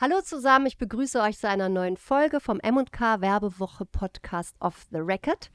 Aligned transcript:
Hallo 0.00 0.20
zusammen, 0.20 0.66
ich 0.66 0.78
begrüße 0.78 1.20
euch 1.20 1.40
zu 1.40 1.48
einer 1.48 1.68
neuen 1.68 1.96
Folge 1.96 2.38
vom 2.38 2.60
M&K 2.60 3.20
Werbewoche 3.20 3.84
Podcast 3.84 4.54
Off 4.60 4.86
the 4.92 4.98
Record. 4.98 5.50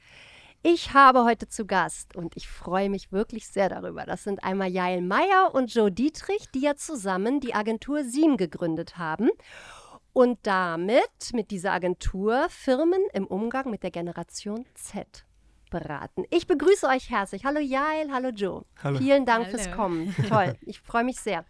Ich 0.63 0.93
habe 0.93 1.23
heute 1.23 1.47
zu 1.47 1.65
Gast 1.65 2.13
und 2.17 2.35
ich 2.35 2.49
freue 2.49 2.89
mich 2.89 3.13
wirklich 3.13 3.47
sehr 3.47 3.69
darüber. 3.69 4.03
Das 4.03 4.25
sind 4.25 4.43
einmal 4.43 4.69
Jael 4.69 5.01
Meyer 5.01 5.51
und 5.53 5.73
Joe 5.73 5.89
Dietrich, 5.89 6.49
die 6.53 6.59
ja 6.59 6.75
zusammen 6.75 7.39
die 7.39 7.55
Agentur 7.55 8.03
Siem 8.03 8.35
gegründet 8.35 8.97
haben 8.97 9.29
und 10.11 10.39
damit 10.43 11.31
mit 11.31 11.49
dieser 11.49 11.71
Agentur 11.71 12.47
Firmen 12.49 13.01
im 13.13 13.25
Umgang 13.25 13.69
mit 13.69 13.81
der 13.81 13.91
Generation 13.91 14.65
Z 14.73 15.25
beraten. 15.69 16.25
Ich 16.31 16.47
begrüße 16.47 16.85
euch 16.87 17.09
herzlich. 17.09 17.45
Hallo 17.45 17.61
Jael, 17.61 18.11
hallo 18.11 18.27
Joe. 18.27 18.65
Hallo. 18.83 18.97
Vielen 18.97 19.25
Dank 19.25 19.45
Hallo. 19.45 19.57
fürs 19.57 19.71
Kommen. 19.71 20.13
Toll, 20.27 20.57
ich 20.65 20.81
freue 20.81 21.05
mich 21.05 21.21
sehr. 21.21 21.45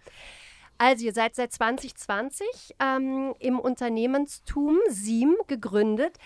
Also 0.77 1.05
ihr 1.05 1.13
seid 1.13 1.35
seit 1.35 1.53
2020 1.53 2.75
ähm, 2.79 3.33
im 3.39 3.59
Unternehmenstum 3.59 4.77
Siem 4.89 5.35
gegründet. 5.47 6.17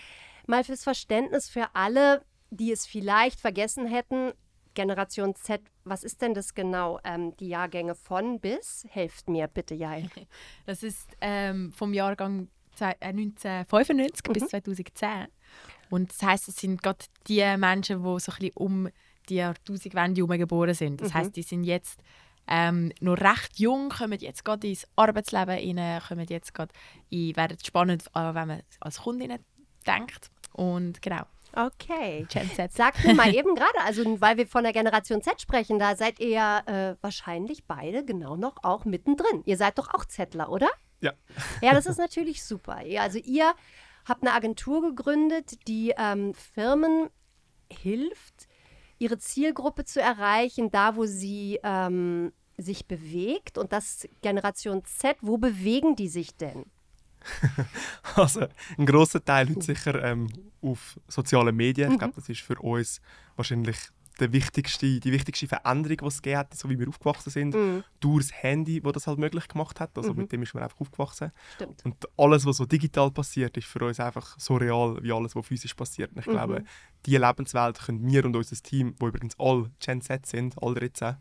Mal 0.46 0.64
fürs 0.64 0.82
Verständnis 0.82 1.48
für 1.48 1.66
alle, 1.74 2.22
die 2.50 2.72
es 2.72 2.86
vielleicht 2.86 3.40
vergessen 3.40 3.86
hätten. 3.86 4.32
Generation 4.74 5.34
Z, 5.34 5.60
was 5.84 6.04
ist 6.04 6.22
denn 6.22 6.34
das 6.34 6.54
genau? 6.54 7.00
Ähm, 7.04 7.36
die 7.36 7.48
Jahrgänge 7.48 7.94
von 7.94 8.40
bis? 8.40 8.86
Helft 8.88 9.28
mir 9.28 9.48
bitte, 9.48 9.74
Jael. 9.74 10.08
Das 10.66 10.82
ist 10.82 11.08
ähm, 11.20 11.72
vom 11.72 11.92
Jahrgang 11.92 12.48
zwei- 12.74 12.96
äh, 13.00 13.08
1995 13.08 14.22
bis 14.32 14.42
Mhm. 14.44 14.48
2010. 14.48 15.26
Und 15.90 16.10
das 16.10 16.22
heisst, 16.22 16.48
es 16.48 16.56
sind 16.56 16.82
gerade 16.82 17.04
die 17.26 17.42
Menschen, 17.56 17.98
die 18.02 18.02
so 18.20 18.32
ein 18.32 18.38
bisschen 18.38 18.50
um 18.54 18.88
die 19.28 19.36
Jahrtausendwende 19.36 20.20
herum 20.22 20.38
geboren 20.38 20.74
sind. 20.74 21.00
Das 21.00 21.10
Mhm. 21.10 21.14
heisst, 21.14 21.36
die 21.36 21.42
sind 21.42 21.64
jetzt 21.64 22.00
ähm, 22.48 22.92
noch 23.00 23.18
recht 23.18 23.58
jung, 23.58 23.90
kommen 23.90 24.18
jetzt 24.18 24.44
gerade 24.44 24.68
ins 24.68 24.86
Arbeitsleben 24.96 25.78
rein, 25.78 26.02
kommen 26.06 26.26
jetzt 26.28 26.54
gerade 26.54 26.72
in, 27.10 27.36
werden 27.36 27.58
spannend, 27.64 28.04
äh, 28.14 28.34
wenn 28.34 28.48
man 28.48 28.62
als 28.80 29.02
Kundin 29.02 29.38
denkt. 29.86 30.30
Und 30.52 31.00
genau, 31.02 31.24
Okay. 31.54 32.26
Gen 32.28 32.50
Z. 32.50 32.72
Sagt 32.72 33.04
mir 33.04 33.14
mal 33.14 33.34
eben 33.34 33.54
gerade, 33.54 33.80
also 33.84 34.20
weil 34.20 34.36
wir 34.36 34.46
von 34.46 34.64
der 34.64 34.72
Generation 34.72 35.22
Z 35.22 35.40
sprechen, 35.40 35.78
da 35.78 35.96
seid 35.96 36.20
ihr 36.20 36.28
ja 36.28 36.58
äh, 36.66 36.96
wahrscheinlich 37.00 37.64
beide 37.64 38.04
genau 38.04 38.36
noch 38.36 38.62
auch 38.62 38.84
mittendrin. 38.84 39.42
Ihr 39.44 39.56
seid 39.56 39.78
doch 39.78 39.92
auch 39.94 40.04
Zettler, 40.04 40.50
oder? 40.50 40.68
Ja. 41.00 41.12
Ja, 41.62 41.72
das 41.74 41.86
ist 41.86 41.98
natürlich 41.98 42.44
super. 42.44 42.80
Also 42.98 43.18
ihr 43.18 43.54
habt 44.04 44.22
eine 44.22 44.32
Agentur 44.32 44.82
gegründet, 44.82 45.66
die 45.68 45.94
ähm, 45.96 46.34
Firmen 46.34 47.08
hilft, 47.70 48.48
ihre 48.98 49.18
Zielgruppe 49.18 49.84
zu 49.84 50.00
erreichen, 50.00 50.70
da 50.70 50.96
wo 50.96 51.06
sie 51.06 51.58
ähm, 51.62 52.32
sich 52.56 52.86
bewegt. 52.86 53.58
Und 53.58 53.72
das 53.72 54.08
Generation 54.22 54.84
Z, 54.84 55.16
wo 55.20 55.38
bewegen 55.38 55.96
die 55.96 56.08
sich 56.08 56.36
denn? 56.36 56.64
Also 58.14 58.46
ein 58.76 58.86
grosser 58.86 59.24
Teil 59.24 59.48
heute 59.50 59.62
sicher 59.62 60.02
ähm, 60.04 60.28
auf 60.62 60.98
sozialen 61.08 61.54
Medien. 61.54 61.88
Mhm. 61.88 61.94
Ich 61.94 61.98
glaube, 61.98 62.14
das 62.14 62.28
ist 62.28 62.40
für 62.40 62.58
uns 62.60 63.00
wahrscheinlich 63.36 63.76
der 64.20 64.32
wichtigste, 64.32 65.00
die 65.00 65.12
wichtigste 65.12 65.46
Veränderung, 65.46 65.96
die 65.98 66.06
es 66.06 66.22
gegeben 66.22 66.38
hat, 66.40 66.54
so 66.54 66.68
wie 66.68 66.78
wir 66.78 66.88
aufgewachsen 66.88 67.30
sind. 67.30 67.54
Mhm. 67.54 67.84
Durch 68.00 68.28
das 68.28 68.42
Handy, 68.42 68.80
das 68.80 68.92
das 68.92 69.06
halt 69.06 69.18
möglich 69.18 69.46
gemacht 69.48 69.80
hat. 69.80 69.96
Also 69.96 70.12
Mhm. 70.12 70.18
mit 70.20 70.32
dem 70.32 70.42
ist 70.42 70.54
man 70.54 70.62
einfach 70.64 70.80
aufgewachsen. 70.80 71.32
Stimmt. 71.54 71.84
Und 71.84 71.96
alles, 72.16 72.44
was 72.46 72.56
so 72.56 72.66
digital 72.66 73.10
passiert, 73.10 73.56
ist 73.56 73.66
für 73.66 73.84
uns 73.84 74.00
einfach 74.00 74.34
so 74.38 74.56
real 74.56 74.98
wie 75.02 75.12
alles, 75.12 75.34
was 75.36 75.46
physisch 75.46 75.74
passiert. 75.74 76.10
Und 76.12 76.18
ich 76.20 76.26
Mhm. 76.26 76.30
glaube, 76.32 76.64
diese 77.06 77.18
Lebenswelt 77.18 77.78
können 77.78 78.04
wir 78.06 78.24
und 78.24 78.34
unser 78.34 78.56
Team, 78.56 78.94
wo 78.98 79.08
übrigens 79.08 79.38
alle 79.38 79.70
Gen 79.78 80.00
Z 80.00 80.26
sind, 80.26 80.54
alle 80.60 80.74
13, 80.74 81.16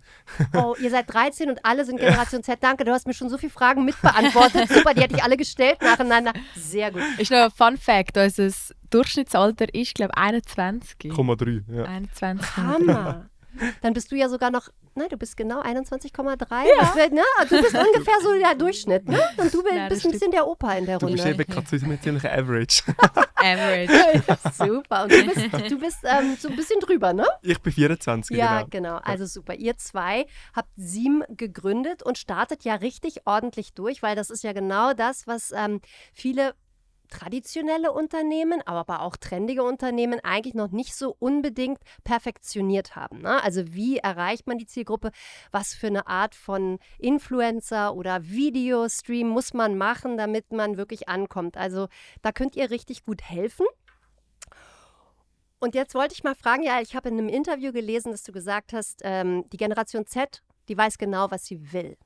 Oh, 0.53 0.75
ihr 0.81 0.89
seid 0.89 1.11
13 1.13 1.49
und 1.49 1.63
alle 1.63 1.85
sind 1.85 1.99
Generation 1.99 2.41
Z. 2.43 2.57
Danke, 2.61 2.83
du 2.83 2.91
hast 2.91 3.05
mir 3.07 3.13
schon 3.13 3.29
so 3.29 3.37
viele 3.37 3.51
Fragen 3.51 3.85
mitbeantwortet. 3.85 4.67
Super, 4.73 4.93
die 4.93 5.01
hätte 5.01 5.15
ich 5.15 5.23
alle 5.23 5.37
gestellt 5.37 5.81
nacheinander. 5.81 6.33
Sehr 6.55 6.91
gut. 6.91 7.01
Ist 7.17 7.31
noch 7.31 7.37
ein 7.37 7.51
Fun 7.51 7.77
Fact: 7.77 8.17
Unser 8.17 8.49
Durchschnittsalter 8.89 9.73
ist, 9.73 9.95
glaube 9.95 10.11
ich, 10.15 10.21
21. 10.21 11.11
0,3. 11.11 11.64
Ja. 11.75 11.83
21. 11.86 12.58
Hammer. 12.58 13.30
Dann 13.81 13.93
bist 13.93 14.11
du 14.11 14.15
ja 14.15 14.30
sogar 14.30 14.52
noch, 14.52 14.70
nein, 14.93 15.08
du 15.09 15.17
bist 15.17 15.36
genau 15.36 15.61
21,3. 15.61 16.37
Das 16.80 16.95
wär- 16.95 17.09
ne? 17.09 17.21
Du 17.49 17.59
bist 17.59 17.73
ungefähr 17.75 18.14
so 18.21 18.31
der 18.37 18.53
Durchschnitt, 18.53 19.08
ne? 19.09 19.20
Und 19.37 19.52
du 19.52 19.64
bist, 19.64 19.75
Ja, 19.75 19.87
bist 19.89 20.05
ein 20.05 20.11
bisschen 20.11 20.30
der 20.30 20.45
Opa 20.48 20.73
in 20.73 20.86
der 20.86 20.99
Du 20.99 21.08
bist 21.08 21.25
Runde. 21.25 21.42
eben 21.43 21.52
gerade 21.52 21.67
so 21.67 21.83
ein 21.83 21.99
ziemlicher 21.99 22.31
Average. 22.31 22.83
Average. 23.36 24.23
Super. 24.58 25.04
Und 25.04 25.11
du 25.11 25.25
bist, 25.25 25.71
du 25.71 25.80
bist 25.80 25.98
ähm, 26.04 26.37
so 26.39 26.49
ein 26.49 26.55
bisschen 26.55 26.80
drüber, 26.81 27.14
ne? 27.14 27.25
ich 27.42 27.59
bin 27.59 27.73
24, 27.73 28.37
Ja, 28.37 28.59
genau. 28.64 28.67
genau. 28.69 28.95
Also 29.04 29.25
super. 29.25 29.55
Ihr 29.55 29.75
zwei 29.77 30.27
habt 30.55 30.69
Siem 30.75 31.23
gegründet 31.30 32.04
und 32.04 32.19
startet 32.19 32.64
ja 32.64 32.75
richtig 32.75 33.21
ordentlich 33.25 33.73
durch, 33.73 34.04
weil 34.04 34.15
das 34.15 34.30
ist 34.30 34.43
ja 34.43 34.54
genau 34.54 34.93
das, 34.93 35.25
was 35.25 35.52
ähm, 35.52 35.81
viele 36.14 36.54
traditionelle 37.07 37.91
Unternehmen, 37.91 38.61
aber 38.65 39.01
auch 39.01 39.17
trendige 39.17 39.63
Unternehmen 39.63 40.19
eigentlich 40.21 40.53
noch 40.53 40.71
nicht 40.71 40.95
so 40.95 41.15
unbedingt 41.19 41.79
perfektioniert 42.03 42.95
haben. 42.95 43.21
Ne? 43.21 43.43
Also 43.43 43.73
wie 43.73 43.97
erreicht 43.97 44.47
man 44.47 44.57
die 44.57 44.65
Zielgruppe? 44.65 45.11
Was 45.51 45.73
für 45.73 45.87
eine 45.87 46.07
Art 46.07 46.35
von 46.35 46.79
Influencer 46.99 47.95
oder 47.95 48.23
Videostream 48.23 49.27
muss 49.27 49.53
man 49.53 49.77
machen, 49.77 50.17
damit 50.17 50.51
man 50.51 50.77
wirklich 50.77 51.09
ankommt? 51.09 51.57
Also 51.57 51.87
da 52.21 52.31
könnt 52.31 52.55
ihr 52.55 52.69
richtig 52.69 53.05
gut 53.05 53.21
helfen. 53.21 53.65
Und 55.59 55.73
jetzt 55.73 55.95
wollte 55.95 56.13
ich 56.13 56.23
mal 56.23 56.35
fragen, 56.35 56.63
ja, 56.63 56.81
ich 56.81 56.95
habe 56.95 57.09
in 57.09 57.17
einem 57.17 57.29
Interview 57.29 57.71
gelesen, 57.71 58.11
dass 58.11 58.23
du 58.23 58.31
gesagt 58.31 58.73
hast, 58.73 59.01
ähm, 59.03 59.45
die 59.49 59.57
Generation 59.57 60.05
Z, 60.05 60.43
die 60.69 60.77
weiß 60.77 60.97
genau, 60.97 61.31
was 61.31 61.45
sie 61.45 61.73
will. 61.73 61.97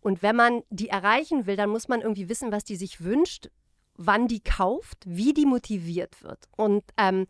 Und 0.00 0.22
wenn 0.22 0.36
man 0.36 0.62
die 0.70 0.88
erreichen 0.88 1.46
will, 1.46 1.56
dann 1.56 1.70
muss 1.70 1.88
man 1.88 2.02
irgendwie 2.02 2.28
wissen, 2.28 2.52
was 2.52 2.64
die 2.64 2.76
sich 2.76 3.02
wünscht, 3.02 3.48
wann 3.96 4.28
die 4.28 4.40
kauft, 4.40 4.98
wie 5.06 5.32
die 5.34 5.46
motiviert 5.46 6.22
wird. 6.22 6.48
Und 6.56 6.84
ähm, 6.96 7.26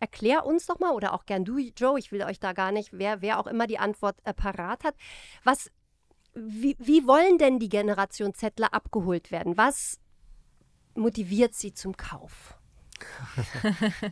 erklär 0.00 0.46
uns 0.46 0.66
doch 0.66 0.78
mal, 0.78 0.92
oder 0.92 1.12
auch 1.14 1.26
gern 1.26 1.44
du, 1.44 1.58
Joe, 1.58 1.98
ich 1.98 2.12
will 2.12 2.22
euch 2.22 2.40
da 2.40 2.52
gar 2.52 2.72
nicht, 2.72 2.90
wer, 2.92 3.22
wer 3.22 3.38
auch 3.38 3.46
immer 3.46 3.66
die 3.66 3.78
Antwort 3.78 4.18
äh, 4.24 4.32
parat 4.34 4.84
hat, 4.84 4.94
was, 5.44 5.70
wie, 6.34 6.76
wie 6.78 7.06
wollen 7.06 7.38
denn 7.38 7.58
die 7.58 7.68
Generation 7.68 8.34
Zettler 8.34 8.74
abgeholt 8.74 9.30
werden? 9.30 9.56
Was 9.56 9.98
motiviert 10.94 11.54
sie 11.54 11.72
zum 11.72 11.96
Kauf? 11.96 12.58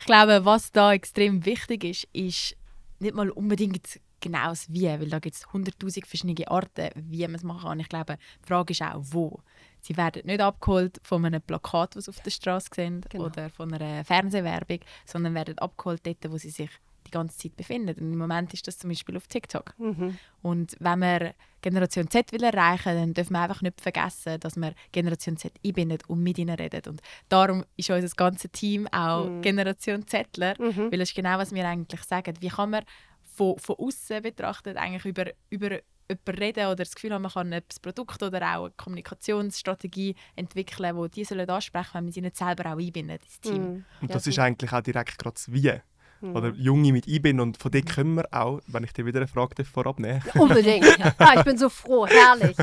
Ich 0.00 0.06
glaube, 0.06 0.44
was 0.44 0.70
da 0.70 0.92
extrem 0.92 1.46
wichtig 1.46 1.82
ist, 1.82 2.08
ist 2.12 2.56
nicht 2.98 3.14
mal 3.14 3.30
unbedingt 3.30 4.00
genau 4.20 4.48
das 4.48 4.70
Wie, 4.70 4.86
weil 4.86 5.08
da 5.08 5.18
gibt 5.18 5.36
es 5.36 5.52
hunderttausend 5.52 6.06
verschiedene 6.06 6.48
Arten, 6.48 6.90
wie 6.94 7.26
man 7.26 7.36
es 7.36 7.42
machen 7.42 7.68
kann. 7.68 7.80
Ich 7.80 7.88
glaube, 7.88 8.18
die 8.42 8.46
Frage 8.46 8.72
ist 8.72 8.82
auch, 8.82 9.00
wo. 9.00 9.40
Sie 9.86 9.96
werden 9.98 10.22
nicht 10.24 10.40
abgeholt 10.40 10.98
von 11.02 11.24
einem 11.26 11.42
Plakat, 11.42 11.94
das 11.96 12.08
auf 12.08 12.18
der 12.20 12.30
Straße 12.30 12.68
sehen, 12.74 13.02
Genau. 13.10 13.24
oder 13.26 13.50
von 13.50 13.72
einer 13.72 14.02
Fernsehwerbung, 14.04 14.80
sondern 15.04 15.34
werden 15.34 15.58
abgeholt 15.58 16.00
dort, 16.06 16.30
wo 16.32 16.38
sie 16.38 16.48
sich 16.50 16.70
die 17.06 17.10
ganze 17.10 17.36
Zeit 17.36 17.54
befinden. 17.54 17.90
Und 18.02 18.12
im 18.14 18.18
Moment 18.18 18.54
ist 18.54 18.66
das 18.66 18.78
zum 18.78 18.88
Beispiel 18.88 19.14
auf 19.18 19.26
TikTok. 19.26 19.74
Mhm. 19.78 20.16
Und 20.40 20.74
wenn 20.80 20.98
wir 21.00 21.34
Generation 21.60 22.08
Z 22.08 22.32
will 22.32 22.42
erreichen 22.44 22.94
dann 22.96 23.12
dürfen 23.12 23.34
wir 23.34 23.40
einfach 23.42 23.60
nicht 23.60 23.78
vergessen, 23.78 24.40
dass 24.40 24.56
wir 24.56 24.74
Generation 24.90 25.36
Z 25.36 25.52
einbindet 25.62 26.08
und 26.08 26.22
mit 26.22 26.38
ihnen 26.38 26.56
redet. 26.56 26.88
Und 26.88 27.02
darum 27.28 27.62
ist 27.76 27.90
unser 27.90 28.08
ganzes 28.16 28.50
Team 28.52 28.88
auch 28.88 29.26
Mhm. 29.28 29.42
Generation 29.42 30.06
Zettler, 30.06 30.54
Mhm. 30.58 30.90
weil 30.90 30.98
das 30.98 31.10
ist 31.10 31.14
genau, 31.14 31.36
was 31.36 31.54
wir 31.54 31.68
eigentlich 31.68 32.02
sagen. 32.04 32.34
Wie 32.40 32.48
kann 32.48 32.70
man 32.70 32.84
von, 33.22 33.58
von 33.58 33.76
außen 33.78 34.22
betrachtet 34.22 34.78
eigentlich 34.78 35.04
über, 35.04 35.26
über 35.50 35.78
jemanden 36.08 36.42
reden 36.42 36.66
oder 36.66 36.76
das 36.76 36.94
Gefühl 36.94 37.12
haben, 37.12 37.22
man 37.22 37.32
kann 37.32 37.52
ein 37.52 37.62
Produkt 37.82 38.22
oder 38.22 38.56
auch 38.56 38.64
eine 38.64 38.72
Kommunikationsstrategie 38.76 40.14
entwickeln, 40.36 40.96
die 41.02 41.08
die 41.10 41.24
sollen 41.24 41.48
ansprechen, 41.48 41.90
wenn 41.94 42.04
man 42.04 42.12
sie 42.12 42.20
nicht 42.20 42.36
selber 42.36 42.66
auch 42.72 42.78
einbindet 42.78 43.22
ins 43.24 43.40
Team. 43.40 43.54
Mhm. 43.62 43.84
Und 44.00 44.08
Ja, 44.10 44.14
das 44.14 44.26
ist 44.26 44.36
so. 44.36 44.42
eigentlich 44.42 44.72
auch 44.72 44.80
direkt 44.82 45.18
gerade 45.18 45.34
das 45.34 45.52
Wie. 45.52 45.72
Mhm. 46.20 46.36
Oder 46.36 46.48
Junge 46.54 46.92
mit 46.92 47.06
einbinden. 47.08 47.40
Und 47.40 47.56
von 47.58 47.70
dem 47.70 47.84
können 47.84 48.14
wir 48.16 48.26
auch, 48.32 48.60
wenn 48.66 48.84
ich 48.84 48.92
dir 48.92 49.04
wieder 49.06 49.20
eine 49.20 49.28
Frage 49.28 49.64
vorab 49.64 49.98
nehmen 49.98 50.22
Unbedingt. 50.34 50.84
Ah, 51.18 51.34
ich 51.38 51.44
bin 51.44 51.58
so 51.58 51.68
froh, 51.68 52.06
herrlich. 52.06 52.56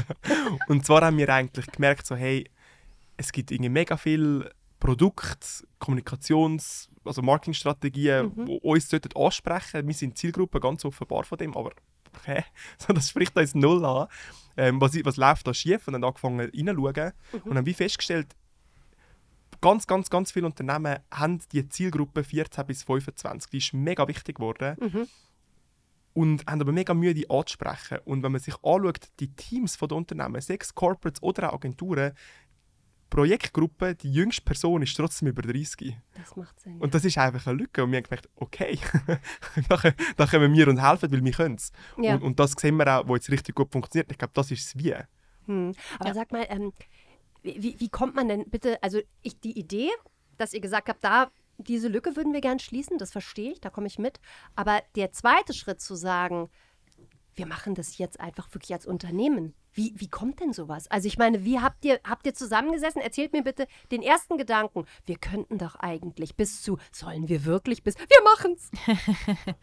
Und 0.67 0.85
zwar 0.85 1.01
haben 1.01 1.17
wir 1.17 1.29
eigentlich 1.29 1.67
gemerkt, 1.67 2.05
so, 2.05 2.15
hey, 2.15 2.49
es 3.17 3.31
gibt 3.31 3.51
irgendwie 3.51 3.69
mega 3.69 3.97
viel 3.97 4.49
Produkt, 4.79 5.63
Kommunikations-, 5.79 6.89
also 7.05 7.21
Marketingstrategien, 7.21 8.31
Mhm. 8.35 8.45
die 8.47 8.59
uns 8.61 8.89
sollten 8.89 9.15
ansprechen 9.15 9.87
Wir 9.87 9.93
sind 9.93 10.17
Zielgruppe 10.17 10.59
ganz 10.59 10.83
offenbar 10.85 11.23
von 11.23 11.37
dem, 11.37 11.55
aber 11.55 11.71
hä? 12.25 12.43
So, 12.77 12.93
das 12.93 13.09
spricht 13.09 13.35
uns 13.37 13.55
null 13.55 13.83
an. 13.85 14.07
Ähm, 14.57 14.81
was, 14.81 14.93
was 15.05 15.17
läuft 15.17 15.47
da 15.47 15.53
schief? 15.53 15.87
Und 15.87 15.93
dann 15.93 16.03
angefangen 16.03 16.39
reinzuschauen 16.39 17.13
Mhm. 17.33 17.39
und 17.51 17.57
haben 17.57 17.65
wie 17.65 17.73
festgestellt, 17.73 18.35
ganz, 19.61 19.87
ganz, 19.87 20.09
ganz 20.09 20.31
viele 20.31 20.45
Unternehmen 20.47 20.99
haben 21.11 21.39
die 21.51 21.67
Zielgruppe 21.69 22.23
14 22.23 22.65
bis 22.65 22.83
25. 22.83 23.49
Die 23.51 23.57
ist 23.59 23.73
mega 23.73 24.07
wichtig 24.07 24.35
geworden. 24.37 24.75
Mhm. 24.79 25.07
und 26.13 26.45
haben 26.45 26.59
aber 26.59 26.73
mega 26.73 26.93
Mühe, 26.93 27.13
die 27.13 27.29
anzusprechen. 27.29 27.99
Und 28.03 28.21
wenn 28.21 28.33
man 28.33 28.41
sich 28.41 28.55
anschaut, 28.63 29.07
die 29.21 29.33
Teams 29.33 29.77
der 29.77 29.91
Unternehmen, 29.93 30.41
sechs 30.41 30.75
Corporates 30.75 31.23
oder 31.23 31.49
auch 31.49 31.53
Agenturen, 31.55 32.11
Projektgruppe, 33.11 33.93
die 33.93 34.11
jüngste 34.11 34.41
Person 34.41 34.81
ist 34.81 34.97
trotzdem 34.97 35.27
über 35.27 35.43
30. 35.43 35.95
Das 36.15 36.35
macht 36.35 36.59
Sinn. 36.59 36.79
Und 36.79 36.95
das 36.95 37.05
ist 37.05 37.17
einfach 37.19 37.45
eine 37.45 37.57
Lücke. 37.59 37.83
Und 37.83 37.91
wir 37.91 37.97
haben 37.97 38.03
gemerkt, 38.05 38.27
okay, 38.37 38.79
da, 39.69 39.77
können- 39.77 39.95
da 40.17 40.25
können 40.25 40.53
wir 40.55 40.67
uns 40.67 40.81
helfen, 40.81 41.11
weil 41.11 41.23
wir 41.23 41.31
können 41.31 41.55
es. 41.55 41.71
ja. 41.99 42.15
Und, 42.15 42.23
und 42.23 42.39
das 42.39 42.53
sehen 42.53 42.77
wir 42.77 42.87
auch, 42.87 43.07
wo 43.07 43.15
jetzt 43.15 43.29
richtig 43.29 43.53
gut 43.55 43.71
funktioniert. 43.71 44.11
Ich 44.11 44.17
glaube, 44.17 44.33
das 44.33 44.49
ist 44.49 44.73
das 44.73 44.83
Wie. 44.83 44.95
Hm. 45.45 45.73
Aber 45.99 46.07
Ja. 46.09 46.13
sag 46.15 46.31
mal, 46.31 46.45
ähm, 46.49 46.73
wie, 47.43 47.79
wie 47.79 47.89
kommt 47.89 48.15
man 48.15 48.27
denn 48.27 48.49
bitte, 48.49 48.81
also 48.81 48.99
ich, 49.21 49.39
die 49.39 49.57
Idee, 49.59 49.89
dass 50.37 50.53
ihr 50.53 50.61
gesagt 50.61 50.89
habt, 50.89 51.03
da 51.03 51.29
diese 51.57 51.89
Lücke 51.89 52.15
würden 52.15 52.33
wir 52.33 52.41
gern 52.41 52.57
schließen, 52.59 52.97
das 52.97 53.11
verstehe 53.11 53.51
ich, 53.51 53.61
da 53.61 53.69
komme 53.69 53.85
ich 53.87 53.99
mit. 53.99 54.19
Aber 54.55 54.81
der 54.95 55.11
zweite 55.11 55.53
Schritt 55.53 55.79
zu 55.81 55.93
sagen, 55.95 56.49
wir 57.35 57.45
machen 57.45 57.75
das 57.75 57.97
jetzt 57.97 58.19
einfach 58.19 58.51
wirklich 58.53 58.73
als 58.73 58.85
Unternehmen. 58.85 59.53
Wie, 59.73 59.93
wie 59.95 60.07
kommt 60.07 60.39
denn 60.39 60.53
sowas? 60.53 60.89
Also 60.89 61.07
ich 61.07 61.17
meine, 61.17 61.45
wie 61.45 61.59
habt 61.59 61.85
ihr, 61.85 61.99
habt 62.03 62.25
ihr 62.25 62.33
zusammengesessen? 62.33 63.01
Erzählt 63.01 63.33
mir 63.33 63.43
bitte 63.43 63.67
den 63.91 64.01
ersten 64.01 64.37
Gedanken. 64.37 64.85
Wir 65.05 65.17
könnten 65.17 65.57
doch 65.57 65.75
eigentlich 65.75 66.35
bis 66.35 66.61
zu, 66.61 66.77
sollen 66.91 67.29
wir 67.29 67.45
wirklich 67.45 67.83
bis, 67.83 67.97
wir 67.97 68.23
machen's. 68.23 68.69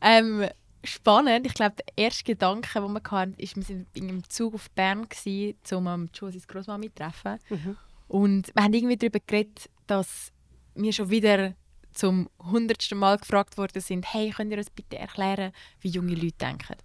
ähm, 0.00 0.46
spannend. 0.84 1.46
Ich 1.46 1.54
glaube, 1.54 1.76
der 1.76 2.04
erste 2.04 2.24
Gedanke, 2.24 2.80
den 2.80 2.92
wir 2.92 3.02
hatten, 3.10 3.34
ist, 3.34 3.56
wir 3.56 3.66
waren 3.66 4.08
im 4.08 4.28
Zug 4.28 4.54
auf 4.54 4.70
Bern, 4.70 5.08
gewesen, 5.08 5.56
um 5.72 6.08
Josies 6.12 6.46
Großmama 6.46 6.84
zu 6.84 6.94
treffen. 6.94 7.38
Mhm. 7.48 7.76
Und 8.08 8.54
wir 8.54 8.62
haben 8.62 8.74
irgendwie 8.74 8.96
darüber 8.96 9.20
geredet, 9.26 9.70
dass 9.86 10.32
wir 10.74 10.92
schon 10.92 11.10
wieder 11.10 11.54
zum 11.92 12.28
hundertsten 12.38 12.98
Mal 12.98 13.18
gefragt 13.18 13.58
worden 13.58 13.80
sind, 13.80 14.12
hey, 14.12 14.30
könnt 14.30 14.50
ihr 14.50 14.58
uns 14.58 14.70
bitte 14.70 14.98
erklären, 14.98 15.52
wie 15.80 15.90
junge 15.90 16.14
Leute 16.14 16.36
denken? 16.38 16.76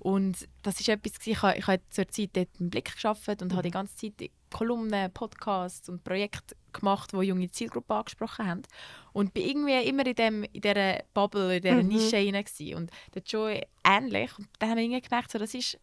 Und 0.00 0.48
das 0.62 0.80
ist 0.80 0.88
etwas, 0.88 1.12
ich 1.26 1.42
habe, 1.42 1.58
ich 1.58 1.66
habe 1.66 1.82
zur 1.90 2.08
Zeit 2.08 2.30
dort 2.32 2.48
einen 2.58 2.70
Blick 2.70 2.92
geschaffen 2.94 3.36
und 3.42 3.52
mhm. 3.52 3.56
habe 3.56 3.62
die 3.64 3.70
ganze 3.70 3.96
Zeit 3.96 4.30
Kolumnen, 4.50 5.12
Podcasts 5.12 5.88
und 5.88 6.02
Projekte 6.02 6.56
gemacht, 6.72 7.12
die 7.12 7.18
junge 7.18 7.50
Zielgruppen 7.50 7.96
angesprochen 7.96 8.46
haben. 8.46 8.62
Und 9.12 9.34
bin 9.34 9.46
irgendwie 9.46 9.88
immer 9.88 10.06
in, 10.06 10.14
dem, 10.14 10.44
in 10.44 10.60
dieser 10.60 11.02
Bubble, 11.12 11.56
in 11.56 11.62
dieser 11.62 11.82
mhm. 11.82 11.88
Nische 11.88 12.16
hinein. 12.16 12.44
Und 12.76 12.90
der 13.14 13.22
Joy 13.22 13.62
ähnlich. 13.84 14.36
Und 14.38 14.48
dann 14.58 14.70
haben 14.70 14.76
wir 14.78 14.84
irgendwie 14.84 15.02
gemerkt, 15.02 15.30
so, 15.30 15.38
das 15.38 15.54
ist 15.54 15.78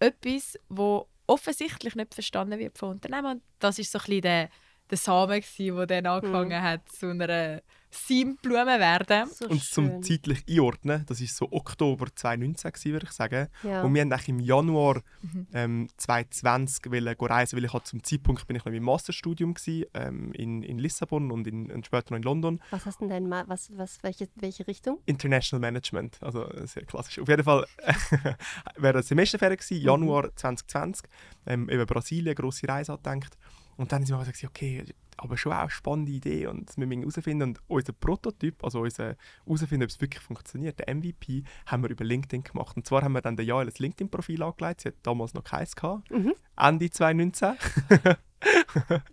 etwas, 0.00 0.58
das 0.68 1.02
offensichtlich 1.26 1.94
nicht 1.94 2.14
verstanden 2.14 2.58
wird 2.58 2.76
von 2.76 2.90
Unternehmen. 2.90 3.36
Und 3.36 3.42
das 3.60 3.78
ist 3.78 3.92
so 3.92 3.98
ein 3.98 4.04
bisschen 4.04 4.22
der, 4.22 4.48
der 4.90 4.98
Samen, 4.98 5.42
der 5.56 5.86
dann 5.86 6.06
angefangen 6.06 6.58
mhm. 6.58 6.62
hat, 6.62 6.88
zu 6.90 7.10
einer 7.10 7.62
Seimblumen 7.92 8.80
werden. 8.80 9.28
So 9.30 9.46
und 9.48 9.62
zum 9.62 10.02
zeitlich 10.02 10.44
einordnen, 10.48 11.04
das 11.06 11.20
war 11.20 11.26
so 11.26 11.52
Oktober 11.52 12.06
2019, 12.14 12.92
würde 12.92 13.06
ich 13.06 13.12
sagen. 13.12 13.48
Ja. 13.62 13.82
Und 13.82 13.94
wir 13.94 14.02
haben 14.02 14.12
im 14.26 14.40
Januar 14.40 15.02
mhm. 15.20 15.46
ähm, 15.52 15.88
2020 15.98 16.90
reisen, 16.90 17.56
weil 17.56 17.64
ich 17.64 17.72
halt 17.72 17.86
zum 17.86 18.02
Zeitpunkt 18.02 18.46
bin 18.46 18.56
ich 18.56 18.64
noch 18.64 18.72
im 18.72 18.82
Masterstudium 18.82 19.54
gewesen, 19.54 19.84
ähm, 19.94 20.32
in, 20.32 20.62
in 20.62 20.78
Lissabon 20.78 21.30
und, 21.30 21.46
in, 21.46 21.70
und 21.70 21.84
später 21.86 22.12
noch 22.12 22.16
in 22.16 22.22
London. 22.22 22.62
Was 22.70 22.86
hast 22.86 23.00
du 23.00 23.08
denn 23.08 23.28
mal, 23.28 23.44
was, 23.46 23.70
was, 23.76 24.02
welche, 24.02 24.28
welche 24.36 24.66
Richtung? 24.66 24.98
International 25.04 25.60
Management, 25.60 26.18
also 26.22 26.48
sehr 26.64 26.84
klassisch. 26.84 27.18
Auf 27.18 27.28
jeden 27.28 27.44
Fall 27.44 27.66
wäre 28.76 28.94
das 28.94 29.08
Semesterferien 29.08 29.58
gewesen, 29.58 29.78
mhm. 29.78 29.84
Januar 29.84 30.26
mhm. 30.26 30.36
2020, 30.36 31.08
ähm, 31.46 31.68
über 31.68 31.84
Brasilien, 31.84 32.34
grosse 32.34 32.66
Reise 32.66 32.96
gedacht. 32.96 33.36
Und 33.76 33.92
dann 33.92 34.04
sind 34.04 34.16
wir 34.16 34.24
gesagt, 34.24 34.44
okay, 34.44 34.84
aber 35.16 35.36
schon 35.36 35.52
auch 35.52 35.58
eine 35.58 35.70
spannende 35.70 36.12
Idee 36.12 36.46
und 36.46 36.76
wir 36.76 36.86
müssen 36.86 37.02
herausfinden. 37.02 37.50
Und 37.50 37.60
unser 37.68 37.92
Prototyp, 37.92 38.64
also 38.64 38.80
unser 38.80 39.16
herausfinden, 39.44 39.84
ob 39.84 39.90
es 39.90 40.00
wirklich 40.00 40.22
funktioniert, 40.22 40.78
der 40.78 40.94
MVP, 40.94 41.44
haben 41.66 41.82
wir 41.82 41.90
über 41.90 42.04
LinkedIn 42.04 42.44
gemacht. 42.44 42.76
Und 42.76 42.86
zwar 42.86 43.02
haben 43.02 43.12
wir 43.12 43.20
dann 43.20 43.36
der 43.36 43.44
Jael 43.44 43.68
ein 43.68 43.74
LinkedIn-Profil 43.76 44.42
angelegt. 44.42 44.80
Sie 44.80 44.88
hat 44.88 44.96
damals 45.02 45.34
noch 45.34 45.44
keins 45.44 45.76
gehabt. 45.76 46.10
Mhm. 46.10 46.34
Ende 46.56 46.90
2019. 46.90 47.56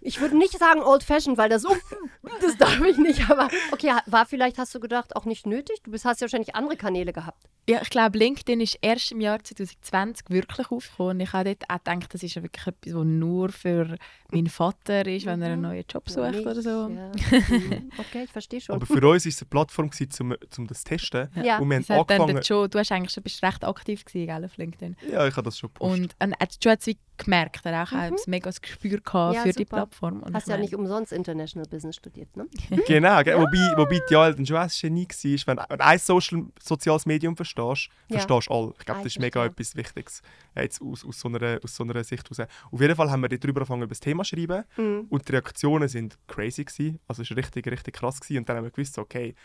ich 0.02 0.20
würde 0.20 0.38
nicht 0.38 0.58
sagen 0.58 0.82
old 0.82 1.04
fashioned, 1.04 1.38
weil 1.38 1.50
das, 1.50 1.66
oh, 1.66 1.76
das 2.42 2.58
darf 2.58 2.82
ich 2.82 2.98
nicht. 2.98 3.30
Aber 3.30 3.50
okay, 3.72 3.94
war 4.06 4.26
vielleicht, 4.26 4.58
hast 4.58 4.74
du 4.74 4.80
gedacht, 4.80 5.16
auch 5.16 5.26
nicht 5.26 5.46
nötig? 5.46 5.78
Du 5.84 5.94
hast 5.94 6.04
ja 6.04 6.22
wahrscheinlich 6.22 6.56
andere 6.56 6.78
Kanäle 6.78 7.14
gehabt. 7.14 7.48
Ja, 7.70 7.80
ich 7.84 7.92
glaube, 7.92 8.18
LinkedIn 8.18 8.62
ist 8.62 8.80
erst 8.82 9.12
im 9.12 9.22
Jahr 9.22 9.44
2020 9.44 10.32
wirklich 10.32 10.72
aufgekommen. 10.72 11.20
Ich 11.20 11.34
habe 11.34 11.56
dort 11.56 11.70
auch 11.70 11.84
gedacht, 11.84 12.12
das 12.14 12.24
ist 12.24 12.34
ja 12.34 12.42
wirklich 12.42 12.66
etwas, 12.66 12.96
was 12.96 13.06
nur 13.06 13.50
für 13.50 13.96
meinen 14.32 14.48
Vater 14.48 15.06
ist, 15.06 15.28
wenn 15.28 15.40
er 15.44 15.54
einen 15.54 15.62
neuen 15.62 15.86
Job 15.88 16.10
sucht 16.10 16.32
nicht, 16.32 16.48
oder 16.48 16.62
so. 16.64 16.70
Ja. 16.70 16.88
Mhm. 16.88 17.92
okay, 18.00 18.24
ich 18.24 18.32
verstehe 18.32 18.60
schon. 18.60 18.76
Aber 18.76 18.88
für 18.88 19.08
uns 19.08 19.26
war 19.26 19.30
es 19.30 19.42
eine 19.42 19.50
Plattform, 19.50 19.92
um, 20.20 20.36
um 20.58 20.68
das 20.68 20.80
zu 20.80 20.86
testen. 20.86 21.30
Ja. 21.44 21.60
Und 21.60 21.70
wir 21.70 21.78
haben 21.78 22.00
angefangen... 22.00 22.42
Joe, 22.42 22.68
du 22.68 22.80
hast 22.80 22.92
eigentlich 22.92 23.12
schon 23.12 23.22
bist 23.22 23.44
recht 23.44 23.64
aktiv 23.64 24.04
gewesen, 24.04 24.46
auf 24.46 24.58
LinkedIn. 24.58 24.98
Ja, 25.12 25.28
ich 25.28 25.36
habe 25.36 25.46
das 25.46 25.60
schon 25.60 25.70
gepostet. 25.72 26.16
Und, 26.20 26.40
und 26.42 26.58
Joe 26.64 26.72
hat 26.72 26.80
es 26.80 26.96
gemerkt, 27.24 27.66
er 27.66 27.84
auch 27.84 27.92
mhm. 27.92 27.98
ein 27.98 28.16
mega 28.28 28.50
Gespür 28.50 29.00
gehabt 29.00 29.36
ja, 29.36 29.42
für 29.42 29.50
super. 29.50 29.58
die 29.58 29.66
Plattform. 29.66 30.24
Und 30.24 30.34
hast 30.34 30.48
ja 30.48 30.58
nicht 30.58 30.76
umsonst 30.76 31.12
International 31.12 31.68
Business 31.70 31.98
studiert, 31.98 32.36
ne? 32.36 32.48
genau, 32.88 33.22
ja. 33.22 33.38
wobei, 33.38 33.74
wobei 33.76 34.00
die 34.10 34.16
halt 34.16 34.40
ein 34.40 34.46
Genie 34.46 34.56
war. 34.56 35.48
Wenn, 35.48 35.58
wenn 35.58 35.78
du 35.78 35.86
ein 35.86 36.00
Social, 36.00 36.46
soziales 36.62 37.06
Medium 37.06 37.36
verstehst, 37.36 37.90
verstehst 38.10 38.30
verstehst 38.30 38.52
alle. 38.52 38.74
Ich 38.80 38.86
glaube, 38.86 39.04
das 39.04 39.14
ist 39.14 39.20
mega 39.20 39.46
etwas 39.46 39.76
Wichtiges 39.76 40.22
jetzt 40.56 40.82
aus, 40.82 41.06
aus, 41.06 41.20
so 41.20 41.28
einer, 41.28 41.60
aus 41.64 41.76
so 41.76 41.84
einer 41.84 42.04
Sicht 42.04 42.30
heraus. 42.30 42.50
Auf 42.72 42.82
jeden 42.82 42.96
Fall 42.96 43.10
haben 43.10 43.22
wir 43.22 43.30
darüber 43.30 43.62
angefangen, 43.62 43.84
über 43.84 43.90
das 43.90 44.00
Thema 44.00 44.24
zu 44.24 44.36
schreiben 44.36 44.64
mhm. 44.78 45.08
und 45.10 45.28
die 45.28 45.32
Reaktionen 45.34 45.94
waren 45.94 46.10
crazy. 46.28 46.66
Gewesen. 46.66 47.00
Also 47.08 47.22
es 47.22 47.30
war 47.30 47.38
richtig, 47.38 47.68
richtig 47.68 47.96
krass. 47.96 48.20
Gewesen. 48.20 48.40
Und 48.40 48.50
dann 48.50 48.58
haben 48.58 48.66
wir 48.66 48.72
gewusst, 48.72 48.98
okay, 48.98 49.36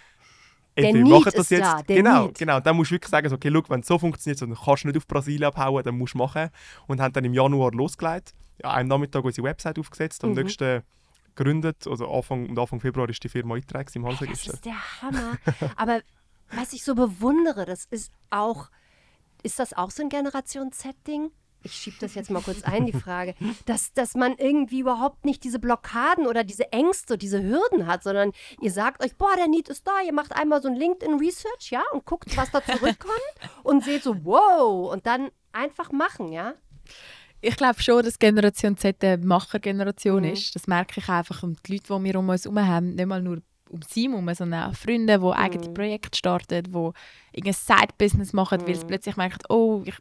entweder 0.74 1.04
wir 1.04 1.18
machen 1.18 1.32
das 1.34 1.50
jetzt. 1.50 1.62
Da, 1.62 1.82
genau, 1.86 2.26
Need. 2.26 2.38
genau. 2.38 2.60
Dann 2.60 2.76
musst 2.76 2.90
du 2.90 2.94
wirklich 2.94 3.10
sagen, 3.10 3.32
okay, 3.32 3.48
look, 3.48 3.70
wenn 3.70 3.80
es 3.80 3.86
so 3.86 3.98
funktioniert, 3.98 4.42
dann 4.42 4.54
kannst 4.54 4.84
du 4.84 4.88
nicht 4.88 4.96
auf 4.96 5.06
Brasilien 5.06 5.44
abhauen, 5.44 5.82
dann 5.82 5.96
musst 5.96 6.14
du 6.14 6.18
machen. 6.18 6.50
Und 6.86 7.00
haben 7.00 7.12
dann 7.12 7.24
im 7.24 7.34
Januar 7.34 7.72
losgelegt. 7.72 8.34
Ja, 8.62 8.74
am 8.74 8.86
Nachmittag 8.86 9.24
unsere 9.24 9.46
Website 9.46 9.78
aufgesetzt. 9.78 10.24
Am 10.24 10.30
mhm. 10.30 10.36
nächsten 10.36 10.82
gegründet, 11.34 11.86
also 11.88 12.08
Anfang, 12.10 12.56
Anfang 12.56 12.80
Februar 12.80 13.08
ist 13.08 13.22
die 13.24 13.28
Firma 13.28 13.54
eingetragen 13.54 13.90
im 13.94 14.04
Handelsregister. 14.04 14.52
Das 14.52 14.54
ist 14.54 14.64
der 14.64 15.02
Hammer. 15.02 15.38
Aber 15.76 16.00
was 16.54 16.72
ich 16.72 16.84
so 16.84 16.94
bewundere, 16.94 17.64
das 17.64 17.86
ist 17.86 18.12
auch 18.30 18.68
ist 19.44 19.58
das 19.58 19.74
auch 19.74 19.90
so 19.90 20.02
ein 20.02 20.08
Generation 20.08 20.72
Z-Ding? 20.72 21.30
Ich 21.64 21.72
schiebe 21.72 21.96
das 22.00 22.14
jetzt 22.14 22.30
mal 22.30 22.42
kurz 22.42 22.62
ein, 22.62 22.86
die 22.86 22.92
Frage, 22.92 23.34
dass, 23.64 23.92
dass 23.94 24.14
man 24.14 24.36
irgendwie 24.36 24.80
überhaupt 24.80 25.24
nicht 25.24 25.44
diese 25.44 25.58
Blockaden 25.58 26.26
oder 26.26 26.44
diese 26.44 26.70
Ängste, 26.72 27.16
diese 27.16 27.42
Hürden 27.42 27.86
hat, 27.86 28.02
sondern 28.02 28.32
ihr 28.60 28.70
sagt 28.70 29.02
euch, 29.02 29.16
boah, 29.16 29.34
der 29.36 29.48
Need 29.48 29.68
ist 29.70 29.86
da, 29.86 30.02
ihr 30.04 30.12
macht 30.12 30.36
einmal 30.36 30.60
so 30.60 30.68
ein 30.68 30.76
LinkedIn-Research, 30.76 31.70
ja, 31.70 31.82
und 31.92 32.04
guckt, 32.04 32.36
was 32.36 32.50
da 32.50 32.62
zurückkommt 32.62 33.14
und 33.62 33.82
seht 33.82 34.02
so, 34.02 34.24
wow, 34.24 34.92
und 34.92 35.06
dann 35.06 35.30
einfach 35.52 35.90
machen, 35.90 36.32
ja. 36.32 36.54
Ich 37.40 37.56
glaube 37.56 37.82
schon, 37.82 38.02
dass 38.02 38.18
Generation 38.18 38.76
Z 38.76 39.04
eine 39.04 39.18
Machergeneration 39.18 40.22
mhm. 40.22 40.30
ist. 40.30 40.54
Das 40.54 40.66
merke 40.66 40.98
ich 41.00 41.08
einfach. 41.10 41.42
Und 41.42 41.58
die 41.66 41.74
Leute, 41.74 41.92
die 41.92 42.04
wir 42.04 42.18
um 42.18 42.28
uns 42.30 42.44
herum 42.44 42.66
haben, 42.66 42.94
nicht 42.94 43.06
mal 43.06 43.20
nur 43.20 43.42
um 43.68 43.80
sie 43.82 44.08
herum, 44.08 44.32
sondern 44.34 44.70
auch 44.70 44.74
Freunde, 44.74 45.18
die 45.18 45.24
mm. 45.24 45.32
eigene 45.32 45.68
Projekte 45.70 46.16
starten, 46.16 46.62
die 46.62 46.90
irgendein 47.32 47.52
Side-Business 47.52 48.32
machen, 48.32 48.62
mm. 48.62 48.66
weil 48.66 48.74
sie 48.76 48.86
plötzlich 48.86 49.16
merken, 49.16 49.38
oh, 49.48 49.82
ich 49.84 49.94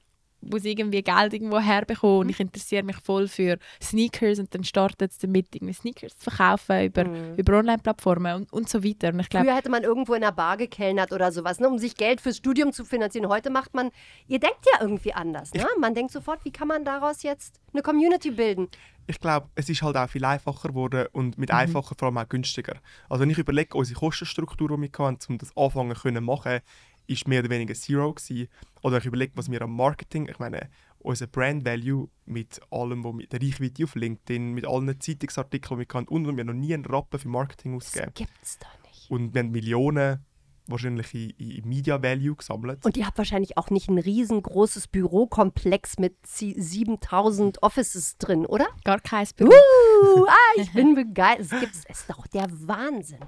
muss 0.50 0.64
irgendwie 0.66 1.02
Geld 1.02 1.34
irgendwo 1.34 1.60
herbekommen 1.60 2.20
und 2.20 2.30
ich 2.30 2.40
interessiere 2.40 2.84
mich 2.84 2.98
voll 2.98 3.28
für 3.28 3.58
Sneakers 3.82 4.40
und 4.40 4.54
dann 4.54 4.64
startet 4.64 5.12
es 5.12 5.18
damit, 5.18 5.56
irgendwie 5.56 5.74
Sneakers 5.74 6.18
zu 6.18 6.30
verkaufen 6.30 6.86
über, 6.86 7.06
mm. 7.06 7.36
über 7.38 7.58
Online-Plattformen 7.58 8.36
und, 8.36 8.54
und 8.54 8.70
so 8.70 8.84
weiter. 8.84 9.10
Und 9.10 9.20
ich 9.20 9.30
glaub, 9.30 9.44
Früher 9.44 9.56
hätte 9.56 9.70
man 9.70 9.84
irgendwo 9.84 10.14
in 10.14 10.24
einer 10.24 10.32
Bar 10.32 10.58
gekellnert 10.58 11.12
oder 11.12 11.32
sowas, 11.32 11.60
ne, 11.60 11.68
um 11.68 11.78
sich 11.78 11.96
Geld 11.96 12.22
fürs 12.22 12.38
Studium 12.38 12.72
zu 12.74 12.86
finanzieren. 12.86 13.28
Heute 13.30 13.50
macht 13.50 13.74
man, 13.74 13.92
ihr 14.28 14.40
denkt 14.40 14.66
ja 14.72 14.82
irgendwie 14.82 15.14
anders. 15.14 15.54
Ne? 15.54 15.66
Man 15.80 15.96
denkt 15.96 16.12
sofort, 16.12 16.44
wie 16.46 16.52
kann 16.52 16.68
man 16.68 16.86
daraus 16.86 17.24
jetzt 17.24 17.60
eine 17.74 17.82
Community 17.82 18.32
bilden? 18.32 18.70
ich 19.08 19.20
glaube, 19.20 19.50
es 19.56 19.70
ist 19.70 19.82
halt 19.82 19.98
auch 19.98 20.10
viel 20.10 20.24
einfacher 20.24 20.70
geworden 20.70 21.08
und 21.12 21.38
mit 21.38 21.50
mhm. 21.50 21.56
einfacher 21.56 21.96
vor 21.98 22.08
allem 22.08 22.18
auch 22.18 22.30
günstiger. 22.30 22.76
Also 23.10 23.22
wenn 23.22 23.30
ich 23.30 23.38
überlege, 23.38 23.78
unsere 23.78 24.00
Kostenstruktur, 24.00 24.70
die 24.70 24.82
wir 24.82 25.06
hatten, 25.06 25.18
um 25.30 25.38
das 25.38 25.56
anfangen 25.58 25.96
zu 25.96 26.22
machen, 26.22 26.60
ist 27.08 27.28
mehr 27.28 27.42
oder 27.42 27.50
weniger 27.50 27.74
Zero 27.74 28.14
gewesen. 28.14 28.48
Oder 28.82 28.98
ich 28.98 29.06
überlege, 29.06 29.34
was 29.36 29.50
wir 29.50 29.62
am 29.62 29.76
Marketing, 29.76 30.28
ich 30.30 30.40
meine, 30.40 30.70
unser 31.00 31.28
Brand 31.28 31.66
Value 31.66 32.10
mit 32.26 32.62
allem, 32.72 33.04
wo 33.04 33.12
mit 33.12 33.34
der 33.34 33.42
Reichweite 33.42 33.84
auf 33.84 33.96
LinkedIn, 33.96 34.54
mit 34.54 34.66
allen 34.66 35.00
Zeitungsartikeln, 35.00 35.80
die 35.80 35.88
wir 35.88 35.94
hatten, 35.94 36.08
und 36.08 36.26
wir 36.26 36.32
haben 36.32 36.48
noch 36.48 36.54
nie 36.54 36.74
einen 36.74 36.86
Rappen 36.86 37.20
für 37.20 37.28
Marketing 37.28 37.76
ausgegeben. 37.76 38.12
Das 38.16 38.28
gibt's 38.28 38.60
da 38.60 38.68
nicht. 38.88 39.12
Und 39.12 39.34
wir 39.34 39.40
haben 39.40 39.52
Millionen 39.52 40.26
wahrscheinlich 40.68 41.14
in, 41.14 41.52
in, 41.52 41.68
Media 41.68 42.02
Value 42.02 42.36
gesammelt. 42.36 42.86
Und 42.86 42.98
ihr 42.98 43.06
habt 43.06 43.18
wahrscheinlich 43.18 43.58
auch 43.58 43.70
nicht 43.70 43.90
ein 43.90 43.98
riesengroßes 43.98 44.88
Bürokomplex 44.88 46.00
mit 46.00 46.16
7000 46.26 47.62
Offices 47.64 48.18
drin, 48.18 48.46
oder? 48.46 48.68
Gar 48.84 49.00
kein 49.00 49.28
Büro. 49.36 49.52
Uh, 49.52 50.26
ah, 50.28 50.54
ich 50.58 50.72
bin 50.74 50.96
begeistert. 50.96 51.54
Es 51.54 51.60
gibt 51.60 51.76
es 51.76 51.86
ist 52.00 52.10
doch 52.10 52.28
der 52.28 52.48
Wahnsinn. 52.50 53.20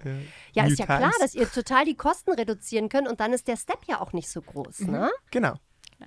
Ja, 0.54 0.64
ja 0.64 0.70
ist 0.70 0.80
ja 0.80 0.86
klar, 0.86 1.12
dass 1.20 1.36
ihr 1.36 1.50
total 1.50 1.86
die 1.86 1.96
Kosten 1.96 2.32
reduzieren 2.32 2.90
könnt 2.90 3.08
und 3.08 3.20
dann 3.20 3.34
ist 3.34 3.48
der 3.48 3.58
Step 3.58 3.80
ja 3.88 4.02
auch 4.02 4.14
nicht 4.14 4.30
so 4.30 4.42
groß, 4.42 4.82
mhm. 4.82 4.92
ne? 4.92 5.12
Genau. 5.32 5.56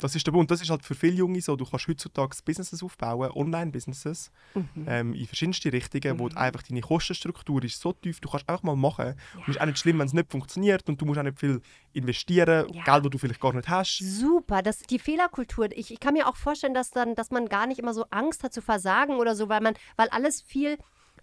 Das 0.00 0.14
ist 0.14 0.26
der 0.26 0.32
Punkt. 0.32 0.50
Das 0.50 0.60
ist 0.60 0.70
halt 0.70 0.84
für 0.84 0.94
viele 0.94 1.14
Junge 1.14 1.40
so. 1.40 1.56
Du 1.56 1.64
kannst 1.64 1.88
heutzutage 1.88 2.36
Businesses 2.44 2.82
aufbauen, 2.82 3.30
Online-Businesses, 3.32 4.30
mhm. 4.54 4.86
ähm, 4.86 5.14
in 5.14 5.26
verschiedensten 5.26 5.70
Richtungen, 5.70 6.14
mhm. 6.14 6.18
wo 6.18 6.28
einfach 6.28 6.62
deine 6.62 6.80
Kostenstruktur 6.80 7.64
ist 7.64 7.80
so 7.80 7.92
tief, 7.92 8.20
du 8.20 8.28
kannst 8.28 8.48
einfach 8.48 8.62
mal 8.62 8.76
machen. 8.76 9.06
Ja. 9.06 9.38
Und 9.38 9.48
es 9.48 9.56
ist 9.56 9.60
auch 9.60 9.66
nicht 9.66 9.78
schlimm, 9.78 9.98
wenn 9.98 10.06
es 10.06 10.12
nicht 10.12 10.30
funktioniert 10.30 10.88
und 10.88 11.00
du 11.00 11.06
musst 11.06 11.18
auch 11.18 11.24
nicht 11.24 11.38
viel 11.38 11.60
investieren, 11.92 12.66
ja. 12.72 12.84
Geld, 12.84 13.04
das 13.04 13.10
du 13.10 13.18
vielleicht 13.18 13.40
gar 13.40 13.52
nicht 13.52 13.68
hast. 13.68 13.98
Super, 13.98 14.62
das 14.62 14.80
die 14.80 14.98
Fehlerkultur. 14.98 15.68
Ich, 15.72 15.92
ich 15.92 16.00
kann 16.00 16.14
mir 16.14 16.28
auch 16.28 16.36
vorstellen, 16.36 16.74
dass, 16.74 16.90
dann, 16.90 17.14
dass 17.14 17.30
man 17.30 17.48
gar 17.48 17.66
nicht 17.66 17.78
immer 17.78 17.94
so 17.94 18.04
Angst 18.10 18.44
hat 18.44 18.52
zu 18.52 18.62
versagen 18.62 19.16
oder 19.16 19.34
so, 19.34 19.48
weil 19.48 19.60
man, 19.60 19.74
weil 19.96 20.08
alles 20.10 20.42
viel 20.42 20.78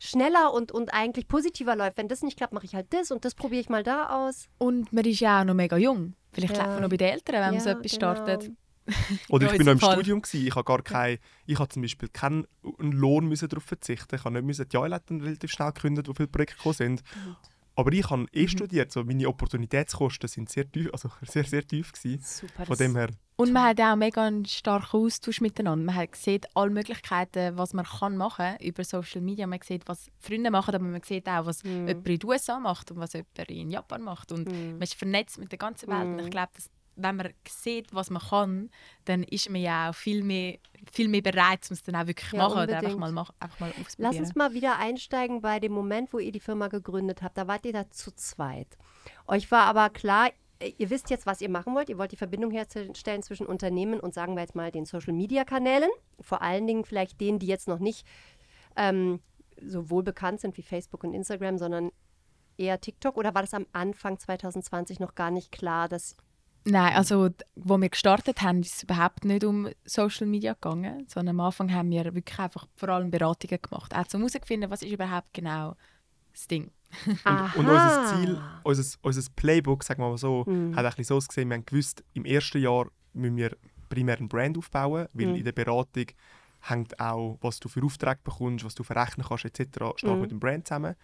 schneller 0.06 0.54
und, 0.54 0.72
und 0.72 0.94
eigentlich 0.94 1.28
positiver 1.28 1.76
läuft. 1.76 1.98
Wenn 1.98 2.08
das 2.08 2.22
nicht 2.22 2.38
klappt, 2.38 2.54
mache 2.54 2.66
ich 2.66 2.76
halt 2.76 2.88
das 2.92 3.12
und 3.12 3.26
das 3.26 3.36
probiere 3.36 3.62
ich 3.62 3.70
mal 3.70 3.84
da 3.84 4.28
aus. 4.28 4.48
Und 4.58 4.94
man 4.94 5.06
ist 5.06 5.20
ja 5.20 5.42
auch 5.42 5.46
noch 5.46 5.54
mega 5.54 5.78
jung. 5.78 6.14
Vielleicht 6.32 6.56
ja. 6.56 6.64
lebt 6.64 6.74
man 6.74 6.82
noch 6.82 6.90
bei 6.90 6.98
den 6.98 7.10
Eltern, 7.10 7.36
wenn 7.36 7.52
man 7.56 7.60
so 7.60 7.70
etwas 7.70 7.92
genau. 7.92 8.16
startet. 8.16 8.52
Oder 9.30 9.52
ich 9.52 9.58
bin 9.58 9.66
noch 9.66 9.74
im 9.74 9.80
Fall. 9.80 9.94
Studium 9.94 10.22
gewesen. 10.22 10.46
Ich 10.46 10.56
habe 10.56 10.64
gar 10.64 10.82
kein, 10.82 11.18
ich 11.46 11.58
habe 11.58 11.70
zum 11.70 11.82
Beispiel 11.82 12.10
keinen 12.10 12.46
Lohn 12.80 13.28
müssen 13.28 13.50
darauf 13.50 13.64
verzichten. 13.64 14.16
Ich 14.16 14.24
habe 14.24 14.36
nicht 14.36 14.46
müssen 14.46 14.68
die 14.68 14.78
Eiletten 14.78 15.22
relativ 15.22 15.52
schnell 15.52 15.72
gekündigt, 15.72 16.08
wo 16.08 16.14
viele 16.14 16.28
Projekte 16.28 16.56
gekommen 16.56 16.76
sind. 16.76 17.04
Aber 17.76 17.92
ich 17.92 18.10
habe 18.10 18.26
eh 18.32 18.44
Mhm. 18.44 18.48
studiert, 18.48 18.92
so 18.92 19.04
meine 19.04 19.28
Opportunitätskosten 19.28 20.30
sind 20.30 20.50
sehr 20.50 20.70
tief, 20.72 20.90
also 20.92 21.10
sehr 21.24 21.44
sehr 21.44 21.66
tief 21.66 21.92
gewesen. 21.92 22.22
Super. 22.24 22.66
Von 22.66 22.78
dem 22.78 22.96
her, 22.96 23.10
Und 23.38 23.52
man 23.52 23.64
hat 23.64 23.82
auch 23.82 23.96
mega 23.98 24.26
einen 24.26 24.46
starken 24.46 24.96
Austausch 24.98 25.42
miteinander. 25.42 25.86
Man 25.86 25.96
hat 25.96 26.16
sieht 26.16 26.46
alle 26.56 26.70
Möglichkeiten, 26.72 27.58
was 27.58 27.74
man 27.74 27.86
kann 27.86 28.16
machen 28.16 28.56
über 28.62 28.84
Social 28.86 29.20
Media. 29.22 29.46
Man 29.46 29.60
sieht, 29.62 29.88
was 29.88 30.10
Freunde 30.20 30.52
machen, 30.52 30.74
aber 30.74 30.86
man 30.86 31.02
sieht 31.04 31.28
auch, 31.28 31.46
was 31.46 31.62
Mhm. 31.64 31.88
jemand 31.88 32.08
in 32.08 32.20
den 32.20 32.30
USA 32.30 32.60
macht 32.60 32.92
und 32.92 32.98
was 33.00 33.12
jemand 33.14 33.38
in 33.50 33.70
Japan 33.72 34.02
macht. 34.04 34.32
Und 34.32 34.50
Mhm. 34.50 34.72
man 34.74 34.82
ist 34.84 34.94
vernetzt 34.96 35.38
mit 35.38 35.52
der 35.52 35.60
ganzen 35.60 35.90
Welt. 35.90 36.06
Und 36.08 36.14
Mhm. 36.14 36.20
ich 36.20 36.30
glaube, 36.32 36.52
dass, 36.56 36.70
wenn 36.96 37.18
man 37.18 37.34
sieht, 37.46 37.94
was 37.94 38.10
man 38.10 38.22
kann, 38.22 38.70
dann 39.04 39.24
ist 39.24 39.50
man 39.50 39.60
ja 39.60 39.90
auch 39.90 39.96
viel 39.96 40.24
mehr, 40.24 40.58
viel 40.94 41.10
mehr 41.10 41.22
bereit, 41.22 41.68
um 41.70 41.74
es 41.74 41.84
dann 41.84 41.98
auch 41.98 42.08
wirklich 42.08 42.30
zu 42.30 42.38
Ja, 42.38 42.44
machen 42.48 42.54
oder 42.64 42.78
einfach 42.78 42.78
unbedingt. 42.94 43.00
mal, 43.00 43.12
mach, 43.12 43.32
einfach 43.42 43.60
mal 43.60 43.74
Lass 43.76 43.86
ausprobieren. 43.86 44.24
uns 44.24 44.36
mal 44.36 44.54
wieder 44.54 44.78
einsteigen 44.80 45.42
bei 45.42 45.60
dem 45.60 45.74
Moment, 45.74 46.14
wo 46.14 46.20
ihr 46.20 46.32
die 46.32 46.40
Firma 46.40 46.70
gegründet 46.70 47.22
habt. 47.22 47.38
Da 47.38 47.48
wart 47.50 47.66
ihr 47.66 47.74
da 47.74 47.90
zu 47.92 48.12
zweit. 48.16 48.78
Euch 49.28 49.52
war 49.52 49.64
aber 49.66 49.90
klar, 49.90 50.30
ihr 50.78 50.90
wisst 50.90 51.10
jetzt, 51.10 51.26
was 51.26 51.42
ihr 51.42 51.50
machen 51.50 51.76
wollt. 51.76 51.90
Ihr 51.90 51.98
wollt 51.98 52.12
die 52.12 52.18
Verbindung 52.18 52.52
herstellen 52.52 53.24
zwischen 53.24 53.46
Unternehmen 53.46 54.00
und 54.00 54.14
sagen 54.14 54.36
wir 54.36 54.42
jetzt 54.42 54.56
mal 54.56 54.72
den 54.72 54.86
Social-Media-Kanälen. 54.86 55.90
Vor 56.22 56.42
allen 56.42 56.68
Dingen 56.68 56.86
vielleicht 56.86 57.20
denen, 57.20 57.40
die 57.40 57.48
jetzt 57.48 57.68
noch 57.68 57.80
nicht 57.80 58.06
ähm, 58.76 59.20
so 59.62 59.90
wohl 59.90 60.04
bekannt 60.04 60.42
sind 60.42 60.58
wie 60.58 60.64
Facebook 60.64 61.04
und 61.04 61.14
Instagram, 61.14 61.58
sondern 61.58 61.92
eher 62.58 62.80
TikTok. 62.80 63.18
Oder 63.18 63.36
war 63.36 63.42
das 63.42 63.54
am 63.54 63.66
Anfang 63.74 64.20
2020 64.20 65.00
noch 65.00 65.16
gar 65.16 65.32
nicht 65.32 65.52
klar, 65.52 65.90
dass 65.90 66.16
Nein, 66.68 66.96
also 66.96 67.30
wo 67.56 67.78
wir 67.78 67.90
gestartet 67.90 68.42
haben, 68.42 68.62
ist 68.62 68.78
es 68.78 68.84
überhaupt 68.84 69.24
nicht 69.24 69.44
um 69.44 69.70
Social 69.86 70.26
Media 70.26 70.54
gegangen, 70.54 71.06
sondern 71.08 71.40
am 71.40 71.46
Anfang 71.46 71.72
haben 71.72 71.92
wir 71.92 72.06
wirklich 72.06 72.40
einfach 72.40 72.66
vor 72.76 72.90
allem 72.90 73.12
Beratungen 73.12 73.62
gemacht, 73.62 73.96
auch 73.96 74.08
zum 74.08 74.22
herauszufinden, 74.22 74.72
was 74.72 74.82
ist 74.82 74.92
überhaupt 74.92 75.32
genau 75.32 75.76
das 76.34 76.48
Ding. 76.48 76.72
Und, 77.26 77.56
und 77.56 77.68
unser 77.70 78.02
Ziel, 78.04 78.42
unser, 78.64 78.98
unser 79.02 79.22
Playbook, 79.36 79.84
sagen 79.84 80.02
wir 80.02 80.10
mal 80.10 80.18
so, 80.18 80.44
Mhm. 80.48 80.76
hat 80.76 80.86
ein 80.86 80.90
bisschen 80.92 81.04
so 81.06 81.16
ausgesehen, 81.18 81.50
wir 81.50 81.56
haben 81.58 81.66
gewusst, 81.66 82.04
im 82.14 82.26
ersten 82.26 82.60
Jahr 82.62 82.88
müssen 83.14 83.38
wir 83.38 83.56
primär 83.90 84.18
einen 84.18 84.28
Brand 84.30 84.58
aufbauen, 84.58 85.08
weil 85.14 85.28
Mhm. 85.28 85.36
in 85.36 85.44
der 85.44 85.52
Beratung 85.52 86.06
hängt 86.62 87.00
auch, 87.00 87.38
was 87.42 87.60
du 87.60 87.70
für 87.70 87.84
Aufträge 87.84 88.20
bekommst, 88.24 88.66
was 88.66 88.74
du 88.76 88.84
verrechnen 88.84 89.26
kannst 89.28 89.46
etc. 89.46 89.94
stark 89.98 90.16
Mhm. 90.16 90.22
mit 90.22 90.32
dem 90.32 90.40
Brand 90.40 90.68
zusammen. 90.68 90.96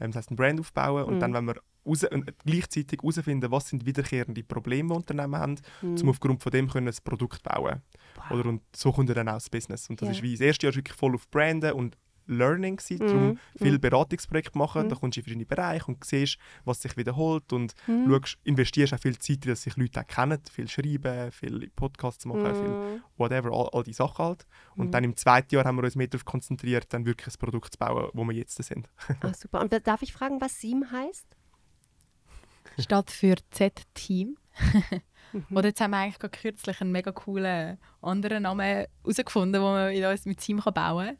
Ähm, 0.00 0.10
das 0.12 0.16
heißt, 0.16 0.28
einen 0.30 0.36
Brand 0.36 0.60
aufbauen 0.60 1.04
und 1.04 1.14
Mhm. 1.16 1.20
dann, 1.20 1.34
wenn 1.34 1.44
wir 1.46 1.56
raus, 1.86 2.02
äh, 2.04 2.20
gleichzeitig 2.44 3.00
herausfinden, 3.02 3.50
was 3.50 3.68
sind 3.68 3.84
wiederkehrende 3.84 4.42
Probleme, 4.42 4.88
die 4.88 4.94
Unternehmen 4.96 5.36
haben, 5.36 5.56
Mhm. 5.82 5.98
um 6.02 6.08
aufgrund 6.08 6.42
von 6.42 6.52
dem 6.52 6.68
können 6.68 6.88
ein 6.88 6.94
Produkt 7.04 7.42
bauen. 7.42 7.82
Oder, 8.30 8.48
und 8.48 8.62
so 8.74 8.92
kommt 8.92 9.10
dann 9.10 9.28
auch 9.28 9.34
das 9.34 9.50
Business. 9.50 9.88
Und 9.90 10.00
das 10.00 10.08
Ja. 10.08 10.12
ist 10.14 10.22
wie, 10.22 10.32
das 10.32 10.40
erste 10.40 10.66
Jahr 10.66 10.70
ist 10.70 10.76
wirklich 10.76 10.96
voll 10.96 11.14
auf 11.14 11.28
Branden 11.30 11.72
und 11.72 11.96
Learning 12.30 12.76
gewesen, 12.76 12.98
darum 13.06 13.26
Mhm. 13.28 13.38
viele 13.56 13.76
Mhm. 13.76 13.80
Beratungsprojekte 13.80 14.56
machen. 14.56 14.84
Mhm. 14.84 14.88
Da 14.88 14.96
kommst 14.96 15.16
du 15.16 15.20
in 15.20 15.24
verschiedene 15.24 15.46
Bereiche 15.46 15.86
und 15.86 16.04
siehst, 16.04 16.38
was 16.64 16.80
sich 16.82 16.96
wiederholt 16.96 17.52
und 17.52 17.74
Mhm. 17.86 18.08
schaust, 18.10 18.38
investierst 18.44 18.94
auch 18.94 18.98
viel 19.00 19.18
Zeit, 19.18 19.46
dass 19.46 19.62
sich 19.62 19.76
Leute 19.76 20.00
auch 20.00 20.06
kennen, 20.06 20.38
viel 20.50 20.68
schreiben, 20.68 21.32
viel 21.32 21.70
Podcasts 21.76 22.24
machen, 22.24 22.54
viel 22.54 22.70
Mhm. 22.70 23.02
whatever, 23.16 23.50
all, 23.52 23.68
all 23.72 23.82
die 23.82 23.92
Sachen 23.92 24.24
halt. 24.24 24.46
Und 24.76 24.86
Mhm. 24.86 24.90
dann 24.92 25.04
im 25.04 25.16
zweiten 25.16 25.54
Jahr 25.54 25.64
haben 25.64 25.76
wir 25.76 25.84
uns 25.84 25.96
mehr 25.96 26.06
darauf 26.06 26.24
konzentriert, 26.24 26.86
dann 26.92 27.04
wirklich 27.06 27.34
ein 27.34 27.38
Produkt 27.38 27.72
zu 27.72 27.78
bauen, 27.78 28.10
wo 28.14 28.24
wir 28.24 28.32
jetzt 28.34 28.62
sind. 28.62 28.88
Ah, 29.20 29.32
super. 29.34 29.60
Und 29.60 29.72
darf 29.86 30.02
ich 30.02 30.12
fragen, 30.12 30.40
was 30.40 30.60
Siem 30.60 30.90
heißt? 30.90 31.26
Statt 32.78 33.10
für 33.10 33.34
Z-Team. 33.50 34.36
Mhm. 35.32 35.56
Oder 35.56 35.68
jetzt 35.68 35.80
haben 35.80 35.90
wir 35.92 35.98
eigentlich 35.98 36.18
gerade 36.18 36.36
kürzlich 36.36 36.80
einen 36.80 36.92
mega 36.92 37.12
coolen 37.12 37.78
anderen 38.02 38.42
Namen 38.42 38.86
herausgefunden, 39.04 39.52
den 39.52 39.62
man 39.62 39.92
in 39.92 40.04
uns 40.04 40.24
mit 40.26 40.38
Team 40.38 40.60
kann 40.60 40.74
bauen 40.74 41.06
kann. 41.06 41.18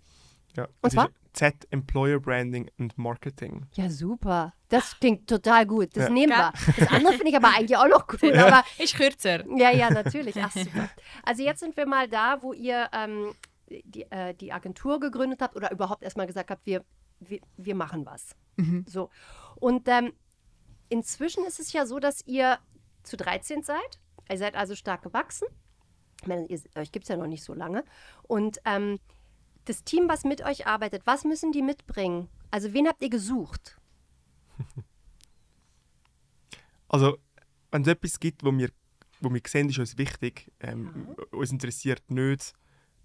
Ja. 0.57 0.69
Und 0.81 0.91
zwar? 0.91 1.11
Z 1.33 1.67
Employer 1.71 2.19
Branding 2.19 2.69
and 2.79 2.97
Marketing. 2.99 3.67
Ja, 3.75 3.89
super. 3.89 4.53
Das 4.69 4.99
klingt 4.99 5.29
total 5.29 5.65
gut. 5.65 5.97
Das 5.97 6.05
Ja. 6.09 6.11
nehmen 6.11 6.33
wir. 6.33 6.53
Das 6.77 6.89
andere 6.89 7.13
finde 7.15 7.29
ich 7.29 7.37
aber 7.37 7.49
eigentlich 7.55 7.77
auch 7.77 7.87
noch 7.89 8.07
cool. 8.23 8.35
Ja. 8.35 8.47
Aber 8.47 8.65
Ist 8.79 8.97
kürzer. 8.97 9.45
ja, 9.57 9.71
ja, 9.71 9.91
natürlich. 9.91 10.37
Ach, 10.43 10.51
super. 10.51 10.89
Also 11.23 11.43
jetzt 11.45 11.61
sind 11.61 11.77
wir 11.77 11.87
mal 11.87 12.09
da, 12.09 12.43
wo 12.43 12.53
ihr 12.53 12.89
ähm, 12.93 13.33
die, 13.69 14.03
äh, 14.11 14.35
die 14.35 14.53
Agentur 14.53 14.99
gegründet 14.99 15.41
habt 15.41 15.55
oder 15.55 15.71
überhaupt 15.71 16.03
erstmal 16.03 16.27
gesagt 16.27 16.51
habt, 16.51 16.67
wir, 16.67 16.85
wir, 17.21 17.39
wir 17.57 17.75
machen 17.77 18.05
was. 18.07 18.35
Mhm. 18.57 18.85
So. 18.89 19.09
Und 19.57 19.87
ähm, 19.87 20.13
inzwischen 20.89 21.45
ist 21.45 21.61
es 21.61 21.73
ja 21.73 21.87
so, 21.87 22.01
dass 22.01 22.27
ihr 22.27 22.59
zu 23.05 23.17
13 23.17 23.63
seid. 23.63 24.01
Ihr 24.29 24.39
seid 24.39 24.57
also 24.57 24.75
stark 24.75 25.03
gewachsen. 25.03 25.47
Ich 26.23 26.27
meine, 26.27 26.47
ihr, 26.47 26.61
euch 26.77 26.91
gibt 26.93 27.05
es 27.05 27.09
ja 27.09 27.17
noch 27.17 27.27
nicht 27.29 27.45
so 27.45 27.55
lange. 27.55 27.85
Und 28.23 28.59
ähm, 28.65 28.99
das 29.71 29.85
Team, 29.85 30.09
was 30.09 30.25
mit 30.25 30.43
euch 30.45 30.67
arbeitet, 30.67 31.03
was 31.07 31.25
müssen 31.25 31.53
die 31.53 31.63
mitbringen? 31.63 32.29
Also 32.51 32.73
wen 32.73 32.89
habt 32.89 33.03
ihr 33.03 33.11
gesucht? 33.11 33.77
Also, 36.93 37.19
wenn 37.71 37.83
es 37.83 37.89
etwas 37.89 38.19
gibt, 38.19 38.45
wo 38.45 38.51
wir, 38.51 38.69
wo 39.21 39.33
wir 39.33 39.41
sehen, 39.47 39.69
ist 39.69 39.79
uns 39.79 39.97
wichtig. 39.97 40.51
Ähm, 40.59 41.15
Uns 41.31 41.53
interessiert 41.53 42.03
nicht, 42.11 42.53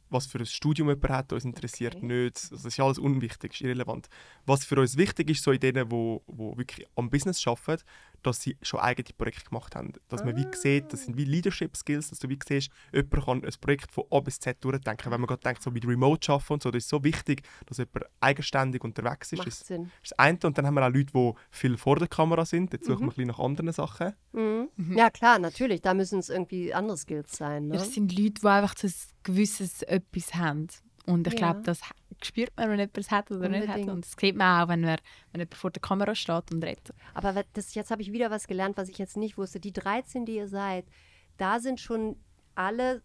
was 0.09 0.25
für 0.25 0.39
ein 0.39 0.45
Studium 0.47 0.89
jemand 0.89 1.09
hat, 1.09 1.33
uns 1.33 1.45
interessiert 1.45 1.95
Okay. 1.97 2.05
nicht, 2.05 2.37
also 2.51 2.55
das 2.55 2.65
ist 2.65 2.79
alles 2.79 2.97
unwichtig, 2.97 3.53
ist 3.53 3.61
irrelevant. 3.61 4.07
Was 4.47 4.65
für 4.65 4.79
uns 4.79 4.97
wichtig 4.97 5.29
ist, 5.29 5.43
so 5.43 5.51
in 5.51 5.59
denen, 5.59 5.91
wo, 5.91 6.23
wo 6.25 6.57
wirklich 6.57 6.87
am 6.95 7.11
Business 7.11 7.45
arbeiten, 7.45 7.83
dass 8.25 8.41
sie 8.41 8.57
schon 8.61 8.79
eigene 8.79 9.09
Projekte 9.17 9.49
gemacht 9.49 9.75
haben. 9.75 9.93
Dass 10.09 10.23
man 10.23 10.35
wie 10.35 10.45
sieht, 10.55 10.91
das 10.91 11.03
sind 11.05 11.17
wie 11.17 11.25
Leadership 11.25 11.75
Skills, 11.77 12.09
dass 12.09 12.19
du 12.19 12.29
wie 12.29 12.39
siehst, 12.47 12.69
jemand 12.93 13.25
kann 13.25 13.43
ein 13.43 13.53
Projekt 13.61 13.91
von 13.91 14.03
A 14.11 14.19
bis 14.19 14.39
Z 14.39 14.63
durchdenken. 14.63 15.11
Wenn 15.11 15.21
man 15.21 15.27
gerade 15.27 15.41
denkt, 15.41 15.61
so 15.63 15.71
mit 15.71 15.85
Remote 15.87 16.31
arbeiten 16.31 16.53
und 16.53 16.63
so, 16.63 16.71
das 16.71 16.83
ist 16.83 16.89
so 16.89 17.03
wichtig, 17.03 17.43
dass 17.65 17.77
jemand 17.77 18.05
eigenständig 18.19 18.83
unterwegs 18.83 19.31
ist. 19.31 19.37
Macht 19.39 19.47
Das 19.47 19.59
Sinn. 19.59 19.91
ist 20.03 20.11
das 20.11 20.19
eine. 20.19 20.39
Und 20.43 20.57
dann 20.57 20.65
haben 20.67 20.73
wir 20.75 20.85
auch 20.85 20.89
Leute, 20.91 21.11
die 21.13 21.31
viel 21.51 21.77
vor 21.77 21.97
der 21.97 22.07
Kamera 22.07 22.45
sind. 22.45 22.73
Jetzt 22.73 22.85
suchen 22.85 22.95
Mhm. 22.95 22.99
wir 23.01 23.05
ein 23.05 23.09
bisschen 23.09 23.27
nach 23.27 23.39
anderen 23.39 23.71
Sachen. 23.73 24.13
Mhm. 24.33 24.69
Ja, 24.97 25.09
klar, 25.09 25.39
natürlich. 25.39 25.81
Da 25.81 25.93
müssen 25.93 26.19
es 26.19 26.29
irgendwie 26.29 26.73
andere 26.73 26.97
Skills 26.97 27.35
sein. 27.37 27.67
Ne? 27.67 27.75
Das 27.75 27.93
sind 27.93 28.11
Leute, 28.17 28.33
die 28.41 28.47
einfach 28.47 28.75
so 28.77 28.87
ein 28.87 28.93
gewisses 29.23 29.81
etwas 29.83 30.33
haben. 30.35 30.67
Und 31.05 31.27
ich 31.27 31.33
Ja. 31.33 31.37
glaube, 31.51 31.61
das 31.63 31.81
spürt 32.23 32.55
man, 32.57 32.69
wenn 32.69 32.79
jemand 32.79 32.97
es 32.97 33.11
hat 33.11 33.31
oder 33.31 33.49
nicht 33.49 33.67
hat. 33.67 33.75
Unbedingt. 33.77 33.89
Und 33.89 34.05
das 34.05 34.15
sieht 34.19 34.35
man 34.35 34.63
auch, 34.63 34.67
wenn, 34.69 34.81
wir, 34.81 34.97
wenn 35.31 35.41
jemand 35.41 35.55
vor 35.55 35.71
der 35.71 35.81
Kamera 35.81 36.15
steht 36.15 36.51
und 36.51 36.63
redet. 36.63 36.93
Aber 37.13 37.43
das, 37.53 37.73
jetzt 37.73 37.91
habe 37.91 38.01
ich 38.01 38.11
wieder 38.11 38.31
was 38.31 38.47
gelernt, 38.47 38.77
was 38.77 38.89
ich 38.89 38.97
jetzt 38.97 39.17
nicht 39.17 39.37
wusste. 39.37 39.59
Die 39.59 39.73
13, 39.73 40.25
die 40.25 40.35
ihr 40.35 40.47
seid, 40.47 40.85
da 41.37 41.59
sind 41.59 41.79
schon 41.79 42.15
alle 42.55 43.01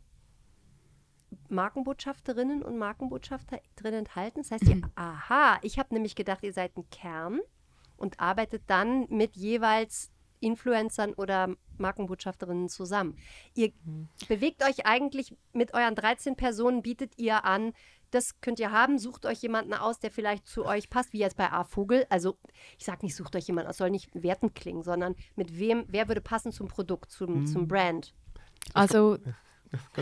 Markenbotschafterinnen 1.49 2.63
und 2.63 2.79
Markenbotschafter 2.79 3.61
drin 3.77 3.95
enthalten. 3.95 4.43
Das 4.43 4.51
heißt, 4.51 4.65
ihr, 4.69 4.81
aha, 4.95 5.59
ich 5.63 5.79
habe 5.79 5.95
nämlich 5.95 6.15
gedacht, 6.15 6.43
ihr 6.43 6.53
seid 6.53 6.77
ein 6.77 6.89
Kern 6.91 7.41
und 7.97 8.21
arbeitet 8.21 8.63
dann 8.67 9.07
mit 9.09 9.37
jeweils 9.37 10.11
Influencern 10.41 11.13
oder 11.15 11.55
Markenbotschafterinnen 11.79 12.69
zusammen. 12.69 13.17
Ihr 13.55 13.73
bewegt 14.29 14.65
euch 14.65 14.87
eigentlich 14.87 15.37
mit 15.53 15.75
euren 15.75 15.95
13 15.95 16.37
Personen, 16.37 16.83
bietet 16.83 17.19
ihr 17.19 17.45
an, 17.45 17.73
das 18.11 18.41
könnt 18.41 18.59
ihr 18.61 18.71
haben, 18.73 18.99
sucht 18.99 19.27
euch 19.27 19.41
jemanden 19.43 19.75
aus, 19.75 19.99
der 19.99 20.11
vielleicht 20.11 20.47
zu 20.47 20.65
euch 20.65 20.91
passt, 20.91 21.13
wie 21.13 21.19
jetzt 21.19 21.37
bei 21.37 21.51
A 21.51 21.65
Vogel. 21.65 22.07
Also 22.11 22.37
ich 22.79 22.85
sage 22.85 23.05
nicht, 23.05 23.15
sucht 23.17 23.37
euch 23.37 23.47
jemanden 23.47 23.71
aus, 23.71 23.77
soll 23.79 23.91
nicht 23.91 24.11
wertend 24.15 24.55
klingen, 24.55 24.83
sondern 24.83 25.15
mit 25.37 25.59
wem, 25.59 25.85
wer 25.89 26.09
würde 26.09 26.21
passen 26.21 26.53
zum 26.53 26.69
Produkt, 26.69 27.11
zum, 27.11 27.47
zum 27.47 27.69
Brand. 27.69 28.15
Also, 28.75 29.19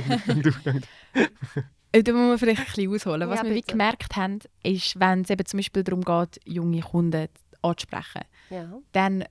äh, 1.92 2.02
da 2.02 2.12
muss 2.12 2.28
man 2.28 2.38
vielleicht 2.38 2.60
ein 2.60 2.66
bisschen 2.74 2.92
ausholen. 2.94 3.28
Was 3.28 3.40
Ja, 3.40 3.44
wir 3.44 3.54
wie 3.54 3.62
gemerkt 3.62 4.16
haben, 4.16 4.40
ist, 4.62 4.98
wenn 4.98 5.22
es 5.22 5.30
eben 5.30 5.46
zum 5.46 5.58
Beispiel 5.58 5.84
darum 5.84 6.02
geht, 6.02 6.40
junge 6.44 6.80
Kunden 6.80 7.28
anzusprechen, 7.62 8.22
Ja. 8.50 8.78
dann 8.92 9.24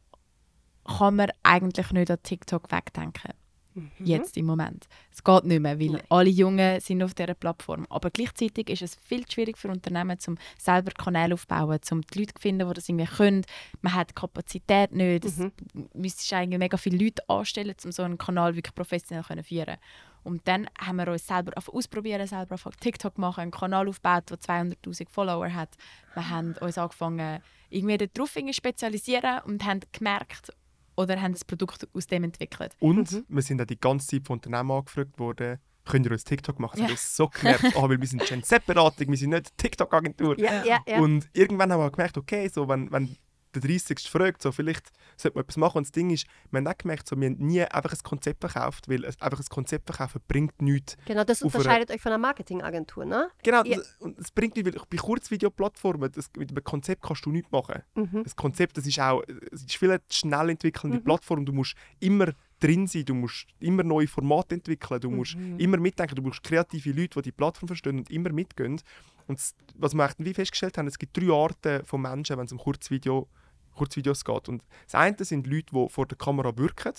kann 0.86 1.16
man 1.16 1.30
eigentlich 1.44 1.92
nicht 1.92 2.12
an 2.12 2.22
TikTok 2.24 2.72
wegdenken. 2.72 3.34
Mhm. 3.78 4.06
Jetzt 4.06 4.38
im 4.38 4.46
Moment. 4.48 4.88
Es 5.12 5.24
geht 5.24 5.44
nicht 5.46 5.60
mehr, 5.62 5.80
weil 5.80 5.90
Nein. 5.90 6.02
alle 6.10 6.30
Jungen 6.30 6.80
sind 6.80 7.04
auf 7.04 7.14
dieser 7.14 7.36
Plattform. 7.36 7.86
Aber 7.90 8.10
gleichzeitig 8.10 8.70
ist 8.70 8.82
es 8.82 8.96
viel 8.96 9.26
zu 9.26 9.34
schwierig 9.34 9.58
für 9.58 9.70
Unternehmen, 9.70 10.18
um 10.28 10.38
selber 10.58 10.92
Kanäle 10.92 11.36
aufzubauen, 11.36 11.80
um 11.92 12.02
die 12.02 12.20
Leute 12.20 12.34
zu 12.34 12.42
finden, 12.42 12.68
die 12.68 12.74
das 12.74 12.90
irgendwie 12.90 13.06
können. 13.06 13.46
Man 13.82 13.94
hat 13.94 14.10
die 14.10 14.16
Kapazität 14.16 14.92
nicht. 14.92 15.26
Es 15.26 15.38
Mhm. 15.38 15.52
müsstest 15.94 16.34
eigentlich 16.34 16.58
mega 16.60 16.78
viele 16.78 16.98
Leute 17.04 17.22
anstellen, 17.30 17.76
um 17.86 17.92
so 17.92 18.02
einen 18.04 18.18
Kanal 18.18 18.56
wirklich 18.56 18.74
professionell 18.74 19.24
zu 19.24 19.44
führen. 19.44 19.78
Und 20.24 20.46
dann 20.48 20.68
haben 20.80 20.98
wir 20.98 21.08
uns 21.08 21.26
selber 21.26 21.54
ausprobieren, 21.72 22.28
selber 22.28 22.56
auf 22.56 22.68
TikTok 22.80 23.18
machen, 23.18 23.42
einen 23.42 23.52
Kanal 23.52 23.88
aufgebaut, 23.88 24.30
der 24.30 24.40
200'000 24.40 25.08
Follower 25.10 25.54
hat. 25.54 25.70
Wir 26.16 26.30
haben 26.30 26.56
uns 26.60 26.78
angefangen, 26.78 27.42
irgendwie 27.70 27.98
darauf 27.98 28.36
irgendwie 28.36 28.54
spezialisieren 28.54 29.40
und 29.46 29.64
haben 29.64 29.80
gemerkt, 29.94 30.52
oder 30.98 31.22
haben 31.22 31.32
das 31.34 31.46
Produkt 31.46 31.88
aus 31.94 32.08
dem 32.08 32.24
entwickelt. 32.26 32.76
Und 32.80 33.12
Mhm. 33.12 33.26
wir 33.30 33.42
sind 33.42 33.62
auch 33.62 33.66
die 33.66 33.80
ganze 33.80 34.08
Zeit 34.08 34.28
von 34.28 34.36
Unternehmen 34.38 34.72
angefragt 34.72 35.18
worden, 35.20 35.60
könnt 35.86 36.06
ihr 36.06 36.12
uns 36.12 36.26
TikTok 36.26 36.60
machen? 36.60 36.82
Ja. 36.82 36.88
Das 36.88 37.04
ist 37.06 37.16
so 37.16 37.30
genervt, 37.30 37.64
ah, 37.78 37.90
weil 37.90 38.02
wir 38.02 38.08
sind 38.08 38.26
Gen 38.26 38.44
Z-Beratung, 38.44 39.08
wir 39.08 39.18
sind 39.18 39.30
nicht 39.30 39.58
TikTok-Agentur. 39.58 40.38
Ja, 40.40 40.64
ja, 40.66 40.80
ja. 40.86 41.00
Und 41.00 41.30
irgendwann 41.34 41.72
haben 41.72 41.80
wir 41.80 41.92
gemerkt, 41.92 42.18
okay, 42.18 42.50
so, 42.50 42.68
wenn, 42.68 42.92
wenn 42.92 43.16
der 43.60 43.70
30. 43.70 44.00
fragt, 44.10 44.42
so, 44.42 44.52
vielleicht 44.52 44.92
sollte 45.18 45.36
man 45.38 45.44
etwas 45.44 45.58
machen. 45.58 45.78
Und 45.80 45.88
das 45.88 45.92
Ding 45.92 46.10
ist, 46.10 46.26
wir 46.52 46.58
haben 46.60 46.68
auch 46.68 46.78
gemerkt, 46.78 47.08
so, 47.08 47.20
wir 47.20 47.28
haben 47.30 47.38
nie 47.38 47.62
einfach 47.62 47.92
ein 47.92 48.00
Konzept 48.04 48.42
verkauft, 48.42 48.88
weil 48.90 49.06
einfach 49.06 49.40
ein 49.40 49.46
Konzept 49.50 49.88
verkaufen 49.88 50.22
bringt 50.28 50.62
nichts. 50.62 50.98
Genau, 51.06 51.24
das 51.24 51.42
unterscheidet 51.42 51.92
euch 51.92 52.02
von 52.02 52.12
einer 52.12 52.20
Marketingagentur, 52.20 53.06
ne? 53.06 53.30
Genau, 53.44 53.64
Ja. 53.64 53.78
das- 53.78 53.96
und 54.00 54.18
es 54.20 54.32
bringt 54.32 54.56
nichts, 54.56 54.72
weil 54.74 54.82
bei 54.90 54.98
Kurzvideoplattformen, 54.98 56.12
das, 56.12 56.30
mit 56.38 56.50
einem 56.52 56.64
Konzept 56.64 57.02
kannst 57.04 57.26
du 57.26 57.32
nichts 57.32 57.52
machen. 57.52 57.82
Mhm. 57.96 58.24
Das 58.24 58.36
Konzept, 58.36 58.78
das 58.78 58.86
ist 58.86 59.00
auch, 59.00 59.24
es 59.52 59.62
ist 59.64 59.76
viel 59.76 59.92
eine 59.92 60.02
schnell 60.12 60.50
entwickelnde 60.50 60.98
Mhm. 60.98 61.04
Plattform. 61.04 61.46
Du 61.46 61.54
musst 61.54 61.76
immer 62.00 62.32
drin 62.60 62.88
sein, 62.88 63.06
du 63.06 63.14
musst 63.14 63.46
immer 63.60 63.84
neue 63.84 64.08
Formate 64.08 64.56
entwickeln, 64.56 65.00
du 65.00 65.10
musst 65.12 65.36
Mhm. 65.36 65.60
immer 65.60 65.78
mitdenken, 65.78 66.16
du 66.16 66.24
brauchst 66.24 66.44
kreative 66.44 66.92
Leute, 66.92 67.22
die 67.22 67.30
die 67.30 67.32
Plattform 67.32 67.68
verstehen 67.68 68.00
und 68.00 68.10
immer 68.10 68.32
mitgehen. 68.32 68.82
Und 69.28 69.40
was 69.76 69.94
wir 69.94 70.10
wie 70.20 70.34
festgestellt 70.34 70.78
haben, 70.78 70.88
es 70.88 70.98
gibt 70.98 71.16
drei 71.18 71.32
Arten 71.32 71.86
von 71.86 72.02
Menschen, 72.02 72.38
wenn 72.38 72.46
es 72.46 72.52
um 72.52 72.58
Kurzvideo, 72.58 73.28
Kurzvideos 73.78 74.26
geht. 74.26 74.50
Und 74.50 74.64
das 74.86 74.96
eine 74.96 75.16
sind 75.24 75.48
Leute, 75.48 75.68
die 75.74 75.90
vor 75.90 76.06
der 76.06 76.18
Kamera 76.18 76.58
wirken, 76.58 76.94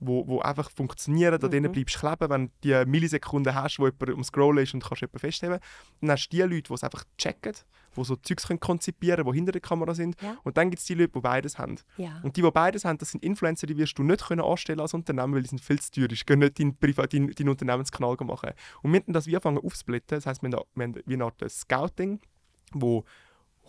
wo, 0.00 0.26
wo 0.26 0.40
einfach 0.40 0.70
funktionieren, 0.70 1.42
an 1.42 1.50
denen 1.50 1.70
Mhm. 1.70 1.72
bleibst 1.72 1.94
du 1.96 2.00
kleben, 2.00 2.28
wenn 2.30 2.46
du 2.46 2.52
die 2.62 2.90
Millisekunden 2.90 3.54
hast, 3.54 3.78
wo 3.78 3.86
jemand 3.86 4.10
am 4.10 4.24
Scrollen 4.24 4.62
ist 4.64 4.74
und 4.74 4.82
kannst 4.84 5.00
jemanden 5.00 5.18
festheben. 5.18 5.58
Dann 6.00 6.10
hast 6.10 6.28
du 6.28 6.36
die 6.36 6.42
Leute, 6.42 6.62
die 6.68 6.74
es 6.74 6.84
einfach 6.84 7.04
checken, 7.16 7.54
die 7.96 8.04
so 8.04 8.16
Zeugs 8.16 8.46
können 8.46 8.60
konzipieren 8.60 9.18
können, 9.22 9.32
die 9.32 9.38
hinter 9.38 9.52
der 9.52 9.60
Kamera 9.60 9.94
sind. 9.94 10.20
Ja. 10.20 10.36
Und 10.42 10.56
dann 10.56 10.70
gibt 10.70 10.80
es 10.80 10.86
die 10.86 10.94
Leute, 10.94 11.12
die 11.14 11.20
beides 11.20 11.58
haben. 11.58 11.76
Ja. 11.96 12.20
Und 12.22 12.36
die, 12.36 12.42
die 12.42 12.50
beides 12.50 12.84
haben, 12.84 12.98
das 12.98 13.12
sind 13.12 13.22
Influencer, 13.24 13.66
die 13.66 13.76
wirst 13.76 13.96
du 13.98 14.02
nicht 14.02 14.26
können 14.26 14.40
anstellen 14.42 14.80
als 14.80 14.94
Unternehmen, 14.94 15.34
weil 15.34 15.42
die 15.42 15.48
sind 15.48 15.60
viel 15.60 15.80
zu 15.80 15.92
teuer. 15.92 16.08
Die 16.08 16.16
können 16.16 16.40
nicht 16.40 16.58
deinen, 16.58 16.76
Privat, 16.76 17.12
deinen, 17.12 17.30
deinen 17.30 17.48
Unternehmenskanal 17.50 18.16
machen. 18.24 18.50
Und 18.82 18.92
wir 18.92 19.00
haben 19.00 19.12
das 19.12 19.26
wie 19.26 19.36
angefangen 19.36 19.58
aufzusplitten. 19.58 20.16
Das 20.18 20.26
heisst, 20.26 20.42
wir 20.42 20.50
haben, 20.50 20.64
wir 20.74 20.84
haben 20.84 20.94
wie 21.06 21.14
eine 21.14 21.24
Art 21.24 21.42
Scouting, 21.48 22.20
wo 22.72 23.04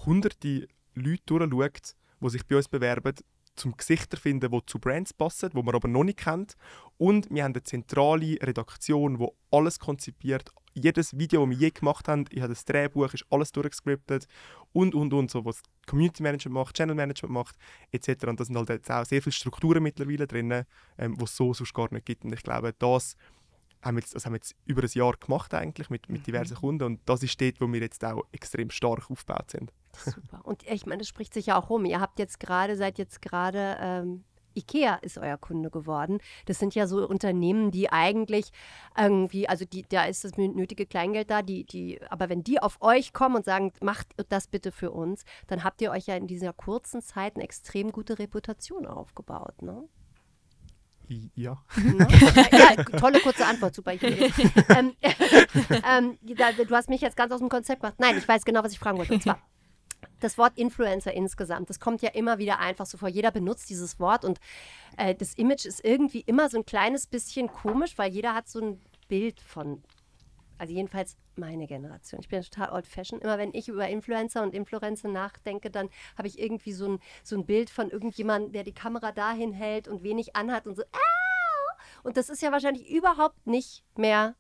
hunderte 0.05 0.67
Leute 0.95 1.23
durchschaut, 1.25 1.95
die 2.25 2.31
sich 2.31 2.45
bei 2.45 2.57
uns 2.57 2.67
bewerben, 2.67 3.13
zum 3.55 3.75
Gesichter 3.77 4.17
finden, 4.17 4.51
die 4.51 4.65
zu 4.65 4.79
Brands 4.79 5.13
passen, 5.13 5.49
die 5.49 5.63
man 5.63 5.75
aber 5.75 5.87
noch 5.87 6.03
nicht 6.03 6.19
kennt. 6.19 6.55
Und 6.97 7.29
wir 7.29 7.43
haben 7.43 7.53
eine 7.53 7.63
zentrale 7.63 8.37
Redaktion, 8.41 9.17
die 9.17 9.27
alles 9.51 9.79
konzipiert. 9.79 10.51
Jedes 10.73 11.17
Video, 11.17 11.45
das 11.45 11.49
wir 11.51 11.57
je 11.57 11.71
gemacht 11.71 12.07
haben, 12.09 12.25
ich 12.31 12.41
habe 12.41 12.53
das 12.53 12.65
Drehbuch, 12.65 13.13
ist 13.13 13.25
alles 13.29 13.53
durchgescriptet 13.53 14.27
und, 14.73 14.93
und, 14.93 15.13
und, 15.13 15.31
so, 15.31 15.45
was 15.45 15.61
Community 15.87 16.21
Management 16.21 16.53
macht, 16.53 16.75
Channel 16.75 16.95
Management 16.95 17.33
macht, 17.33 17.55
etc. 17.91 18.25
Und 18.27 18.39
da 18.41 18.43
sind 18.43 18.57
halt 18.57 18.69
jetzt 18.69 18.91
auch 18.91 19.05
sehr 19.05 19.21
viele 19.21 19.31
Strukturen 19.31 19.81
mittlerweile 19.81 20.27
drin, 20.27 20.65
ähm, 20.97 21.17
die 21.17 21.23
es 21.23 21.35
so 21.35 21.53
sonst 21.53 21.73
gar 21.73 21.87
nicht 21.93 22.05
gibt. 22.05 22.25
Und 22.25 22.33
ich 22.33 22.43
glaube, 22.43 22.73
das 22.77 23.15
haben 23.85 23.97
jetzt, 23.97 24.15
das 24.15 24.25
haben 24.25 24.33
wir 24.33 24.37
jetzt 24.37 24.55
über 24.65 24.83
ein 24.83 24.89
Jahr 24.91 25.13
gemacht 25.13 25.53
eigentlich 25.53 25.89
mit, 25.89 26.09
mit 26.09 26.25
diversen 26.27 26.55
Kunden 26.55 26.83
und 26.83 26.99
das 27.05 27.23
ist 27.23 27.39
dort, 27.39 27.61
wo 27.61 27.71
wir 27.71 27.79
jetzt 27.79 28.03
auch 28.03 28.23
extrem 28.31 28.69
stark 28.69 29.09
aufgebaut 29.09 29.51
sind. 29.51 29.71
Super. 30.03 30.41
Und 30.43 30.63
ich 30.63 30.85
meine, 30.85 30.99
das 30.99 31.07
spricht 31.07 31.33
sich 31.33 31.47
ja 31.47 31.57
auch 31.57 31.69
rum. 31.69 31.85
Ihr 31.85 32.01
habt 32.01 32.19
jetzt 32.19 32.39
gerade, 32.39 32.75
seid 32.75 32.97
jetzt 32.97 33.21
gerade, 33.21 33.77
ähm, 33.79 34.23
IKEA 34.55 34.95
ist 34.95 35.17
euer 35.17 35.37
Kunde 35.37 35.69
geworden. 35.69 36.19
Das 36.45 36.59
sind 36.59 36.75
ja 36.75 36.87
so 36.87 37.07
Unternehmen, 37.07 37.71
die 37.71 37.91
eigentlich 37.91 38.51
irgendwie, 38.97 39.47
also 39.47 39.65
die, 39.65 39.83
da 39.83 40.05
ist 40.05 40.23
das 40.23 40.37
nötige 40.37 40.85
Kleingeld 40.85 41.29
da, 41.29 41.41
die, 41.41 41.65
die, 41.65 42.01
aber 42.09 42.29
wenn 42.29 42.43
die 42.43 42.61
auf 42.61 42.81
euch 42.81 43.13
kommen 43.13 43.35
und 43.35 43.45
sagen, 43.45 43.73
macht 43.81 44.07
das 44.29 44.47
bitte 44.47 44.71
für 44.71 44.91
uns, 44.91 45.23
dann 45.47 45.63
habt 45.63 45.81
ihr 45.81 45.91
euch 45.91 46.07
ja 46.07 46.15
in 46.15 46.27
dieser 46.27 46.53
kurzen 46.53 47.01
Zeit 47.01 47.35
eine 47.35 47.43
extrem 47.43 47.91
gute 47.91 48.17
Reputation 48.17 48.85
aufgebaut, 48.85 49.61
ne? 49.61 49.87
Ja. 51.35 51.57
Ne? 51.75 52.07
ja, 52.51 52.83
tolle 52.97 53.19
kurze 53.19 53.45
Antwort, 53.45 53.75
super. 53.75 53.93
Ich, 53.93 54.03
ähm, 54.03 54.93
ähm, 55.89 56.17
du 56.21 56.75
hast 56.75 56.89
mich 56.89 57.01
jetzt 57.01 57.17
ganz 57.17 57.31
aus 57.31 57.39
dem 57.39 57.49
Konzept 57.49 57.81
gemacht. 57.81 57.95
Nein, 57.99 58.17
ich 58.17 58.27
weiß 58.27 58.45
genau, 58.45 58.63
was 58.63 58.71
ich 58.71 58.79
fragen 58.79 58.97
wollte. 58.97 59.13
Und 59.13 59.23
zwar, 59.23 59.39
das 60.19 60.37
Wort 60.37 60.57
Influencer 60.57 61.13
insgesamt, 61.13 61.69
das 61.69 61.79
kommt 61.79 62.01
ja 62.01 62.09
immer 62.09 62.37
wieder 62.37 62.59
einfach 62.59 62.85
so 62.85 62.97
vor. 62.97 63.09
Jeder 63.09 63.31
benutzt 63.31 63.69
dieses 63.69 63.99
Wort 63.99 64.25
und 64.25 64.39
äh, 64.97 65.15
das 65.15 65.33
Image 65.33 65.65
ist 65.65 65.83
irgendwie 65.83 66.21
immer 66.21 66.49
so 66.49 66.57
ein 66.57 66.65
kleines 66.65 67.07
bisschen 67.07 67.47
komisch, 67.47 67.97
weil 67.97 68.11
jeder 68.11 68.33
hat 68.33 68.47
so 68.47 68.59
ein 68.59 68.81
Bild 69.07 69.39
von, 69.41 69.83
also 70.57 70.73
jedenfalls 70.73 71.17
meine 71.37 71.67
Generation. 71.67 72.21
Ich 72.21 72.29
bin 72.29 72.41
ja 72.41 72.47
total 72.47 72.73
old-fashioned. 72.73 73.23
Immer 73.23 73.37
wenn 73.37 73.53
ich 73.53 73.67
über 73.67 73.87
Influencer 73.87 74.43
und 74.43 74.53
Influencer 74.53 75.09
nachdenke, 75.09 75.69
dann 75.69 75.89
habe 76.17 76.27
ich 76.27 76.39
irgendwie 76.39 76.73
so 76.73 76.87
ein, 76.87 76.99
so 77.23 77.35
ein 77.35 77.45
Bild 77.45 77.69
von 77.69 77.89
irgendjemandem, 77.89 78.51
der 78.53 78.63
die 78.63 78.73
Kamera 78.73 79.11
dahin 79.11 79.53
hält 79.53 79.87
und 79.87 80.03
wenig 80.03 80.35
anhat 80.35 80.67
und 80.67 80.75
so! 80.75 80.83
Und 82.03 82.17
das 82.17 82.29
ist 82.29 82.41
ja 82.41 82.51
wahrscheinlich 82.51 82.89
überhaupt 82.89 83.47
nicht 83.47 83.83
mehr 83.97 84.35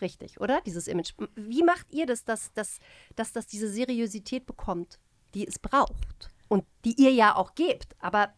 richtig, 0.00 0.40
oder? 0.40 0.60
Dieses 0.62 0.88
Image. 0.88 1.12
Wie 1.34 1.62
macht 1.62 1.92
ihr 1.92 2.06
das, 2.06 2.24
dass, 2.24 2.52
dass, 2.54 2.78
dass 3.16 3.32
das 3.32 3.46
diese 3.46 3.68
Seriosität 3.68 4.46
bekommt, 4.46 4.98
die 5.34 5.46
es 5.46 5.58
braucht? 5.58 6.30
Und 6.48 6.64
die 6.84 6.94
ihr 6.94 7.12
ja 7.12 7.36
auch 7.36 7.54
gebt. 7.54 7.94
Aber 8.00 8.32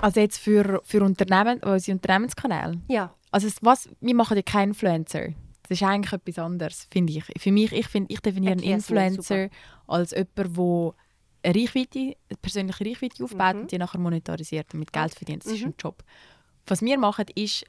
Also 0.00 0.20
jetzt 0.20 0.38
für, 0.38 0.80
für 0.84 1.02
Unternehmen, 1.02 1.62
unsere 1.62 1.96
Unternehmenskanäle. 1.96 2.80
ja, 2.88 3.14
Also 3.32 3.48
was, 3.60 3.88
wir 4.00 4.14
machen 4.14 4.36
ja 4.36 4.42
keinen 4.42 4.68
Influencer. 4.68 5.30
Das 5.68 5.80
ist 5.80 5.82
eigentlich 5.82 6.12
etwas 6.12 6.38
anderes, 6.38 6.88
finde 6.90 7.12
ich. 7.12 7.24
Für 7.38 7.52
mich, 7.52 7.72
ich, 7.72 7.86
find, 7.88 8.10
ich 8.10 8.20
definiere 8.20 8.52
einen 8.52 8.60
Erklär's 8.62 8.90
mir, 8.90 9.06
Influencer 9.06 9.48
als 9.86 10.10
jemand, 10.10 10.56
der 10.56 10.94
eine 11.44 11.54
Reichweite, 11.54 11.98
eine 11.98 12.38
persönliche 12.40 12.84
Reichweite 12.84 13.24
aufbaut 13.24 13.54
Mhm. 13.54 13.60
und 13.62 13.72
die 13.72 13.78
nachher 13.78 13.98
monetarisiert 14.00 14.72
und 14.74 14.80
mit 14.80 14.92
Geld 14.92 15.14
verdient. 15.14 15.44
Das 15.44 15.52
ist 15.52 15.60
Mhm. 15.62 15.68
ein 15.68 15.74
Job. 15.78 16.02
Was 16.66 16.82
wir 16.82 16.98
machen, 16.98 17.26
ist, 17.34 17.64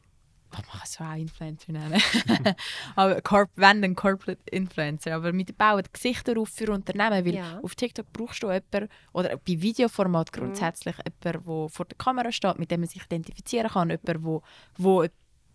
was 0.52 0.62
kann 0.68 0.82
es 0.84 1.02
auch 1.02 1.16
Influencer 1.16 1.72
nennen, 1.72 1.94
aber 2.96 3.22
Corp, 3.22 3.50
wenn 3.56 3.84
ein 3.84 3.96
Corporate 3.96 4.42
Influencer, 4.52 5.16
aber 5.16 5.34
wir 5.34 5.46
bauen 5.58 5.84
Gesichter 5.92 6.38
auf 6.40 6.50
für 6.50 6.72
Unternehmen, 6.72 7.26
weil 7.26 7.36
Ja. 7.36 7.60
auf 7.64 7.74
TikTok 7.76 8.06
brauchst 8.14 8.44
du 8.44 8.48
jemanden, 8.52 8.90
oder 9.14 9.30
bei 9.38 9.62
Videoformat 9.62 10.30
Mhm. 10.32 10.40
grundsätzlich, 10.40 10.96
jemanden, 10.98 11.20
der 11.24 11.70
vor 11.70 11.86
der 11.86 11.98
Kamera 11.98 12.32
steht, 12.32 12.60
mit 12.60 12.70
dem 12.70 12.82
man 12.82 12.90
sich 12.90 13.04
identifizieren 13.04 13.70
kann, 13.72 13.90
jemand, 13.90 14.24
wo, 14.24 14.44
wo 14.78 15.04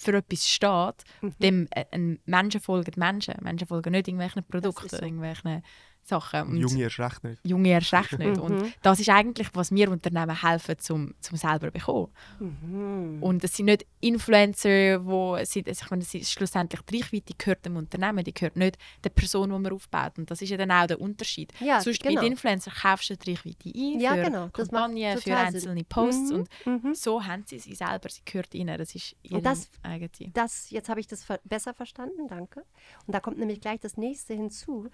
für 0.01 0.15
etwas 0.17 0.49
steht, 0.49 1.05
Mhm. 1.21 1.35
dem 1.41 1.69
äh, 1.71 2.17
Menschen 2.27 2.61
folgen 2.61 2.93
Menschen. 2.97 3.35
Menschen 3.43 3.67
folgen 3.69 3.93
nicht 3.93 4.09
irgendwelchen 4.09 4.45
Produkten 4.45 4.89
so. 4.89 4.97
irgendwelchen 4.99 5.63
Sachen. 6.09 6.43
Und 6.49 6.57
Junge 6.57 6.83
erst 6.83 6.99
recht 6.99 7.25
nicht. 7.25 7.41
Junge 7.45 7.69
erst 7.71 7.93
recht 7.93 8.19
nicht. 8.19 8.39
Und 8.41 8.73
das 8.83 9.01
ist 9.01 9.09
eigentlich, 9.09 9.49
was 9.55 9.71
wir 9.73 9.91
Unternehmen 9.91 10.41
helfen, 10.43 10.79
zum, 10.79 11.15
zum 11.21 11.37
selber 11.37 11.67
zu 11.69 11.73
bekommen. 11.73 12.09
Mhm. 12.41 13.23
Und 13.23 13.45
es 13.45 13.55
sind 13.57 13.67
nicht 13.67 13.87
Influencer, 14.01 15.05
wo 15.05 15.37
sie, 15.45 15.65
also 15.67 15.85
ich 15.85 15.91
meine, 15.91 16.03
es 16.03 16.15
ist 16.15 16.33
schlussendlich 16.33 16.81
die 16.83 16.97
Reichweite 17.01 17.35
gehört 17.37 17.65
dem 17.65 17.77
Unternehmen, 17.77 18.25
die 18.25 18.33
gehört 18.35 18.57
nicht 18.57 18.79
der 19.05 19.11
Person, 19.11 19.51
die 19.51 19.59
man 19.59 19.73
aufbaut. 19.73 20.19
Und 20.19 20.31
das 20.31 20.43
ist 20.43 20.51
ja 20.51 20.57
dann 20.57 20.71
auch 20.71 20.87
der 20.87 21.01
Unterschied. 21.01 21.53
Ja, 21.61 21.81
Sonst 21.81 22.03
genau. 22.03 22.15
bei 22.17 22.21
den 22.23 22.33
Influencer 22.33 22.71
kaufst 22.71 23.11
du 23.11 23.17
die 23.17 23.31
Reichweite 23.33 23.71
ein 23.75 24.01
Ja, 24.01 24.15
für 24.15 24.23
genau. 24.23 24.49
Kampagnen, 24.49 25.19
für 25.19 25.37
einzelne. 25.37 25.85
Posts 25.85 26.31
Mhm, 26.33 26.37
und 26.67 26.85
mhm. 26.85 26.95
so 26.95 27.25
haben 27.25 27.45
sie 27.47 27.59
sie 27.59 27.75
selber, 27.75 28.09
sie 28.09 28.23
gehört 28.25 28.55
ihnen. 28.55 28.77
Das 28.79 28.95
ist 28.95 29.17
ihre 29.23 29.43
das- 29.43 29.71
eigene. 29.83 30.11
das, 30.33 30.71
jetzt 30.71 30.89
habe 30.89 31.01
ich 31.01 31.07
das 31.07 31.25
ver 31.25 31.41
besser 31.45 31.75
verstanden, 31.75 32.27
danke. 32.29 32.65
Und 33.07 33.15
da 33.15 33.21
kommt 33.21 33.39
nämlich 33.39 33.61
gleich 33.61 33.81
das 33.81 33.97
nächste 33.97 34.35
hinzu. 34.35 34.89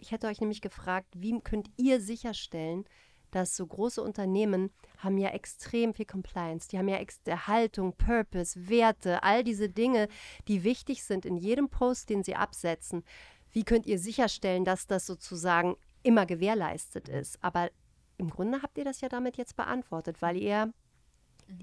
Ich 0.00 0.12
hätte 0.12 0.26
euch 0.28 0.40
nämlich 0.40 0.60
gefragt, 0.60 1.08
wie 1.16 1.38
könnt 1.40 1.70
ihr 1.76 2.00
sicherstellen, 2.00 2.84
dass 3.30 3.54
so 3.56 3.66
große 3.66 4.02
Unternehmen 4.02 4.70
haben 4.98 5.16
ja 5.18 5.28
extrem 5.30 5.94
viel 5.94 6.06
Compliance, 6.06 6.68
die 6.68 6.78
haben 6.78 6.88
ja 6.88 6.98
Haltung, 7.46 7.92
Purpose, 7.96 8.68
Werte, 8.68 9.22
all 9.22 9.44
diese 9.44 9.68
Dinge, 9.68 10.08
die 10.48 10.64
wichtig 10.64 11.04
sind 11.04 11.24
in 11.24 11.36
jedem 11.36 11.68
Post, 11.68 12.10
den 12.10 12.24
sie 12.24 12.34
absetzen. 12.34 13.04
Wie 13.52 13.64
könnt 13.64 13.86
ihr 13.86 13.98
sicherstellen, 13.98 14.64
dass 14.64 14.86
das 14.86 15.06
sozusagen 15.06 15.76
immer 16.02 16.26
gewährleistet 16.26 17.08
ist? 17.08 17.42
Aber 17.42 17.70
im 18.16 18.30
Grunde 18.30 18.62
habt 18.62 18.78
ihr 18.78 18.84
das 18.84 19.00
ja 19.00 19.08
damit 19.08 19.36
jetzt 19.36 19.56
beantwortet, 19.56 20.22
weil 20.22 20.36
ihr 20.36 20.72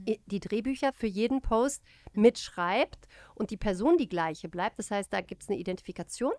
i- 0.07 0.19
die 0.25 0.39
Drehbücher 0.39 0.93
für 0.93 1.07
jeden 1.07 1.41
Post 1.41 1.83
mitschreibt 2.13 3.07
und 3.35 3.51
die 3.51 3.57
Person 3.57 3.97
die 3.97 4.09
gleiche 4.09 4.47
bleibt. 4.47 4.79
Das 4.79 4.91
heißt, 4.91 5.11
da 5.11 5.21
gibt 5.21 5.43
es 5.43 5.49
eine 5.49 5.57
Identifikation 5.57 6.33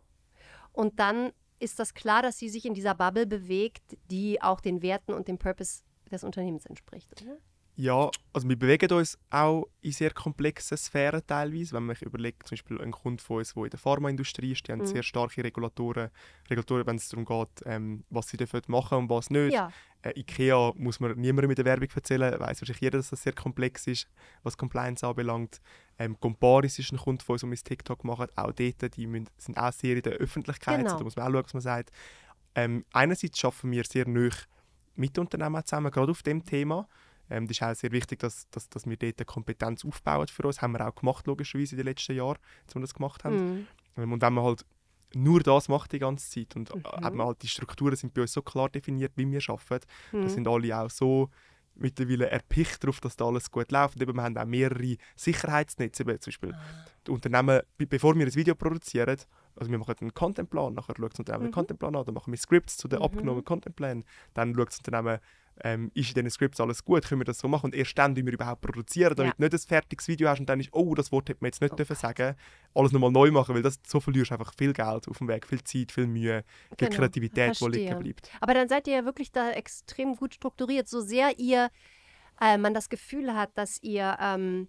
und 0.73 0.99
dann 1.01 1.33
ist 1.59 1.79
das 1.79 1.95
klar, 1.95 2.23
dass 2.23 2.39
sie 2.39 2.49
sich 2.49 2.65
in 2.65 2.75
dieser 2.75 2.95
Bubble 2.95 3.27
bewegt, 3.27 3.97
die 4.11 4.41
auch 4.41 4.61
den 4.61 4.83
Werten 4.83 5.13
und 5.13 5.29
dem 5.29 5.39
Purpose 5.39 5.83
des 6.11 6.25
Unternehmens 6.25 6.67
entspricht. 6.67 7.23
Oder? 7.23 7.39
Ja, 7.81 8.11
also 8.33 8.49
wir 8.49 8.59
bewegen 8.59 8.91
uns 8.93 9.17
auch 9.31 9.65
in 9.83 9.93
sehr 9.93 10.11
komplexen 10.11 10.77
Sphären 10.77 11.23
teilweise. 11.25 11.77
Wenn 11.77 11.85
man 11.87 11.95
sich 11.95 12.05
überlegt, 12.07 12.49
zum 12.49 12.57
Beispiel 12.57 12.81
ein 12.81 12.91
Kunde 12.91 13.23
von 13.23 13.37
uns, 13.39 13.55
der 13.55 13.63
in 13.63 13.71
der 13.71 13.79
Pharmaindustrie 13.79 14.51
ist, 14.51 14.67
die 14.67 14.73
haben 14.73 14.81
Mhm. 14.81 14.87
sehr 14.87 15.05
starke 15.05 15.45
Regulatoren, 15.45 16.11
Regulatoren 16.51 16.85
wenn 16.89 16.97
es 16.97 17.09
darum 17.09 17.25
geht, 17.25 17.63
ähm, 17.67 18.03
was 18.11 18.27
sie 18.31 18.37
dürfen 18.37 18.61
machen 18.67 18.99
und 18.99 19.11
was 19.11 19.31
nicht. 19.31 19.53
Ja, 19.55 19.71
Äh, 20.03 20.13
Ikea 20.19 20.73
muss 20.77 20.99
man 21.01 21.17
niemandem 21.19 21.49
mit 21.49 21.59
der 21.59 21.65
Werbung 21.65 21.89
erzählen, 21.95 22.33
weiß 22.39 22.61
wahrscheinlich 22.63 22.81
jeder, 22.81 22.99
dass 22.99 23.11
das 23.11 23.23
sehr 23.23 23.33
komplex 23.33 23.87
ist, 23.89 24.09
was 24.45 24.57
Compliance 24.57 25.05
anbelangt. 25.07 25.61
Ähm, 25.99 26.19
Comparis 26.21 26.79
ist 26.81 26.93
ein 26.93 26.99
Kunde 26.99 27.25
von 27.25 27.35
uns, 27.35 27.41
der 27.43 27.49
mit 27.51 27.65
TikTok 27.65 28.05
macht, 28.05 28.37
auch 28.39 28.53
dort, 28.53 28.97
die 28.97 29.07
müssen, 29.09 29.29
sind 29.39 29.57
auch 29.59 29.73
sehr 29.73 29.97
in 29.97 30.03
der 30.03 30.13
Öffentlichkeit, 30.15 30.79
Genau. 30.79 30.99
da 30.99 31.05
muss 31.05 31.15
man 31.17 31.27
auch 31.27 31.31
schauen, 31.33 31.45
was 31.45 31.55
man 31.55 31.61
sagt. 31.63 31.91
Ähm, 32.57 32.85
einerseits 32.93 33.45
arbeiten 33.45 33.71
wir 33.73 33.85
sehr 33.85 34.09
nah 34.09 34.31
mit 34.97 35.17
Unternehmen 35.19 35.65
zusammen, 35.65 35.91
gerade 35.93 36.11
auf 36.13 36.23
dem 36.23 36.45
Thema. 36.45 36.89
Ähm, 37.31 37.47
das 37.47 37.57
ist 37.59 37.63
auch 37.63 37.75
sehr 37.75 37.93
wichtig, 37.93 38.19
dass, 38.21 38.49
dass, 38.51 38.69
dass 38.69 38.87
wir 38.87 38.97
dort 38.97 39.19
eine 39.19 39.25
Kompetenz 39.27 39.85
aufbauen 39.85 40.29
für 40.29 40.43
uns. 40.47 40.63
Haben 40.63 40.73
wir 40.73 40.87
auch 40.89 40.95
gemacht, 40.95 41.27
logischerweise, 41.27 41.73
in 41.73 41.79
den 41.79 41.87
letzten 41.87 42.17
Jahren, 42.17 42.39
als 42.67 42.75
wir 42.75 42.81
das 42.81 42.95
gemacht 42.95 43.25
haben. 43.25 43.37
Mhm. 43.37 43.67
Ähm, 43.97 44.13
Und 44.13 44.23
wenn 44.23 44.33
man 44.35 44.45
halt 44.45 44.65
nur 45.15 45.41
das 45.41 45.69
macht 45.69 45.93
die 45.93 45.99
ganze 45.99 46.29
Zeit. 46.31 46.55
Und 46.57 46.75
Mhm. 46.75 46.83
äh, 47.03 47.07
eben 47.07 47.23
halt 47.23 47.41
die 47.43 47.49
Strukturen 47.49 47.97
sind 47.97 48.13
bei 48.15 48.23
uns 48.23 48.33
so 48.33 48.43
klar 48.43 48.69
definiert, 48.69 49.13
wie 49.17 49.31
wir 49.31 49.41
arbeiten. 49.49 49.87
Mhm. 50.13 50.23
Da 50.23 50.29
sind 50.29 50.47
alle 50.49 50.79
auch 50.79 50.91
so 50.91 51.31
mittlerweile 51.81 52.29
erpicht 52.29 52.83
darauf, 52.83 53.01
dass 53.01 53.15
da 53.17 53.25
alles 53.27 53.51
gut 53.51 53.71
läuft. 53.71 53.95
Und 53.97 54.03
eben, 54.03 54.15
wir 54.17 54.23
haben 54.25 54.37
auch 54.37 54.45
mehrere 54.45 54.97
Sicherheitsnetze. 55.17 56.03
Eben 56.03 56.21
Zum 56.21 56.31
Beispiel 56.31 56.53
Ah. 56.55 56.59
die 57.07 57.11
Unternehmen, 57.13 57.61
be- 57.77 57.87
bevor 57.87 58.17
wir 58.17 58.27
ein 58.27 58.35
Video 58.35 58.55
produzieren, 58.55 59.17
also 59.57 59.71
wir 59.71 59.79
machen 59.79 59.95
einen 60.01 60.13
Contentplan, 60.15 60.75
nachher 60.75 60.95
schaut 60.99 61.13
das 61.13 61.19
Unternehmen 61.21 61.45
Mhm. 61.45 61.49
den 61.49 61.55
Contentplan 61.55 61.97
an, 61.97 62.05
dann 62.05 62.15
machen 62.15 62.33
wir 62.33 62.39
Scripts 62.39 62.77
zu 62.77 62.89
den 62.89 62.99
Mhm. 62.99 63.05
abgenommenen 63.05 63.45
Contentplänen, 63.45 64.05
dann 64.35 64.55
schaut 64.55 64.69
das 64.69 64.79
Unternehmen, 64.79 65.19
ähm, 65.63 65.91
ist 65.95 66.09
in 66.09 66.15
diesen 66.15 66.31
Scripts 66.31 66.61
alles 66.61 66.85
gut, 66.85 67.05
können 67.05 67.21
wir 67.21 67.25
das 67.25 67.39
so 67.39 67.49
machen 67.49 67.67
und 67.67 67.75
erst 67.75 67.97
dann, 67.99 68.17
wie 68.17 68.25
wir 68.25 68.33
überhaupt 68.33 68.61
produzieren, 68.61 69.15
damit 69.17 69.35
du 69.39 69.43
nicht 69.43 69.53
ein 69.53 69.59
fertiges 69.59 70.09
Video 70.09 70.29
hast 70.29 70.41
und 70.41 70.49
dann 70.49 70.61
ist, 70.61 70.71
oh, 70.73 70.95
das 70.95 71.13
Wort 71.13 71.29
hätte 71.29 71.39
man 71.41 71.49
jetzt 71.49 71.61
nicht 71.61 71.73
Oh 71.73 71.77
dürfen 71.77 71.97
sagen, 71.97 72.35
alles 72.75 72.93
nochmal 72.93 73.11
neu 73.11 73.31
machen, 73.31 73.55
weil 73.55 73.63
das, 73.63 73.81
so 73.87 74.01
verlierst 74.01 74.31
du 74.31 74.35
einfach 74.35 74.53
viel 74.57 74.73
Geld 74.73 75.09
auf 75.09 75.19
dem 75.19 75.29
Weg, 75.29 75.47
viel 75.47 75.63
Zeit, 75.65 75.93
viel 75.93 76.07
Mühe, 76.07 76.45
viel 76.77 76.89
Genau, 76.89 76.97
Kreativität, 76.97 77.61
die 77.61 77.69
liegen 77.69 77.99
bleibt. 77.99 78.31
Aber 78.41 78.55
dann 78.55 78.69
seid 78.69 78.87
ihr 78.87 78.95
ja 78.95 79.05
wirklich 79.05 79.33
da 79.33 79.51
extrem 79.51 80.17
gut 80.17 80.35
strukturiert. 80.35 80.89
So 80.89 81.01
sehr 81.01 81.39
ihr 81.39 81.71
äh, 82.41 82.59
man 82.59 82.75
das 82.75 82.89
Gefühl 82.89 83.35
hat, 83.35 83.57
dass 83.57 83.83
ihr 83.83 84.17
ähm, 84.21 84.69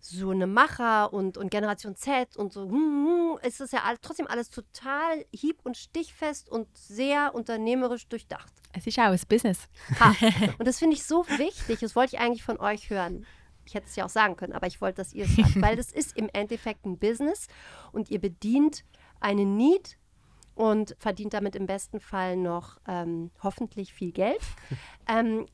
so 0.00 0.30
eine 0.30 0.46
Macher 0.46 1.12
und, 1.12 1.36
und 1.36 1.50
Generation 1.50 1.96
Z 1.96 2.36
und 2.36 2.52
so, 2.52 2.62
hm, 2.62 2.70
hm, 2.72 3.38
ist 3.42 3.60
es 3.60 3.72
ja 3.72 3.82
all, 3.84 3.98
trotzdem 3.98 4.26
alles 4.26 4.50
total 4.50 5.24
hieb- 5.32 5.60
und 5.64 5.76
stichfest 5.76 6.48
und 6.48 6.68
sehr 6.76 7.34
unternehmerisch 7.34 8.06
durchdacht. 8.08 8.52
Es 8.72 8.86
ist 8.86 8.98
auch 8.98 9.04
ein 9.04 9.20
Business. 9.28 9.68
Ha. 9.98 10.14
Und 10.58 10.68
das 10.68 10.78
finde 10.78 10.94
ich 10.94 11.04
so 11.04 11.26
wichtig. 11.26 11.80
Das 11.80 11.96
wollte 11.96 12.16
ich 12.16 12.20
eigentlich 12.20 12.42
von 12.42 12.60
euch 12.60 12.90
hören. 12.90 13.26
Ich 13.64 13.74
hätte 13.74 13.86
es 13.86 13.96
ja 13.96 14.04
auch 14.04 14.10
sagen 14.10 14.36
können, 14.36 14.52
aber 14.52 14.66
ich 14.66 14.80
wollte, 14.80 14.96
dass 14.96 15.12
ihr 15.12 15.24
es 15.24 15.36
sagt, 15.36 15.60
weil 15.60 15.76
das 15.76 15.90
ist 15.90 16.16
im 16.16 16.28
Endeffekt 16.32 16.84
ein 16.84 16.98
Business 16.98 17.48
und 17.92 18.10
ihr 18.10 18.20
bedient 18.20 18.84
eine 19.20 19.44
Need 19.44 19.98
und 20.54 20.96
verdient 20.98 21.34
damit 21.34 21.54
im 21.54 21.66
besten 21.66 22.00
Fall 22.00 22.36
noch 22.36 22.78
ähm, 22.86 23.30
hoffentlich 23.42 23.92
viel 23.92 24.12
Geld. 24.12 24.40
Ähm, 25.06 25.46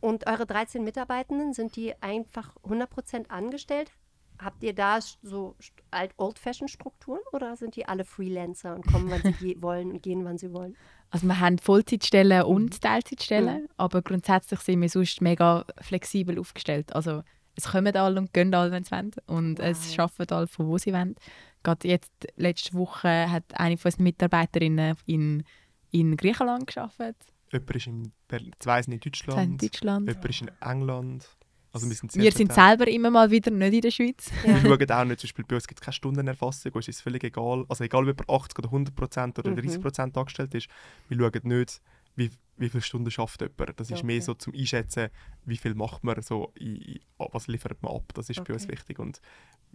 und 0.00 0.26
eure 0.26 0.46
13 0.46 0.82
Mitarbeitenden, 0.82 1.52
sind 1.52 1.76
die 1.76 1.94
einfach 2.02 2.56
100% 2.64 3.28
angestellt? 3.28 3.92
Habt 4.38 4.62
ihr 4.62 4.74
da 4.74 4.98
so 5.00 5.54
Old-Fashioned-Strukturen 6.16 7.20
oder 7.32 7.56
sind 7.56 7.76
die 7.76 7.86
alle 7.86 8.04
Freelancer 8.04 8.74
und 8.74 8.86
kommen, 8.86 9.10
wann 9.10 9.34
sie 9.38 9.56
wollen 9.62 9.92
und 9.92 10.02
gehen, 10.02 10.24
wann 10.24 10.38
sie 10.38 10.52
wollen? 10.52 10.76
Also 11.10 11.26
wir 11.26 11.40
haben 11.40 11.58
Vollzeitstellen 11.58 12.44
und 12.44 12.80
Teilzeitstellen, 12.80 13.68
aber 13.76 14.00
grundsätzlich 14.00 14.60
sind 14.60 14.80
wir 14.80 14.88
sonst 14.88 15.20
mega 15.20 15.66
flexibel 15.80 16.38
aufgestellt. 16.38 16.94
Also 16.94 17.22
es 17.56 17.70
kommen 17.70 17.94
alle 17.94 18.20
und 18.20 18.32
gehen 18.32 18.54
alle, 18.54 18.70
wenn 18.70 18.84
sie 18.84 18.92
wollen. 18.92 19.10
Und 19.26 19.60
es 19.60 19.98
arbeiten 19.98 20.32
alle, 20.32 20.46
von 20.46 20.68
wo 20.68 20.78
sie 20.78 20.92
wollen. 20.92 21.16
Gerade 21.62 21.88
jetzt, 21.88 22.12
letzte 22.36 22.74
Woche, 22.74 23.30
hat 23.30 23.44
eine 23.54 23.76
von 23.76 23.88
unseren 23.88 24.04
Mitarbeiterinnen 24.04 24.96
in, 25.04 25.44
in 25.90 26.16
Griechenland 26.16 26.66
gearbeitet, 26.66 27.16
Jemand 27.52 27.74
ist 27.76 27.86
in 27.86 28.12
Berlin, 28.28 28.52
zwei 28.58 28.82
sind 28.82 28.92
in 28.92 28.96
in 28.98 29.00
Deutschland, 29.00 29.62
Deutschland. 29.62 30.08
jemand 30.08 30.24
ist 30.30 30.40
in 30.42 30.50
England. 30.60 31.36
Also 31.72 31.88
wir 31.88 31.94
sind, 31.94 32.12
Wir 32.16 32.32
sind 32.32 32.52
selber 32.52 32.88
immer 32.88 33.10
mal 33.10 33.30
wieder 33.30 33.50
nicht 33.52 33.74
in 33.74 33.80
der 33.82 33.90
Schweiz. 33.92 34.30
Wir 34.44 34.56
schauen 34.60 34.90
auch 34.90 35.04
nicht, 35.04 35.20
zum 35.20 35.28
Beispiel 35.28 35.44
bei 35.46 35.54
uns 35.54 35.68
gibt 35.68 35.80
es 35.80 35.84
keine 35.84 35.92
Stundenerfassung, 35.92 36.72
uns 36.72 36.88
ist 36.88 36.96
es 36.96 37.00
völlig 37.00 37.22
egal. 37.22 37.64
Also 37.68 37.84
egal, 37.84 38.02
ob 38.02 38.06
jemand 38.08 38.28
80 38.28 38.58
oder 38.58 38.68
100 38.70 38.94
Prozent 38.94 39.38
oder 39.38 39.50
Mhm. 39.52 39.56
30 39.56 39.80
Prozent 39.80 40.16
angestellt 40.18 40.52
ist, 40.54 40.68
wir 41.08 41.16
schauen 41.18 41.40
nicht, 41.44 41.80
wie, 42.16 42.30
wie 42.56 42.68
viele 42.68 42.82
Stunden 42.82 43.10
schafft 43.12 43.40
jemand. 43.40 43.78
Das 43.78 43.88
ist 43.88 43.98
Okay. 43.98 44.06
mehr 44.06 44.20
so 44.20 44.34
zum 44.34 44.52
Einschätzen, 44.52 45.10
wie 45.44 45.56
viel 45.56 45.74
macht 45.74 46.02
man, 46.02 46.20
so, 46.22 46.52
in, 46.56 46.74
in, 46.74 47.00
was 47.18 47.46
liefert 47.46 47.80
man 47.84 47.92
ab. 47.94 48.12
Das 48.14 48.28
ist 48.28 48.42
bei 48.42 48.52
uns 48.52 48.64
Okay. 48.64 48.72
wichtig. 48.72 48.98
Und 48.98 49.20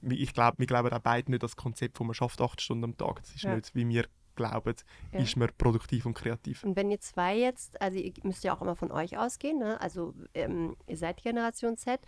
wir- 0.01 0.19
ich 0.19 0.33
glaube, 0.33 0.59
wir 0.59 0.67
glauben 0.67 0.89
auch 0.91 0.99
beide 0.99 1.31
nicht 1.31 1.43
das 1.43 1.55
Konzept, 1.55 1.97
wo 2.01 2.03
man 2.03 2.13
schafft 2.13 2.41
8 2.41 2.59
Stunden 2.61 2.83
am 2.83 2.97
Tag. 2.97 3.21
Das 3.21 3.33
ist 3.33 3.43
Ja. 3.43 3.55
nicht, 3.55 3.73
wie 3.73 3.87
wir 3.87 4.05
glauben, 4.35 4.75
Ja. 5.11 5.19
ist 5.19 5.35
man 5.37 5.49
produktiv 5.57 6.05
und 6.05 6.13
kreativ. 6.13 6.63
Und 6.63 6.75
wenn 6.75 6.91
ihr 6.91 6.99
zwei 6.99 7.37
jetzt, 7.37 7.81
also 7.81 7.97
ihr 7.97 8.13
müsst 8.23 8.43
ja 8.43 8.55
auch 8.55 8.61
immer 8.61 8.75
von 8.75 8.91
euch 8.91 9.17
ausgehen, 9.17 9.59
ne? 9.59 9.79
also 9.81 10.13
ähm, 10.33 10.75
ihr 10.87 10.97
seid 10.97 11.21
Generation 11.23 11.77
Z, 11.77 11.99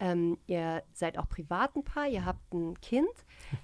ähm, 0.00 0.38
ihr 0.46 0.82
seid 0.92 1.18
auch 1.18 1.28
privat 1.28 1.74
ein 1.76 1.84
Paar, 1.84 2.06
ihr 2.08 2.24
habt 2.24 2.52
ein 2.52 2.80
Kind. 2.80 3.08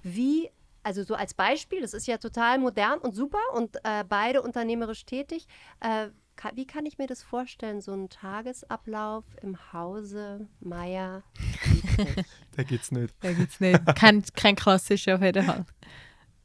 Wie, 0.03 0.49
also 0.83 1.03
so 1.03 1.15
als 1.15 1.33
Beispiel, 1.33 1.81
das 1.81 1.93
ist 1.93 2.07
ja 2.07 2.17
total 2.17 2.59
modern 2.59 2.99
und 2.99 3.15
super 3.15 3.39
und 3.55 3.77
äh, 3.83 4.03
beide 4.07 4.41
unternehmerisch 4.41 5.05
tätig. 5.05 5.47
Äh, 5.79 6.09
ka- 6.35 6.51
wie 6.55 6.67
kann 6.67 6.85
ich 6.85 6.97
mir 6.97 7.07
das 7.07 7.23
vorstellen, 7.23 7.79
so 7.81 7.93
ein 7.93 8.09
Tagesablauf 8.09 9.23
im 9.41 9.57
Hause 9.73 10.47
Meier? 10.59 11.23
Da 12.57 12.63
gibt 12.63 12.83
es 12.83 12.91
nicht. 12.91 13.13
Da 13.21 13.33
gibt 13.33 13.51
es 13.51 13.59
nicht. 13.59 13.85
kein, 13.95 14.23
kein 14.35 14.55
klassischer 14.55 15.15
auf 15.15 15.21
jeden 15.21 15.45
Fall. 15.45 15.65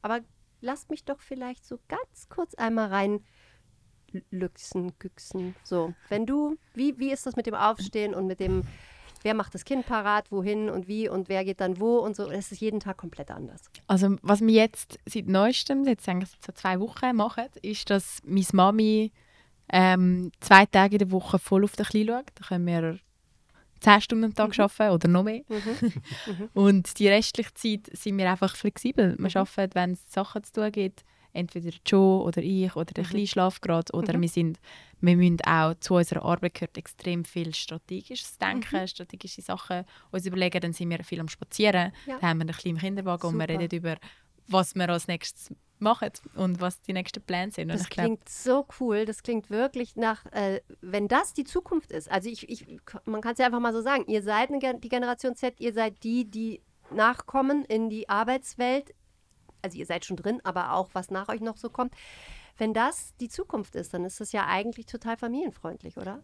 Aber 0.03 0.21
lasst 0.61 0.91
mich 0.91 1.05
doch 1.05 1.21
vielleicht 1.21 1.65
so 1.65 1.79
ganz 1.89 2.29
kurz 2.29 2.55
einmal 2.55 2.89
rein 2.89 3.21
lüchsen, 4.31 4.93
güchsen. 4.99 5.55
So, 5.63 5.95
wenn 6.09 6.27
du, 6.27 6.57
wie, 6.75 6.99
wie 6.99 7.13
ist 7.13 7.27
das 7.27 7.37
mit 7.37 7.47
dem 7.47 7.55
Aufstehen 7.55 8.15
und 8.15 8.27
mit 8.27 8.41
dem, 8.41 8.65
wer 9.23 9.35
macht 9.35 9.55
das 9.55 9.65
Kind 9.65 9.87
parat, 9.87 10.31
wohin 10.33 10.69
und 10.69 10.89
wie 10.89 11.09
und 11.09 11.29
wer 11.29 11.45
geht 11.45 11.61
dann 11.61 11.81
wo 11.81 11.99
und 11.99 12.17
so. 12.17 12.29
Das 12.29 12.53
ist 12.53 12.61
jeden 12.61 12.81
Tag 12.81 12.97
komplett 12.97 13.31
anders. 13.31 13.71
Also 13.87 14.17
was 14.23 14.41
wir 14.41 14.53
jetzt 14.53 14.99
seit 15.07 15.27
neuestem, 15.27 15.85
jetzt 15.85 16.09
eigentlich 16.09 16.31
seit 16.31 16.57
so 16.57 16.61
zwei 16.61 16.81
Wochen 16.81 17.15
machen, 17.17 17.47
ist, 17.63 17.91
dass 17.91 18.19
meine 18.25 18.45
Mami 18.53 19.13
ähm, 19.73 20.33
zwei 20.41 20.67
Tage 20.67 20.97
in 20.97 20.99
der 20.99 21.11
Woche 21.13 21.39
voll 21.39 21.65
auf 21.65 21.77
den 21.77 21.87
Kleinen 21.87 22.09
schaut. 22.09 22.27
Da 22.35 22.47
können 22.47 22.67
wir 22.67 22.99
zehn 23.81 24.01
Stunden 24.01 24.25
am 24.25 24.35
Tag 24.35 24.59
arbeiten 24.59 24.95
oder 24.95 25.09
noch 25.09 25.25
mehr. 25.25 25.43
Und 26.55 26.99
die 26.99 27.09
restliche 27.09 27.55
Zeit 27.55 27.91
sind 27.93 28.19
wir 28.19 28.31
einfach 28.31 28.55
flexibel. 28.57 29.17
Wir 29.19 29.37
arbeiten, 29.37 29.75
wenn 29.75 29.93
es 29.93 30.13
Sachen 30.13 30.45
zu 30.45 30.53
tun 30.53 30.73
gibt, 30.73 31.05
entweder 31.33 31.71
Joe 31.87 32.23
oder 32.23 32.43
ich 32.43 32.75
oder 32.77 32.93
der 32.93 33.05
Kleine 33.05 33.27
schlaft 33.27 33.63
gerade. 33.63 33.93
Oder 33.93 34.21
wir, 34.21 34.29
sind, 34.29 34.59
wir 35.01 35.17
müssen 35.17 35.41
auch, 35.43 35.75
zu 35.81 35.95
unserer 35.95 36.25
Arbeit 36.25 36.55
gehört 36.55 36.77
extrem 36.77 37.25
viel 37.25 37.55
strategisches 37.55 38.39
Denken, 38.39 38.87
strategische 38.87 39.43
Sachen 39.43 39.85
uns 40.11 40.27
überlegen. 40.27 40.61
Dann 40.61 40.73
sind 40.73 40.91
wir 40.91 41.03
viel 41.05 41.21
am 41.21 41.29
Spazieren. 41.29 41.93
Ja. 42.07 42.19
Dann 42.19 42.31
haben 42.31 42.39
wir 42.39 42.47
einen 42.47 42.57
kleinen 42.57 42.79
Kinderwagen 42.79 43.27
und 43.27 43.39
wir 43.39 43.47
Super. 43.47 43.61
reden 43.61 43.79
über, 43.79 43.97
was 44.51 44.75
wir 44.75 44.89
als 44.89 45.09
nächstes 45.09 45.55
machen 45.79 46.11
und 46.35 46.61
was 46.61 46.81
die 46.83 46.93
nächsten 46.93 47.23
Pläne 47.23 47.53
sind. 47.53 47.71
Und 47.71 47.81
Das 47.81 47.89
klingt 47.89 48.29
so 48.29 48.67
cool. 48.79 49.07
Das 49.07 49.23
klingt 49.23 49.49
wirklich 49.49 49.97
nach, 49.97 50.27
äh, 50.33 50.61
wenn 50.81 51.09
das 51.09 51.33
die 51.33 51.45
Zukunft 51.45 51.91
ist. 51.91 52.11
Also 52.11 52.29
ich, 52.29 52.49
ich 52.49 52.67
man 53.07 53.21
kann 53.23 53.33
es 53.33 53.39
ja 53.39 53.47
einfach 53.47 53.61
mal 53.61 53.73
so 53.73 53.81
sagen. 53.81 54.05
Ihr 54.07 54.23
seid 54.23 54.51
eine, 54.51 54.79
die 54.79 54.89
Generation 54.89 55.37
Z, 55.37 55.59
ihr 55.59 55.73
seid 55.73 56.03
die, 56.03 56.31
die 56.31 56.61
nachkommen 56.91 57.65
in 57.65 57.89
die 57.89 58.09
Arbeitswelt. 58.09 58.95
Also 59.63 59.79
ihr 59.79 59.87
seid 59.87 60.05
schon 60.05 60.17
drin, 60.17 60.41
aber 60.45 60.73
auch 60.75 60.91
was 60.93 61.11
nach 61.11 61.29
euch 61.29 61.41
noch 61.41 61.57
so 61.57 61.71
kommt. 61.71 61.95
Wenn 62.59 62.75
das 62.75 63.15
die 63.21 63.29
Zukunft 63.29 63.75
ist, 63.75 63.95
dann 63.95 64.05
ist 64.05 64.21
das 64.21 64.33
ja 64.33 64.47
eigentlich 64.47 64.87
total 64.87 65.17
familienfreundlich, 65.17 65.97
oder? 65.97 66.23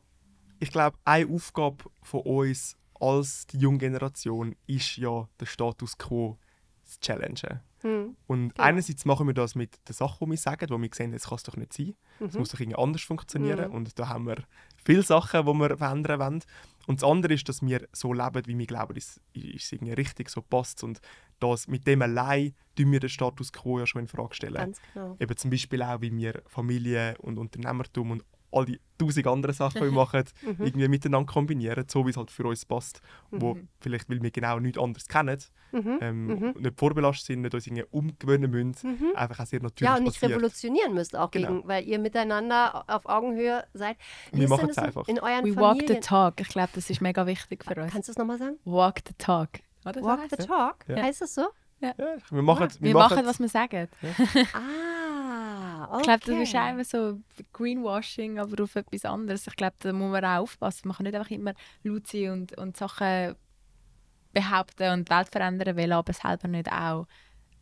ich 0.59 0.71
glaube, 0.71 0.99
eine 1.05 1.31
Aufgabe 1.31 1.85
von 2.03 2.21
uns 2.21 2.77
als 2.99 3.47
die 3.47 3.59
junge 3.59 3.79
Generation 3.79 4.57
ist 4.67 4.97
ja, 4.97 5.29
den 5.41 5.47
Status 5.47 5.99
quo 5.99 6.39
zu 6.83 7.01
challengen. 7.01 7.61
Hm. 7.87 8.17
Und 8.27 8.55
Genau. 8.55 8.63
einerseits 8.69 9.05
machen 9.05 9.27
wir 9.27 9.35
das 9.35 9.55
mit 9.55 9.77
den 9.89 9.93
Sachen, 9.95 10.25
die 10.27 10.31
wir 10.33 10.37
sagen, 10.39 10.67
wo 10.71 10.81
wir 10.81 10.89
sehen, 10.93 11.13
das 11.13 11.25
kann 11.29 11.37
es 11.37 11.43
doch 11.45 11.57
nicht 11.57 11.73
sein. 11.73 11.95
Es 12.21 12.35
Mhm. 12.35 12.41
muss 12.41 12.51
doch 12.51 12.61
irgendwie 12.61 12.79
anders 12.79 13.03
funktionieren. 13.03 13.69
Mhm. 13.69 13.75
Und 13.75 13.99
da 13.99 14.09
haben 14.09 14.27
wir 14.27 14.37
viele 14.85 15.03
Sachen, 15.03 15.45
die 15.47 15.53
wir 15.53 15.77
verändern 15.77 16.21
wollen. 16.21 16.43
Und 16.87 17.03
das 17.03 17.09
andere 17.11 17.35
ist, 17.35 17.49
dass 17.49 17.63
wir 17.63 17.89
so 17.93 18.13
leben, 18.13 18.43
wie 18.47 18.57
wir 18.59 18.67
glauben, 18.67 18.97
es 18.97 19.21
ist 19.33 19.73
irgendwie 19.73 19.93
richtig, 19.95 20.29
so 20.31 20.41
passt. 20.41 20.85
Und 20.85 21.01
das, 21.41 21.67
mit 21.67 21.87
dem 21.87 22.01
allein 22.03 22.55
tun 22.77 22.93
wir 22.93 23.01
den 23.01 23.09
Status 23.11 23.53
quo 23.53 23.81
ja 23.81 23.87
schon 23.87 24.03
in 24.03 24.09
Frage 24.09 24.35
stellen. 24.35 24.55
Ganz 24.55 24.81
genau. 24.95 25.17
Eben 25.19 25.37
zum 25.37 25.51
Beispiel 25.51 25.83
auch, 25.83 26.01
wie 26.01 26.17
wir 26.17 26.43
Familie 26.47 27.17
und 27.19 27.39
Unternehmertum 27.39 28.13
und 28.13 28.25
all 28.57 28.65
die 28.65 28.81
tausend 28.99 29.27
anderen 29.27 29.55
Sachen, 29.55 29.79
die 29.81 29.85
wir 29.85 29.93
machen, 29.93 30.25
Mhm. 30.43 30.57
irgendwie 30.65 30.89
miteinander 30.89 31.31
kombinieren, 31.33 31.85
so 31.89 32.07
wie 32.07 32.11
es 32.11 32.17
halt 32.17 32.31
für 32.31 32.45
uns 32.47 32.65
passt. 32.65 33.01
Wo 33.31 33.59
vielleicht, 33.81 34.09
weil 34.09 34.23
wir 34.23 34.31
genau 34.31 34.59
nichts 34.59 34.79
anderes 34.79 35.07
kennen, 35.07 35.39
Mhm. 35.73 35.99
ähm, 36.01 36.27
Mhm. 36.27 36.55
nicht 36.59 36.79
vorbelastet 36.79 37.27
sind, 37.27 37.43
nicht 37.43 37.55
uns 37.55 37.67
irgendwie 37.67 37.85
umgewöhnen 37.91 38.51
müssen, 38.51 38.93
Mhm. 38.93 39.17
einfach 39.17 39.41
auch 39.41 39.47
sehr 39.47 39.61
natürlich 39.63 39.89
Ja, 39.91 39.97
und 39.97 40.05
nicht 40.05 40.15
passiert. 40.15 40.33
revolutionieren 40.33 40.95
müsst 40.95 41.15
auch 41.15 41.31
Genau. 41.31 41.49
gegen, 41.57 41.69
weil 41.69 41.85
ihr 41.85 41.99
miteinander 41.99 42.85
auf 42.89 43.05
Augenhöhe 43.07 43.65
seid. 43.75 43.97
Wie 44.33 44.41
Wir 44.41 44.49
machen 44.49 44.71
es 44.71 44.77
das 44.77 44.83
in- 44.85 44.87
einfach. 44.89 45.09
In 45.09 45.21
euren 45.21 45.45
We 45.45 45.57
walk 45.57 45.75
the 45.75 45.81
Familien. 45.81 46.01
talk. 46.03 46.41
Ich 46.41 46.49
glaube, 46.49 46.71
das 46.75 46.89
ist 46.89 47.01
mega 47.01 47.27
wichtig 47.27 47.65
für 47.65 47.81
uns. 47.83 47.93
Kannst 47.93 48.09
du 48.09 48.13
es 48.13 48.19
nochmal 48.19 48.39
sagen? 48.39 48.57
Walk 48.65 49.01
the 49.07 49.15
talk. 49.19 49.51
Walk 49.85 50.21
the 50.31 50.37
talk? 50.47 50.77
Ja. 50.89 51.03
Heißt 51.03 51.21
das 51.21 51.35
so? 51.35 51.47
Ja, 51.79 51.93
wir 52.31 52.43
machen, 52.43 52.69
Wir, 52.81 52.95
machen, 52.95 53.27
was 53.27 53.39
wir 53.39 53.49
sagen. 53.51 53.89
Ah, 54.55 54.59
okay. 55.89 55.97
Ich 55.99 56.03
glaube, 56.03 56.39
das 56.39 56.49
ist 56.49 56.55
einfach 56.55 56.85
so 56.85 57.21
Greenwashing, 57.53 58.39
aber 58.39 58.63
auf 58.63 58.77
etwas 58.77 59.05
anderes. 59.05 59.47
Ich 59.47 59.57
glaube, 59.57 59.77
da 59.79 59.93
muss 59.93 60.11
man 60.11 60.25
auch 60.25 60.43
aufpassen. 60.43 60.89
Man 60.89 60.97
kann 60.97 61.05
nicht 61.05 61.17
einfach 61.17 61.31
immer 61.31 61.55
laut 61.83 62.07
sein 62.07 62.31
und, 62.31 62.59
und 62.59 62.77
Sachen 62.77 63.35
behaupten 64.33 64.93
und 64.93 65.09
die 65.09 65.15
Welt 65.15 65.29
verändern 65.31 65.77
wollen, 65.77 65.93
aber 65.93 66.13
selber 66.13 66.49
nicht 66.49 66.71
auch 66.71 67.07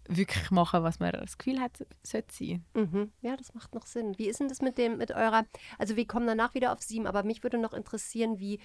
wirklich 0.09 0.51
machen, 0.51 0.83
was 0.83 1.01
man 1.01 1.13
das 1.13 1.39
Gefühl 1.39 1.61
hat, 1.61 1.85
sollte 2.03 2.35
sein. 2.35 2.65
Mhm. 2.75 3.13
Ja, 3.23 3.37
das 3.37 3.55
macht 3.55 3.75
noch 3.75 3.87
Sinn. 3.87 4.19
Wie 4.19 4.29
ist 4.29 4.41
denn 4.41 4.49
das 4.49 4.61
mit 4.61 4.77
dem, 4.77 4.99
mit 4.99 5.11
eurer, 5.13 5.45
also 5.79 5.97
wir 5.97 6.07
kommen 6.07 6.27
danach 6.27 6.55
wieder 6.55 6.73
auf 6.73 6.83
sieben, 6.83 7.07
aber 7.07 7.23
mich 7.23 7.43
würde 7.43 7.59
noch 7.59 7.73
interessieren, 7.73 8.39
wie, 8.39 8.61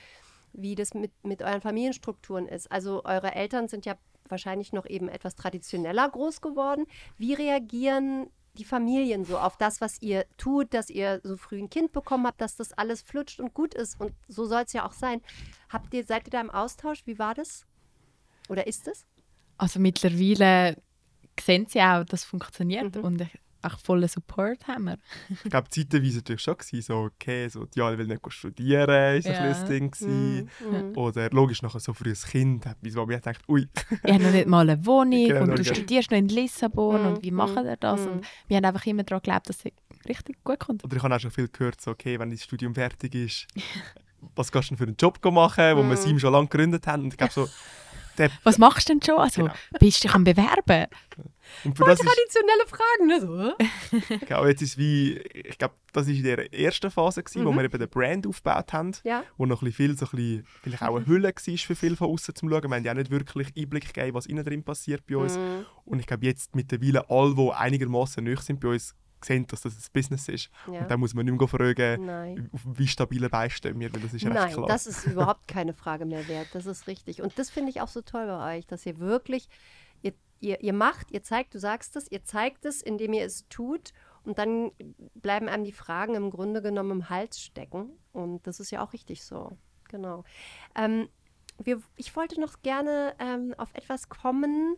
wie 0.54 0.76
das 0.76 0.93
mit, 0.93 1.12
mit 1.24 1.41
euren 1.41 1.62
Familienstrukturen 1.62 2.48
ist. 2.48 2.72
Also 2.72 3.06
eure 3.06 3.36
Eltern 3.36 3.67
sind 3.67 3.86
ja 3.86 3.95
wahrscheinlich 4.28 4.74
noch 4.74 4.86
eben 4.86 5.10
etwas 5.10 5.36
traditioneller 5.36 6.10
groß 6.10 6.41
geworden. 6.41 6.86
Wie 7.17 7.34
reagieren 7.34 8.30
die 8.58 8.66
Familien 8.66 9.24
so, 9.26 9.38
auf 9.38 9.58
das, 9.58 9.80
was 9.82 10.02
ihr 10.02 10.26
tut, 10.38 10.74
dass 10.74 10.90
ihr 10.90 11.22
so 11.24 11.38
früh 11.38 11.60
ein 11.60 11.70
Kind 11.70 11.92
bekommen 11.92 12.26
habt, 12.28 12.42
dass 12.42 12.56
das 12.56 12.74
alles 12.74 13.02
flutscht 13.02 13.40
und 13.40 13.54
gut 13.54 13.74
ist. 13.74 14.00
Und 14.00 14.14
so 14.28 14.46
soll 14.46 14.64
es 14.66 14.74
ja 14.74 14.86
auch 14.86 14.94
sein. 14.94 15.22
Habt 15.70 15.94
ihr, 15.94 16.04
seid 16.04 16.28
ihr 16.28 16.32
da 16.32 16.42
im 16.42 16.50
Austausch? 16.50 17.06
Wie 17.06 17.20
war 17.20 17.36
das? 17.36 17.66
Oder 18.50 18.68
ist 18.68 18.88
es? 18.88 19.06
Also 19.58 19.80
mittlerweile 19.80 20.82
sehen 21.40 21.68
sie 21.68 21.80
auch, 21.82 22.04
dass 22.04 22.22
es 22.22 22.26
funktioniert 22.26 22.96
Mhm. 22.96 23.04
und 23.04 23.28
auch 23.62 23.80
vollen 23.80 24.08
Support 24.08 24.67
haben 24.67 24.86
wir. 24.86 24.98
Ich 25.43 25.50
glaube, 25.50 25.69
zeitweise 25.69 26.17
natürlich 26.17 26.41
schon 26.41 26.58
gewesen, 26.58 26.82
so, 26.82 26.95
okay, 27.00 27.48
so, 27.50 27.67
ja, 27.76 27.91
ich 27.91 27.98
will 27.98 28.08
nicht 28.08 28.22
studieren, 28.32 29.17
ist 29.17 29.28
Ja. 29.28 29.39
ein 29.39 29.56
Ding 29.67 29.91
gewesen. 29.91 30.50
Mhm. 30.72 30.98
Oder 30.98 31.30
logisch, 31.32 31.62
nachher 31.62 31.80
so 31.80 31.93
für 31.93 32.06
ein 32.06 32.13
Kind, 32.13 32.65
hat 32.65 32.78
meine 32.82 32.95
Mama 32.95 33.13
gedacht, 33.15 33.41
ui, 33.48 33.67
Ich 34.04 34.13
habe 34.13 34.24
noch 34.24 34.32
nicht 34.32 34.48
mal 34.48 34.69
eine 34.69 34.86
Wohnung 34.86 35.28
Genau, 35.28 35.41
und 35.41 35.50
du 35.52 35.63
genau. 35.63 35.74
studierst 35.76 36.12
noch 36.12 36.17
in 36.17 36.30
Lissabon 36.30 37.02
Mhm, 37.02 37.08
und 37.08 37.22
wie 37.22 37.32
machen 37.32 37.65
wir 37.65 37.78
das? 37.78 38.02
mhm. 38.02 38.08
Und 38.12 38.26
wir 38.48 38.58
haben 38.58 38.65
einfach 38.65 38.86
immer 38.86 39.04
daran 39.04 39.22
geglaubt, 39.22 39.50
dass 39.50 39.65
es 39.65 39.72
richtig 40.08 40.43
gut 40.43 40.60
kommt. 40.60 40.84
Oder 40.84 40.95
ich 40.98 41.04
habe 41.04 41.15
auch 41.15 41.19
schon 41.19 41.32
viel 41.32 41.48
gehört, 41.48 41.82
so, 41.82 41.91
okay, 41.91 42.19
wenn 42.19 42.30
das 42.32 42.43
Studium 42.43 42.74
fertig 42.76 43.13
ist, 43.15 43.48
was 44.36 44.52
kannst 44.52 44.69
du 44.69 44.76
denn 44.76 44.78
für 44.78 44.84
einen 44.88 44.98
Job 45.00 45.19
machen, 45.34 45.76
wo 45.78 45.84
wir 45.84 45.95
Mhm. 45.95 45.95
Team 46.04 46.19
schon 46.19 46.34
lange 46.34 46.48
gegründet 46.48 46.88
haben. 46.88 47.04
Und 47.04 47.13
ich 47.13 47.17
glaube 47.17 47.34
so, 47.34 47.48
Was 48.44 48.58
machst 48.58 48.90
du 48.90 48.94
denn 48.94 49.02
schon? 49.04 49.18
Also, 49.20 49.44
Genau. 49.44 49.54
bist 49.80 50.04
du 50.04 50.08
dich 50.08 50.16
am 50.16 50.24
Bewerben? 50.24 50.88
und 51.64 51.76
für 51.78 51.84
das 51.86 52.00
ist, 52.00 52.06
Traditionelle 52.06 52.68
Fragen, 52.68 53.08
ne? 53.08 53.56
So. 54.12 54.20
genau, 54.28 54.46
jetzt 54.46 54.62
ist 54.62 54.78
wie, 54.78 55.18
ich 55.18 55.58
glaube, 55.58 55.74
das 55.94 56.08
ist 56.08 56.18
in 56.18 56.24
der 56.24 56.54
ersten 56.54 56.92
Phase 56.92 57.24
gewesen, 57.24 57.44
wo 57.46 57.52
Mhm. 57.52 57.58
wir 57.58 57.64
eben 57.66 57.80
den 57.80 57.90
Brand 57.90 58.28
aufgebaut 58.28 58.72
haben, 58.74 58.92
Ja. 59.04 59.24
wo 59.38 59.46
noch 59.48 59.62
ein 59.62 59.66
bisschen 59.66 59.88
viel, 59.88 59.98
so 59.98 60.06
ein 60.06 60.10
bisschen, 60.12 60.46
vielleicht 60.62 60.84
auch 60.84 60.96
eine 60.96 61.06
Hülle 61.08 61.34
war 61.34 61.58
für 61.58 61.76
viele 61.76 61.96
von 61.96 62.10
außen 62.10 62.36
zum 62.36 62.50
Schauen. 62.50 62.64
Wir 62.70 62.76
haben 62.76 62.84
ja 62.86 62.92
auch 62.92 62.96
nicht 62.98 63.10
wirklich 63.10 63.48
Einblick 63.58 63.92
gegeben, 63.94 64.14
was 64.16 64.28
innen 64.28 64.46
drin 64.46 64.64
passiert 64.64 65.06
bei 65.08 65.18
uns. 65.18 65.38
Mhm. 65.38 65.66
Und 65.86 66.00
ich 66.00 66.06
glaube, 66.06 66.26
jetzt 66.26 66.56
mittlerweile 66.56 67.10
alle, 67.10 67.34
die 67.36 67.52
einigermaßen 67.52 68.24
nöch 68.24 68.42
sind 68.42 68.60
bei 68.60 68.68
uns, 68.70 68.94
sehen, 69.24 69.48
dass 69.48 69.62
das 69.62 69.74
ein 69.76 69.92
Business 69.94 70.28
ist. 70.28 70.50
Ja. 70.68 70.82
Und 70.82 70.92
dann 70.92 71.00
muss 71.00 71.14
man 71.14 71.26
nicht 71.26 71.38
mehr 71.38 71.48
fragen, 71.48 72.06
Nein. 72.06 72.50
wie 72.52 72.88
stabile 72.88 73.30
stehen 73.50 73.80
wir, 73.80 73.94
weil 73.94 74.02
das 74.02 74.14
ist 74.14 74.26
recht 74.26 74.34
Nein, 74.34 74.54
klar. 74.54 74.68
das 74.68 74.88
ist 74.88 75.06
überhaupt 75.06 75.48
keine 75.48 75.74
Frage 75.74 76.06
mehr 76.06 76.28
wert. 76.28 76.48
Das 76.54 76.66
ist 76.66 76.88
richtig. 76.88 77.22
Und 77.22 77.38
das 77.38 77.50
finde 77.50 77.70
ich 77.70 77.82
auch 77.82 77.88
so 77.88 78.02
toll 78.02 78.28
bei 78.28 78.58
euch, 78.58 78.68
dass 78.68 78.86
ihr 78.86 79.00
wirklich, 79.00 79.48
ihr, 80.02 80.14
ihr, 80.40 80.62
ihr 80.62 80.74
macht, 80.74 81.12
ihr 81.12 81.24
zeigt, 81.24 81.54
du 81.54 81.60
sagst 81.60 81.96
es, 81.96 82.12
ihr 82.12 82.24
zeigt 82.24 82.66
es, 82.66 82.82
indem 82.82 83.14
ihr 83.14 83.26
es 83.26 83.48
tut. 83.50 83.94
Und 84.24 84.38
dann 84.38 84.72
bleiben 85.16 85.48
einem 85.48 85.64
die 85.64 85.72
Fragen 85.72 86.16
im 86.16 86.30
Grunde 86.30 86.62
genommen 86.62 86.92
im 86.92 87.10
Hals 87.10 87.42
stecken. 87.42 87.92
Und 88.12 88.46
das 88.48 88.60
ist 88.60 88.72
ja 88.72 88.84
auch 88.84 88.94
richtig 88.94 89.24
so. 89.24 89.58
Genau. 89.90 90.24
Ähm, 90.76 91.10
wir, 91.58 91.82
ich 91.96 92.16
wollte 92.16 92.40
noch 92.40 92.62
gerne 92.62 93.16
ähm, 93.20 93.54
auf 93.58 93.74
etwas 93.74 94.10
kommen, 94.10 94.76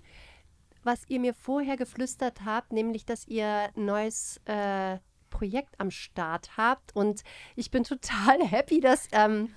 was 0.84 1.04
ihr 1.08 1.20
mir 1.20 1.34
vorher 1.34 1.78
geflüstert 1.78 2.46
habt, 2.46 2.72
nämlich, 2.74 3.06
dass 3.06 3.28
ihr 3.28 3.70
ein 3.76 3.86
neues 3.86 4.40
äh, 4.46 4.98
Projekt 5.30 5.74
am 5.80 5.90
Start 5.90 6.58
habt. 6.58 6.96
Und 6.96 7.24
ich 7.56 7.72
bin 7.72 7.84
total 7.84 8.40
happy, 8.46 8.80
dass 8.80 9.08
ähm, 9.12 9.50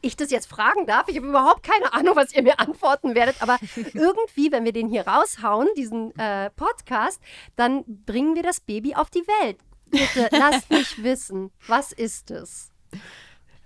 ich 0.00 0.16
das 0.16 0.30
jetzt 0.30 0.46
fragen 0.46 0.86
darf. 0.86 1.08
Ich 1.08 1.16
habe 1.16 1.28
überhaupt 1.28 1.62
keine 1.62 1.92
Ahnung, 1.92 2.16
was 2.16 2.34
ihr 2.34 2.42
mir 2.42 2.58
antworten 2.58 3.14
werdet. 3.14 3.40
Aber 3.40 3.58
irgendwie, 3.94 4.50
wenn 4.50 4.64
wir 4.64 4.72
den 4.72 4.88
hier 4.88 5.06
raushauen, 5.06 5.68
diesen 5.76 6.16
äh, 6.18 6.50
Podcast, 6.50 7.20
dann 7.56 7.84
bringen 7.86 8.34
wir 8.34 8.42
das 8.42 8.60
Baby 8.60 8.94
auf 8.94 9.10
die 9.10 9.26
Welt. 9.42 9.58
Bitte 9.90 10.28
lasst 10.36 10.70
mich 10.70 11.02
wissen, 11.02 11.50
was 11.66 11.92
ist 11.92 12.30
es? 12.30 12.70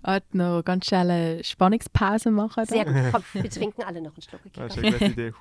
Halt 0.03 0.35
noch 0.35 0.63
ganz 0.63 0.87
schnell 0.87 1.11
eine 1.11 1.45
Spannungspause 1.45 2.31
machen. 2.31 2.65
da. 2.67 2.67
Sehr 2.67 2.85
gut, 2.85 2.95
komm, 3.11 3.43
wir 3.43 3.51
trinken 3.51 3.83
alle 3.83 4.03
noch 4.03 4.13
einen 4.13 4.23
Schluck. 4.23 4.41
Okay, 4.47 4.67
ist 4.67 4.79
eine 4.79 4.93
gute 4.93 5.05
Idee. 5.07 5.33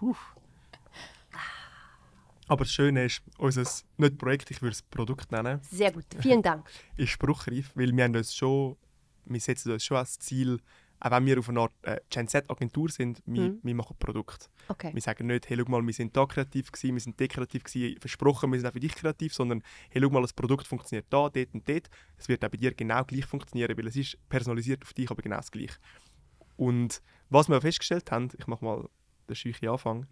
Aber 2.47 2.63
das 2.65 2.73
Schöne 2.73 3.05
ist, 3.05 3.21
unser, 3.37 3.63
nicht 3.97 4.17
Projekt, 4.17 4.51
ich 4.51 4.61
würde 4.61 4.73
es 4.73 4.81
Produkt 4.81 5.31
nennen, 5.31 5.59
Sehr 5.69 5.91
gut, 5.91 6.05
vielen 6.19 6.41
Dank. 6.41 6.69
ist 6.97 7.09
spruchreif, 7.09 7.71
weil 7.75 7.95
wir 7.95 8.03
haben 8.03 8.15
uns 8.15 8.35
schon, 8.35 8.75
wir 9.25 9.39
setzen 9.39 9.71
uns 9.71 9.83
schon 9.85 9.97
als 9.97 10.19
Ziel, 10.19 10.59
auch 10.99 11.11
wenn 11.11 11.25
wir 11.25 11.37
auf 11.39 11.49
einer 11.49 11.61
Art 11.61 11.73
äh, 11.81 11.99
Gen 12.09 12.27
Z-Agentur 12.29 12.89
sind, 12.89 13.21
wir, 13.25 13.49
Mhm. 13.49 13.59
wir 13.61 13.75
machen 13.75 13.95
Produkte. 13.99 14.47
Okay. 14.69 14.91
Wir 14.93 15.01
sagen 15.01 15.27
nicht, 15.27 15.49
hey, 15.49 15.57
schau 15.59 15.69
mal, 15.69 15.85
wir 15.85 15.93
sind 15.93 16.15
da 16.15 16.25
kreativ 16.25 16.71
gewesen, 16.71 16.93
wir 16.95 17.01
sind 17.01 17.19
dekorativ 17.19 17.63
gewesen, 17.65 17.99
versprochen, 17.99 18.51
wir 18.51 18.59
sind 18.59 18.67
auch 18.69 18.73
für 18.73 18.79
dich 18.79 18.95
kreativ, 18.95 19.33
sondern 19.33 19.63
hey, 19.89 20.01
schau 20.01 20.09
mal, 20.09 20.21
das 20.21 20.31
Produkt 20.33 20.65
funktioniert 20.65 21.07
da, 21.09 21.29
dort 21.29 21.53
und 21.53 21.67
dort. 21.67 21.89
Es 22.17 22.29
wird 22.29 22.43
auch 22.45 22.49
bei 22.49 22.57
dir 22.57 22.73
genau 22.73 23.03
gleich 23.03 23.25
funktionieren, 23.25 23.77
weil 23.77 23.87
es 23.87 23.95
ist 23.97 24.17
personalisiert 24.29 24.81
auf 24.83 24.93
dich, 24.93 25.11
aber 25.11 25.21
genau 25.21 25.37
das 25.37 25.51
Gleiche. 25.51 25.75
Und 26.55 27.01
was 27.29 27.49
wir 27.49 27.59
festgestellt 27.59 28.09
haben, 28.11 28.29
ich 28.37 28.47
mache 28.47 28.63
mal 28.63 28.87
den 29.27 29.35
scheuchen 29.35 29.67
Anfang, 29.69 30.07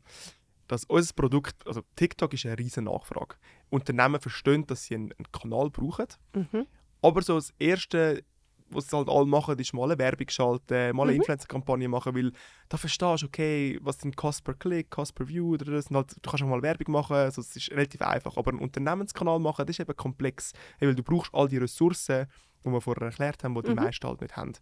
dass 0.72 0.86
unser 0.86 1.14
Produkt, 1.14 1.68
also 1.68 1.82
TikTok 1.96 2.34
ist 2.34 2.46
eine 2.46 2.58
riesen 2.58 2.86
Nachfrage. 2.86 3.36
Unternehmen 3.70 4.20
verstehen, 4.22 4.66
dass 4.68 4.86
sie 4.86 4.96
einen, 4.96 5.12
einen 5.12 5.32
Kanal 5.32 5.70
brauchen, 5.70 6.08
Mhm. 6.34 6.66
aber 7.02 7.22
so 7.22 7.36
das 7.36 7.54
Erste, 7.60 8.24
was 8.70 8.88
sie 8.88 8.96
halt 8.96 9.10
alle 9.10 9.26
machen, 9.26 9.60
ist 9.60 9.74
mal 9.74 9.84
eine 9.92 9.98
Werbung 10.00 10.30
schalten, 10.30 10.96
mal 10.96 11.04
eine 11.04 11.12
Mhm. 11.12 11.18
Influencer-Kampagne 11.18 11.90
machen, 11.90 12.16
weil 12.16 12.32
da 12.70 12.78
verstehst 12.78 13.22
du, 13.22 13.26
okay, 13.26 13.78
was 13.82 13.98
sind 14.00 14.16
Cost 14.16 14.46
per 14.46 14.54
Klick, 14.54 14.90
Cost 14.90 15.14
per 15.14 15.28
View 15.28 15.54
oder 15.56 15.66
das. 15.66 15.90
Halt, 15.90 16.16
du 16.16 16.30
kannst 16.30 16.44
auch 16.44 16.48
mal 16.48 16.62
Werbung 16.62 16.94
machen, 16.94 17.18
also 17.18 17.42
es 17.42 17.54
ist 17.56 17.70
relativ 17.72 18.02
einfach. 18.02 18.38
Aber 18.38 18.52
einen 18.52 18.62
Unternehmenskanal 18.62 19.40
machen, 19.40 19.66
das 19.66 19.76
ist 19.76 19.82
eben 19.82 19.96
komplex, 19.98 20.54
weil 20.80 20.96
du 20.96 21.04
brauchst 21.04 21.34
all 21.34 21.50
die 21.50 21.58
Ressourcen, 21.58 22.28
die 22.64 22.70
wir 22.72 22.80
vorher 22.80 23.08
erklärt 23.08 23.44
haben, 23.44 23.56
die 23.56 23.62
die 23.64 23.70
Mhm. 23.72 23.76
meisten 23.76 24.08
halt 24.08 24.22
nicht 24.22 24.38
haben. 24.38 24.54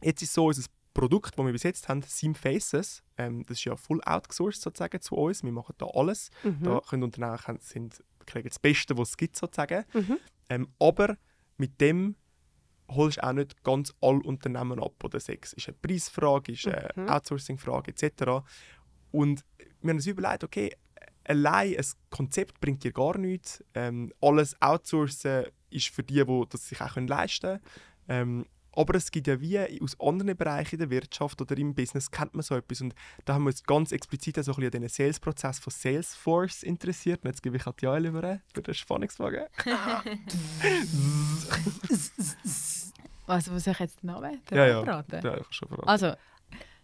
Jetzt 0.00 0.22
ist 0.22 0.32
so, 0.32 0.46
unser 0.46 0.62
Produkt, 0.94 1.36
das 1.36 1.46
wir 1.46 1.52
bis 1.52 1.62
jetzt 1.62 1.88
haben, 1.88 2.02
Sim 2.02 2.34
Faces, 2.34 3.02
ähm, 3.16 3.44
das 3.46 3.58
ist 3.58 3.64
ja 3.64 3.76
full 3.76 4.00
outgesourced 4.04 4.62
sozusagen 4.62 5.00
zu 5.00 5.14
uns. 5.16 5.42
Wir 5.42 5.52
machen 5.52 5.74
da 5.78 5.86
alles. 5.86 6.30
Mhm. 6.42 6.62
Da 6.62 6.80
können 6.80 7.02
Unternehmen 7.04 7.60
sind, 7.60 8.02
kriegen 8.26 8.48
das 8.48 8.58
Beste, 8.58 8.96
was 8.98 9.10
es 9.10 9.16
gibt 9.16 9.36
sozusagen. 9.36 9.84
Mhm. 9.92 10.18
Ähm, 10.50 10.68
aber 10.78 11.16
mit 11.56 11.80
dem 11.80 12.16
holst 12.90 13.18
du 13.18 13.22
auch 13.26 13.32
nicht 13.32 13.62
ganz 13.64 13.94
alle 14.00 14.20
Unternehmen 14.20 14.80
ab. 14.82 14.94
Oder 15.04 15.20
sechs 15.20 15.52
ist 15.52 15.68
eine 15.68 15.76
Preisfrage, 15.80 16.52
ist 16.52 16.66
eine 16.66 16.88
Mhm. 16.96 17.08
Outsourcing-Frage 17.08 17.90
etc. 17.92 18.44
Und 19.12 19.44
wir 19.80 19.90
haben 19.90 19.96
uns 19.96 20.06
überlegt, 20.06 20.44
okay, 20.44 20.74
allein 21.24 21.76
ein 21.76 21.84
Konzept 22.10 22.60
bringt 22.60 22.82
dir 22.84 22.92
gar 22.92 23.16
nichts. 23.18 23.62
Ähm, 23.74 24.12
alles 24.20 24.60
outsourcen 24.60 25.46
ist 25.70 25.88
für 25.88 26.02
die, 26.02 26.24
die 26.24 26.44
das 26.48 26.68
sich 26.68 26.80
auch 26.80 26.96
leisten 26.96 27.58
können. 27.58 27.60
Ähm, 28.08 28.46
aber 28.78 28.94
es 28.94 29.10
gibt 29.10 29.26
ja 29.26 29.40
wie 29.40 29.58
aus 29.82 29.98
anderen 30.00 30.36
Bereichen 30.36 30.76
in 30.76 30.78
der 30.80 30.90
Wirtschaft 30.90 31.40
oder 31.40 31.56
im 31.58 31.74
Business 31.74 32.10
kennt 32.10 32.34
man 32.34 32.42
so 32.42 32.54
etwas. 32.54 32.80
Und 32.80 32.94
da 33.24 33.34
haben 33.34 33.42
wir 33.44 33.48
uns 33.48 33.64
ganz 33.64 33.92
explizit 33.92 34.38
auch 34.38 34.42
so 34.44 34.52
ein 34.52 34.56
bisschen 34.60 34.74
an 34.76 34.80
den 34.82 34.88
Sales-Prozess 34.88 35.58
von 35.58 35.72
Salesforce 35.72 36.62
interessiert. 36.62 37.24
Und 37.24 37.30
jetzt 37.30 37.42
gebe 37.42 37.56
ich 37.56 37.66
halt 37.66 37.82
Joel 37.82 38.06
über 38.06 38.40
für 38.54 38.62
den 38.62 38.74
Spannungsfragen. 38.74 39.46
Also, 43.26 43.52
was 43.52 43.64
soll 43.64 43.72
ich 43.72 43.80
jetzt 43.80 44.02
den 44.02 44.06
Namen 44.06 44.40
Ja, 44.50 44.66
ja. 44.66 44.82
verraten? 44.84 45.20
Ja, 45.22 45.36
ich 45.36 45.46
schon 45.50 45.68
verraten. 45.68 45.88
Also, 45.88 46.12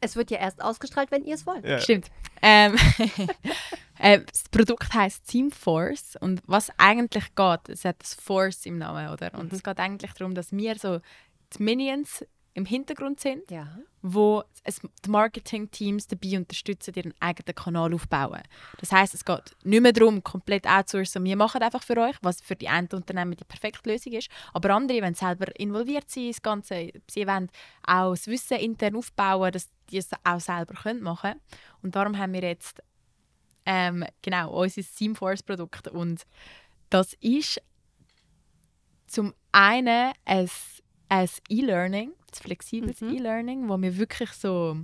Es 0.00 0.14
wird 0.16 0.30
ja 0.30 0.38
erst 0.38 0.60
ausgestrahlt, 0.62 1.10
wenn 1.10 1.24
ihr 1.24 1.34
es 1.34 1.46
wollt. 1.46 1.64
Ja. 1.64 1.78
Stimmt. 1.78 2.10
Ähm, 2.42 2.76
äh, 3.98 4.20
das 4.20 4.44
Produkt 4.50 4.92
heißt 4.92 5.26
Team 5.26 5.50
Force 5.50 6.16
und 6.20 6.42
was 6.46 6.68
eigentlich 6.76 7.34
geht, 7.34 7.68
es 7.70 7.86
hat 7.86 7.96
das 8.02 8.12
Force 8.12 8.66
im 8.66 8.76
Namen, 8.76 9.08
oder? 9.10 9.32
Und 9.32 9.50
Mhm. 9.52 9.56
es 9.56 9.62
geht 9.62 9.78
eigentlich 9.80 10.12
darum, 10.12 10.34
dass 10.34 10.52
wir 10.52 10.78
so 10.78 11.00
die 11.58 11.62
Minions 11.62 12.24
im 12.56 12.66
Hintergrund 12.66 13.18
sind, 13.18 13.50
Ja. 13.50 13.78
wo 14.00 14.44
es, 14.62 14.80
die 15.04 15.10
Marketing-Teams 15.10 16.06
dabei 16.06 16.36
unterstützen, 16.36 16.94
ihren 16.94 17.12
eigenen 17.18 17.54
Kanal 17.54 17.92
aufbauen. 17.92 18.42
Das 18.78 18.92
heißt, 18.92 19.12
es 19.12 19.24
geht 19.24 19.56
nicht 19.64 19.80
mehr 19.80 19.92
darum, 19.92 20.22
komplett 20.22 20.64
outsourcen. 20.64 21.24
Wir 21.24 21.36
machen 21.36 21.62
einfach 21.62 21.82
für 21.82 21.96
euch, 21.96 22.14
was 22.22 22.40
für 22.40 22.54
die 22.54 22.68
einen 22.68 22.88
Unternehmen 22.92 23.36
die 23.36 23.42
perfekte 23.44 23.90
Lösung 23.90 24.12
ist. 24.12 24.28
Aber 24.52 24.70
andere 24.70 25.02
wollen 25.02 25.14
selber 25.14 25.46
involviert 25.58 26.08
sein, 26.08 26.28
das 26.28 26.42
Ganze. 26.42 26.92
Sie 27.10 27.26
wollen 27.26 27.50
auch 27.84 28.12
das 28.12 28.28
Wissen 28.28 28.58
intern 28.58 28.94
aufbauen, 28.94 29.50
dass 29.50 29.68
die 29.90 29.98
es 29.98 30.10
auch 30.22 30.40
selber 30.40 30.74
können 30.74 31.02
machen 31.02 31.34
Und 31.82 31.96
darum 31.96 32.16
haben 32.16 32.34
wir 32.34 32.42
jetzt 32.42 32.80
ähm, 33.66 34.04
genau 34.22 34.52
unser 34.52 34.82
Teamforce-Produkt. 34.82 35.88
Und 35.88 36.22
das 36.88 37.14
ist 37.14 37.60
zum 39.08 39.34
einen 39.52 40.12
ein, 40.24 40.50
ein 41.14 41.28
E-Learning, 41.48 42.10
ein 42.10 42.34
flexibles 42.42 43.00
Mhm. 43.00 43.14
E-Learning, 43.14 43.68
wo 43.68 43.80
wir 43.80 43.96
wirklich 43.96 44.30
so 44.32 44.76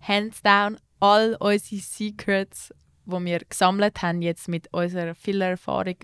hands 0.00 0.42
down 0.42 0.78
all 1.00 1.36
unsere 1.40 1.80
Secrets, 1.80 2.72
die 3.06 3.24
wir 3.24 3.38
gesammelt 3.40 4.02
haben, 4.02 4.22
jetzt 4.22 4.48
mit 4.48 4.68
unserer 4.72 5.14
vielen 5.14 5.42
Erfahrung 5.42 5.96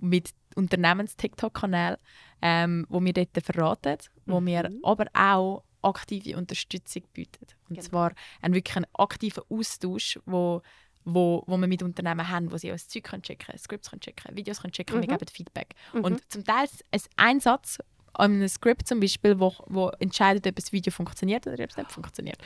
mit 0.00 0.30
Unternehmens-TikTok-Kanal, 0.54 1.98
ähm, 2.42 2.86
wo 2.88 3.02
wir 3.02 3.12
dort 3.12 3.44
verraten, 3.44 3.96
wo 4.26 4.40
wir 4.44 4.68
Mhm. 4.70 4.80
aber 4.84 5.06
auch 5.14 5.64
aktive 5.82 6.36
Unterstützung 6.36 7.02
bieten. 7.12 7.46
Und 7.68 7.76
Genau. 7.76 7.88
zwar 7.88 8.12
einen 8.42 8.54
wirklich 8.54 8.76
einen 8.76 8.86
aktiven 8.94 9.42
Austausch, 9.48 10.18
wo 10.26 10.62
wo, 11.04 11.42
wo 11.46 11.56
wir 11.56 11.66
mit 11.66 11.82
Unternehmen 11.82 12.28
haben, 12.28 12.52
wo 12.52 12.58
sie 12.58 12.70
uns 12.70 12.86
Zeug 12.86 13.04
können 13.04 13.22
checken 13.22 13.46
können, 13.46 13.58
Scripts 13.58 13.88
können 13.88 14.00
checken 14.02 14.36
Videos 14.36 14.60
können 14.60 14.72
checken 14.74 14.96
wir 15.00 15.08
Mhm. 15.08 15.18
geben 15.18 15.28
Feedback. 15.32 15.74
Mhm. 15.94 16.04
Und 16.04 16.30
zum 16.30 16.44
Teil 16.44 16.68
ist 16.94 17.08
ein 17.16 17.40
Satz 17.40 17.78
an 18.14 18.32
einem 18.34 18.48
Script 18.48 18.86
zum 18.88 19.00
Beispiel, 19.00 19.38
wo, 19.38 19.52
wo 19.66 19.88
entscheidet, 19.98 20.46
ob 20.46 20.56
das 20.56 20.72
Video 20.72 20.92
funktioniert 20.92 21.46
oder 21.46 21.62
ob 21.64 21.70
es 21.70 21.76
nicht 21.76 21.92
funktioniert. 21.92 22.38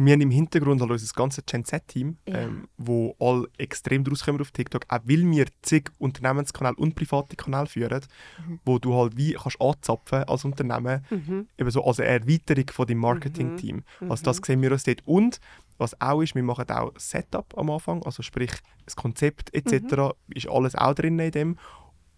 wir 0.00 0.12
haben 0.12 0.20
im 0.20 0.30
Hintergrund 0.30 0.80
halt 0.80 0.92
unser 0.92 1.12
ganzes 1.12 1.44
Gen 1.44 1.64
Z-Team, 1.64 2.18
Ja. 2.28 2.42
ähm, 2.42 2.68
wo 2.76 3.16
alle 3.18 3.48
extrem 3.58 4.04
draus 4.04 4.24
kommen 4.24 4.40
auf 4.40 4.52
TikTok, 4.52 4.84
auch 4.88 5.00
weil 5.04 5.28
wir 5.28 5.46
zig 5.62 5.90
Unternehmenskanäle 5.98 6.76
und 6.76 6.94
private 6.94 7.34
Kanäle 7.34 7.66
führen, 7.66 8.02
Mhm. 8.46 8.60
wo 8.64 8.78
du 8.78 8.94
halt 8.94 9.16
wie 9.16 9.32
kannst 9.32 9.60
anzapfen 9.60 10.22
als 10.22 10.44
Unternehmen, 10.44 11.04
Mhm. 11.10 11.48
eben 11.58 11.70
so 11.72 11.82
als 11.84 11.98
eine 11.98 12.10
Erweiterung 12.10 12.66
von 12.70 12.86
deinem 12.86 12.98
Marketing-Team. 13.00 13.82
Also 14.08 14.22
das 14.22 14.36
sehen 14.36 14.62
wir 14.62 14.70
uns 14.70 14.84
dort. 14.84 15.02
Und 15.04 15.40
was 15.78 16.00
auch 16.00 16.22
ist, 16.22 16.36
wir 16.36 16.44
machen 16.44 16.70
auch 16.70 16.92
Setup 16.96 17.52
am 17.58 17.68
Anfang, 17.70 18.00
also 18.04 18.22
sprich 18.22 18.52
das 18.84 18.94
Konzept 18.94 19.52
etc. 19.52 20.14
ist 20.28 20.48
alles 20.48 20.76
auch 20.76 20.94
drin 20.94 21.18
in 21.18 21.32
dem. 21.32 21.58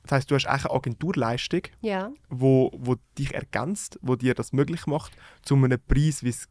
Das 0.02 0.12
heißt, 0.12 0.30
du 0.30 0.34
hast 0.34 0.46
eigentlich 0.46 0.64
eine 0.66 0.74
Agenturleistung, 0.74 1.62
Ja. 1.80 2.10
wo, 2.28 2.70
wo 2.74 2.96
dich 3.18 3.34
ergänzt, 3.34 3.98
wo 4.02 4.16
dir 4.16 4.34
das 4.34 4.52
möglich 4.52 4.86
macht, 4.86 5.12
zu 5.42 5.54
einem 5.56 5.78
Preis, 5.86 6.22
wie 6.24 6.30
es 6.30 6.48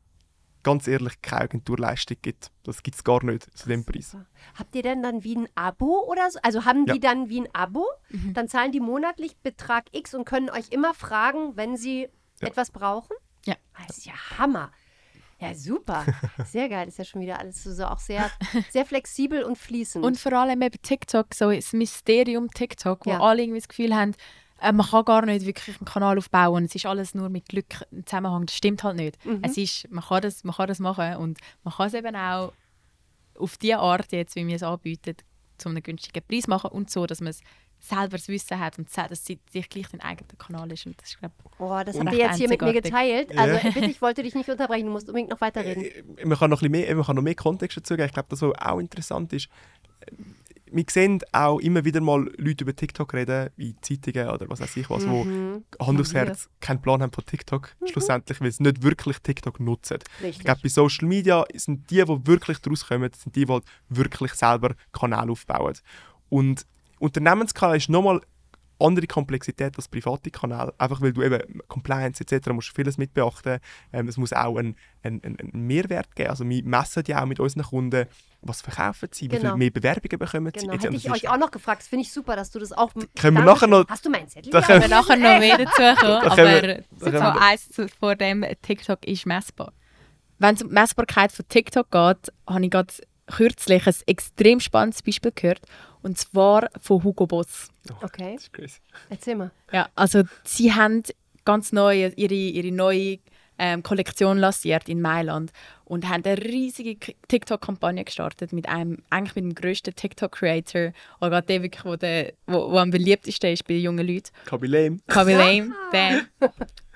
ganz 0.62 0.88
ehrlich 0.88 1.22
keine 1.22 1.44
Agenturleistung 1.44 2.18
gibt. 2.22 2.52
Das 2.64 2.84
gibt 2.84 2.96
es 2.96 3.04
gar 3.04 3.24
nicht 3.24 3.48
zu 3.58 3.70
dem 3.70 3.86
Preis. 3.86 4.16
Habt 4.56 4.76
ihr 4.76 4.84
denn 4.84 5.02
dann 5.02 5.24
wie 5.24 5.36
ein 5.38 5.48
Abo 5.56 6.04
oder 6.06 6.30
so? 6.30 6.40
Also 6.44 6.66
haben 6.66 6.86
die 6.86 6.92
Ja. 6.94 6.98
dann 6.98 7.30
wie 7.30 7.42
ein 7.42 7.48
Abo? 7.54 7.86
Dann 8.34 8.48
zahlen 8.50 8.72
die 8.72 8.82
monatlich 8.82 9.38
Betrag 9.38 9.86
X 9.94 10.14
und 10.14 10.26
können 10.26 10.50
euch 10.50 10.70
immer 10.70 10.94
fragen, 10.94 11.56
wenn 11.56 11.78
sie 11.78 12.10
Ja. 12.42 12.48
etwas 12.50 12.72
brauchen? 12.72 13.16
Ja. 13.46 13.56
Das 13.88 13.98
ist 14.00 14.06
ja 14.06 14.14
Hammer. 14.38 14.72
Ja, 15.40 15.54
super. 15.56 16.06
Sehr 16.46 16.68
geil. 16.70 16.88
Ist 16.88 16.98
ja 16.98 17.06
schon 17.06 17.22
wieder 17.22 17.40
alles 17.40 17.64
so 17.64 17.86
auch 17.86 18.00
sehr, 18.00 18.30
sehr 18.70 18.86
flexibel 18.86 19.44
und 19.44 19.58
fließend. 19.58 20.04
Und 20.04 20.20
vor 20.20 20.34
allem 20.34 20.62
eben 20.62 20.82
TikTok, 20.82 21.34
so 21.34 21.52
das 21.52 21.72
Mysterium 21.74 22.50
TikTok, 22.52 23.06
wo 23.06 23.12
Ja. 23.12 23.22
alle 23.22 23.44
irgendwie 23.44 23.60
das 23.60 23.68
Gefühl 23.70 23.96
haben, 23.96 24.14
äh, 24.62 24.74
man 24.74 24.86
kann 24.86 25.06
gar 25.06 25.26
nicht 25.26 25.46
wirklich 25.46 25.78
einen 25.80 25.86
Kanal 25.86 26.18
aufbauen. 26.18 26.66
Es 26.66 26.76
ist 26.76 26.86
alles 26.86 27.16
nur 27.16 27.30
mit 27.30 27.48
Glück 27.48 27.86
im 27.92 28.06
Zusammenhang. 28.06 28.46
Das 28.48 28.56
stimmt 28.56 28.84
halt 28.84 28.98
nicht. 28.98 29.26
Mhm. 29.26 29.40
Es 29.44 29.56
ist, 29.56 29.90
man, 29.90 30.04
kann 30.04 30.22
das, 30.22 30.44
man 30.44 30.54
kann 30.56 30.68
das 30.68 30.80
machen 30.80 31.16
und 31.16 31.40
man 31.64 31.74
kann 31.74 31.88
es 31.88 31.94
eben 31.94 32.16
auch 32.16 32.52
auf 33.38 33.58
die 33.58 33.74
Art, 33.74 34.12
jetzt, 34.12 34.36
wie 34.36 34.46
wir 34.46 34.58
es 34.58 34.64
anbieten, 34.64 35.16
zu 35.58 35.70
einem 35.70 35.82
günstigen 35.82 36.22
Preis 36.28 36.48
machen 36.48 36.72
und 36.72 36.90
so, 36.92 37.06
dass 37.06 37.22
man 37.22 37.30
es 37.30 37.40
selber 37.80 38.18
das 38.18 38.28
Wissen 38.28 38.60
hat 38.60 38.78
und 38.78 38.90
dass 38.96 39.12
es 39.12 39.26
sich 39.26 39.70
gleich 39.70 39.88
den 39.88 40.02
eigenen 40.02 40.38
Kanal 40.38 40.72
ist. 40.72 40.86
Und 40.86 41.00
das 41.02 41.10
ist, 41.10 41.20
glaub, 41.20 41.32
oh, 41.60 41.82
das 41.86 41.98
habt 41.98 42.12
ihr 42.12 42.20
jetzt 42.20 42.38
hier 42.38 42.50
mit 42.50 42.62
mir 42.62 42.74
geteilt. 42.74 43.34
Ja. 43.34 43.42
Also 43.42 43.70
bitte, 43.74 43.90
ich 43.90 44.02
wollte 44.02 44.24
dich 44.24 44.36
nicht 44.36 44.50
unterbrechen. 44.50 44.86
Du 44.88 44.92
musst 44.92 45.08
unbedingt 45.08 45.30
noch 45.30 45.42
weiterreden. 45.42 45.84
Äh, 45.84 46.26
Man 46.26 46.38
kann 46.38 46.50
noch, 46.50 46.62
ein 46.62 46.72
bisschen 46.72 46.86
mehr, 46.88 46.96
man 46.96 47.06
kann 47.06 47.16
noch 47.16 47.24
mehr 47.24 47.36
Kontext 47.36 47.78
dazu 47.78 47.96
geben. 47.96 48.08
Ich 48.08 48.14
glaube, 48.14 48.28
das, 48.30 48.42
was 48.42 48.54
auch 48.60 48.80
interessant 48.80 49.34
ist, 49.34 49.48
äh, 50.02 50.12
wir 50.72 50.86
sehen 50.88 51.20
auch 51.32 51.60
immer 51.60 51.84
wieder 51.84 52.00
mal 52.00 52.30
Leute 52.38 52.64
über 52.64 52.76
TikTok 52.76 53.14
reden, 53.16 53.50
in 53.58 53.76
Zeitungen 53.82 54.30
oder 54.30 54.48
was 54.50 54.60
weiß 54.60 54.78
ich 54.78 54.88
was, 54.90 55.08
wo 55.08 55.24
Mhm. 55.24 55.64
Hand 55.82 56.00
aufs 56.00 56.14
Herz 56.14 56.48
keinen 56.60 56.80
Plan 56.80 57.02
haben 57.02 57.12
von 57.12 57.26
TikTok, 57.26 57.76
schlussendlich, 57.90 58.40
weil 58.40 58.52
sie 58.52 58.62
nicht 58.62 58.84
wirklich 58.84 59.18
TikTok 59.18 59.60
nutzen. 59.60 59.98
Ich 60.20 60.26
Richtig. 60.26 60.46
glaube, 60.46 60.60
bei 60.62 60.70
Social 60.70 61.08
Media 61.08 61.44
sind 61.56 61.90
die, 61.90 62.04
die 62.04 62.28
wirklich 62.28 62.60
daraus 62.60 62.86
kommen, 62.86 63.10
sind 63.18 63.36
die, 63.36 63.46
die 63.46 63.52
halt 63.52 63.64
wirklich 63.90 64.34
selber 64.34 64.76
Kanäle 64.92 65.32
aufbauen. 65.32 65.74
Und 66.30 66.68
Unternehmenskanal 67.00 67.78
ist 67.78 67.90
nochmal 67.90 68.22
andere 68.82 69.08
Komplexität 69.08 69.76
als 69.76 69.90
private 69.90 70.32
Kanäle. 70.32 70.74
Einfach 70.78 71.02
weil 71.02 71.12
du 71.12 71.22
eben 71.22 71.42
Compliance 71.68 72.24
etc. 72.24 72.48
musst 72.52 72.74
vieles 72.74 72.98
mit 72.98 73.14
beachten. 73.14 73.60
Ähm, 73.92 74.08
es 74.08 74.16
muss 74.16 74.32
auch 74.32 74.56
einen, 74.56 74.78
einen, 75.04 75.22
einen 75.22 75.52
Mehrwert 75.68 76.16
geben. 76.16 76.30
Also 76.30 76.48
wir 76.48 76.64
messen 76.64 77.04
ja 77.08 77.22
auch 77.22 77.26
mit 77.26 77.42
unseren 77.42 77.64
Kunden, 77.64 78.06
was 78.42 78.62
verkaufen 78.62 79.10
sie, 79.12 79.26
wie 79.26 79.36
Genau. 79.36 79.50
viel 79.50 79.58
mehr 79.58 79.72
Bewerbungen 79.72 80.18
bekommen 80.18 80.52
sie. 80.56 80.62
Genau, 80.62 80.74
etc. 80.76 80.84
hätte 80.86 80.96
ich 80.96 81.12
euch 81.12 81.28
auch 81.30 81.38
noch 81.38 81.52
gefragt. 81.52 81.82
Das 81.82 81.88
finde 81.90 82.04
ich 82.06 82.14
super, 82.14 82.38
dass 82.38 82.52
du 82.52 82.60
das 82.60 82.72
auch. 82.72 82.94
Können 83.20 83.36
wir 83.38 83.44
nachher 83.44 83.68
noch- 83.68 83.86
Hast 83.90 84.06
du 84.06 84.10
meinen 84.10 84.30
Zettel? 84.30 84.50
Da 84.50 84.62
können 84.62 84.82
wir 84.84 84.88
nachher 84.88 85.18
noch 85.18 85.40
mehr 85.40 85.58
dazu 85.66 86.00
kommen, 86.00 86.76
aber 87.02 87.34
so 87.34 87.40
eins 87.42 87.70
zu- 87.70 87.90
vor 87.90 88.16
dem 88.16 88.46
TikTok 88.62 89.06
ist 89.06 89.26
messbar. 89.26 89.74
Wenn 90.38 90.56
es 90.56 90.62
um 90.62 90.70
die 90.70 90.74
Messbarkeit 90.76 91.34
von 91.34 91.46
TikTok 91.50 91.92
geht, 91.92 92.34
habe 92.48 92.64
ich 92.64 92.72
gerade 92.72 92.94
kürzlich 93.28 93.86
ein 93.88 93.94
extrem 94.08 94.62
spannendes 94.62 95.04
Beispiel 95.04 95.34
gehört 95.36 95.60
und 96.02 96.18
zwar 96.18 96.70
von 96.82 97.04
Hugo 97.04 97.28
Boss. 97.28 97.70
Okay, 98.02 98.34
Das 98.36 98.44
ist 98.44 98.54
crazy. 98.54 98.78
erzähl 99.10 99.36
mal. 99.36 99.52
Ja, 99.72 99.90
also 99.96 100.24
sie 100.44 100.74
haben 100.74 101.04
ganz 101.46 101.72
neu 101.72 102.12
ihre, 102.16 102.34
ihre 102.34 102.72
neue 102.72 103.20
ähm, 103.62 103.84
Kollektion 103.84 104.38
lanciert 104.38 104.88
in 104.88 105.02
Mailand 105.02 105.52
und 105.84 106.08
haben 106.08 106.24
eine 106.24 106.38
riesige 106.38 106.98
TikTok-Kampagne 107.28 108.06
gestartet 108.06 108.54
mit 108.54 108.70
einem, 108.70 109.00
eigentlich 109.10 109.36
mit 109.36 109.44
dem 109.44 109.56
grössten 109.56 109.94
TikTok-Creator, 109.94 110.94
oder 111.20 111.30
gerade 111.30 111.48
der 111.48 111.64
wirklich, 111.64 111.84
wo, 111.84 111.96
der, 111.98 112.34
wo, 112.48 112.72
wo 112.72 112.78
am 112.78 112.92
beliebtesten 112.92 113.52
ist 113.52 113.68
bei 113.68 113.74
jungen 113.74 114.08
Leuten. 114.08 114.30
Kaby 114.46 114.68
Lame. 114.68 115.00
Kaby 115.08 115.34
Lame, 115.34 115.74
der. 115.92 116.22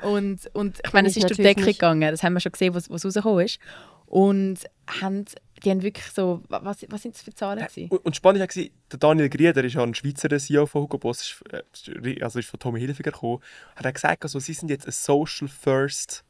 Und, 0.03 0.49
und 0.53 0.79
ich 0.85 0.93
meine, 0.93 1.07
es 1.09 1.17
ist 1.17 1.23
durch 1.23 1.37
die 1.37 1.43
Decke 1.43 1.65
gegangen, 1.65 2.11
das 2.11 2.23
haben 2.23 2.33
wir 2.33 2.39
schon 2.39 2.51
gesehen, 2.53 2.73
was, 2.73 2.89
was 2.89 3.05
rausgekommen 3.05 3.45
ist. 3.45 3.59
Und 4.05 4.59
haben, 5.01 5.25
die 5.63 5.71
haben 5.71 5.81
wirklich 5.81 6.05
so, 6.07 6.41
wa- 6.49 6.61
was, 6.63 6.85
was 6.89 7.01
sind 7.01 7.15
das 7.15 7.21
für 7.21 7.33
Zahlen 7.33 7.59
gewesen? 7.65 7.89
Und, 7.89 8.05
und 8.05 8.15
spannend 8.15 8.41
war, 8.41 8.63
der 8.91 8.99
Daniel 8.99 9.29
Grieder 9.29 9.63
ist 9.63 9.73
ja 9.73 9.83
ein 9.83 9.95
Schweizer 9.95 10.37
CEO 10.37 10.65
von 10.65 10.83
Hugo 10.83 10.97
Boss, 10.97 11.21
ist, 11.21 11.87
äh, 11.87 12.21
also 12.21 12.39
ist 12.39 12.49
von 12.49 12.59
Tommy 12.59 12.79
Hilfiger 12.79 13.11
gekommen, 13.11 13.39
hat 13.75 13.85
er 13.85 13.93
gesagt, 13.93 14.23
also, 14.23 14.39
sie 14.39 14.53
sind 14.53 14.69
jetzt 14.69 14.85
eine 14.85 14.91
Social 14.91 15.47
First 15.47 16.23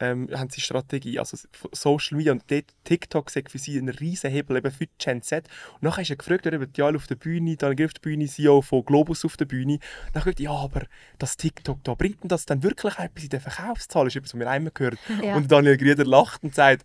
ähm, 0.00 0.28
haben 0.34 0.50
sie 0.50 0.60
Strategie, 0.60 1.20
also 1.20 1.36
Social 1.72 2.16
Media 2.16 2.32
und 2.32 2.42
TikTok 2.82 3.30
sagt 3.30 3.52
für 3.52 3.58
sie 3.58 3.78
ein 3.78 3.88
riesen 3.88 4.28
Hebel 4.28 4.56
eben 4.56 4.70
für 4.72 4.86
die 4.86 4.92
Gen 4.98 5.22
Z. 5.22 5.46
Und 5.74 5.84
nachher 5.84 6.02
ist 6.02 6.10
er 6.10 6.16
gefragt, 6.16 6.46
worden, 6.46 6.72
die 6.72 6.82
alle 6.82 6.96
auf 6.96 7.06
der 7.06 7.14
Bühne, 7.14 7.56
Grieder 7.56 7.86
auf 7.86 7.92
der 7.94 8.00
Bühne, 8.00 8.26
CEO 8.26 8.60
von 8.60 8.84
Globus 8.84 9.24
auf 9.24 9.36
der 9.36 9.44
Bühne. 9.44 9.78
Dann 10.12 10.24
gesagt, 10.24 10.40
ja, 10.40 10.50
aber 10.50 10.82
das 11.20 11.36
TikTok 11.36 11.78
da, 11.84 11.94
bringt 11.94 12.22
denn 12.24 12.28
das 12.28 12.44
dann 12.44 12.64
wirklich 12.64 12.98
etwas 12.98 13.22
in 13.22 13.30
den 13.30 13.40
Verkaufszahlen? 13.40 14.06
Das 14.06 14.14
ist 14.14 14.18
etwas, 14.18 14.34
was 14.34 14.40
wir 14.40 14.50
einmal 14.50 14.72
gehört. 14.74 14.98
Ja. 15.22 15.36
Und 15.36 15.50
Daniel 15.50 15.76
Grieder 15.76 16.04
lacht 16.04 16.42
und 16.42 16.56
sagt, 16.56 16.84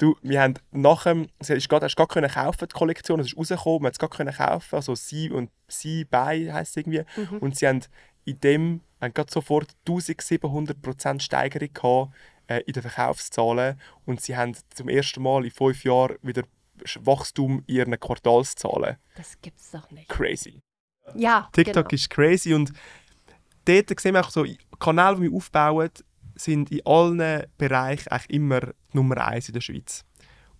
Du, 0.00 0.16
wir 0.22 0.40
haben 0.40 0.54
nach 0.70 1.02
dem, 1.02 1.28
es 1.38 1.50
ist 1.50 1.68
gerade, 1.68 1.84
hast 1.84 1.94
gar 1.94 2.08
können 2.08 2.30
kaufen, 2.30 2.66
die 2.66 2.74
Kollektion, 2.74 3.20
es 3.20 3.26
ist 3.26 3.36
rausgekommen, 3.36 3.82
man 3.82 3.88
hat 3.88 3.92
es 3.92 3.98
gar 3.98 4.08
können 4.08 4.32
kaufen, 4.32 4.74
also 4.74 4.94
sie 4.94 5.30
und 5.30 5.50
sie 5.68 6.06
bei 6.06 6.50
heisst 6.50 6.70
es 6.70 6.76
irgendwie. 6.78 7.02
Und 7.38 7.56
sie 7.56 7.68
haben 7.68 7.82
in 8.24 8.40
dem, 8.40 8.80
haben 8.98 9.12
gerade 9.12 9.30
sofort 9.30 9.76
1700% 9.86 11.20
Steigerung 11.20 11.74
gehabt, 11.74 12.14
äh, 12.46 12.62
in 12.66 12.72
den 12.72 12.82
Verkaufszahlen 12.82 13.78
und 14.06 14.22
sie 14.22 14.38
haben 14.38 14.56
zum 14.74 14.88
ersten 14.88 15.22
Mal 15.22 15.44
in 15.44 15.50
fünf 15.50 15.84
Jahren 15.84 16.16
wieder 16.22 16.44
Wachstum 17.00 17.62
in 17.66 17.74
ihren 17.74 18.00
Quartalszahlen. 18.00 18.96
Das 19.16 19.38
gibt's 19.42 19.70
doch 19.70 19.90
nicht. 19.90 20.08
Crazy. 20.08 20.62
Ja, 21.14 21.50
TikTok 21.52 21.90
genau. 21.90 21.94
ist 21.94 22.08
crazy 22.08 22.54
und 22.54 22.72
dort 23.66 24.00
sehen 24.00 24.14
wir 24.14 24.24
auch 24.24 24.30
so, 24.30 24.46
Kanäle, 24.78 25.16
die 25.16 25.22
wir 25.24 25.32
aufbauen, 25.34 25.90
sind 26.44 26.70
in 26.70 26.84
allen 26.84 27.44
Bereichen 27.58 28.08
eigentlich 28.08 28.30
immer 28.30 28.60
die 28.60 28.96
Nummer 28.96 29.26
eins 29.26 29.48
in 29.48 29.54
der 29.54 29.60
Schweiz. 29.60 30.04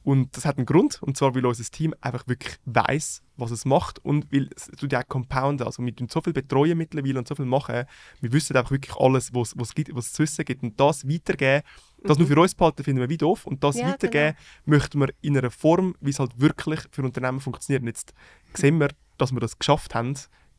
Und 0.02 0.34
das 0.34 0.46
hat 0.46 0.56
einen 0.56 0.64
Grund, 0.64 1.02
und 1.02 1.16
zwar, 1.16 1.34
weil 1.34 1.44
unser 1.44 1.62
Team 1.64 1.94
einfach 2.00 2.26
wirklich 2.26 2.56
weiß, 2.64 3.22
was 3.36 3.50
es 3.50 3.66
macht 3.66 4.02
und 4.02 4.32
weil 4.32 4.48
es 4.56 4.68
tut 4.78 4.92
ja 4.92 5.02
auch 5.02 5.08
compounden. 5.08 5.66
Also 5.66 5.84
wir 5.84 5.94
tun 5.94 6.08
so 6.10 6.22
viel 6.22 6.32
betreuen 6.32 6.78
mittlerweile 6.78 7.18
und 7.18 7.28
so 7.28 7.34
viel 7.34 7.44
machen. 7.44 7.84
Wir 8.20 8.32
wissen 8.32 8.56
einfach 8.56 8.70
wirklich 8.70 8.96
alles, 8.96 9.34
was 9.34 9.52
was 9.58 9.74
gibt, 9.74 9.94
was 9.94 10.06
es 10.06 10.12
zu 10.14 10.22
wissen 10.22 10.44
gibt. 10.46 10.62
Und 10.62 10.80
das 10.80 11.06
weitergeben, 11.06 11.62
das 12.02 12.18
nur 12.18 12.26
für 12.26 12.40
uns 12.40 12.54
behalten, 12.54 12.82
finden 12.82 13.00
wir 13.00 13.10
wie 13.10 13.18
doof. 13.18 13.46
Und 13.46 13.62
das 13.62 13.76
Mhm. 13.76 13.80
Ja, 13.82 13.88
weitergeben 13.88 14.36
möchten 14.64 15.00
wir 15.00 15.08
in 15.20 15.36
einer 15.36 15.50
Form, 15.50 15.94
wie 16.00 16.10
es 16.10 16.18
halt 16.18 16.40
wirklich 16.40 16.80
für 16.90 17.02
Unternehmen 17.02 17.40
funktioniert. 17.40 17.82
Und 17.82 17.88
jetzt 17.88 18.14
sehen 18.54 18.80
wir, 18.80 18.88
dass 19.18 19.32
wir 19.32 19.40
das 19.40 19.58
geschafft 19.58 19.94
haben, 19.94 20.14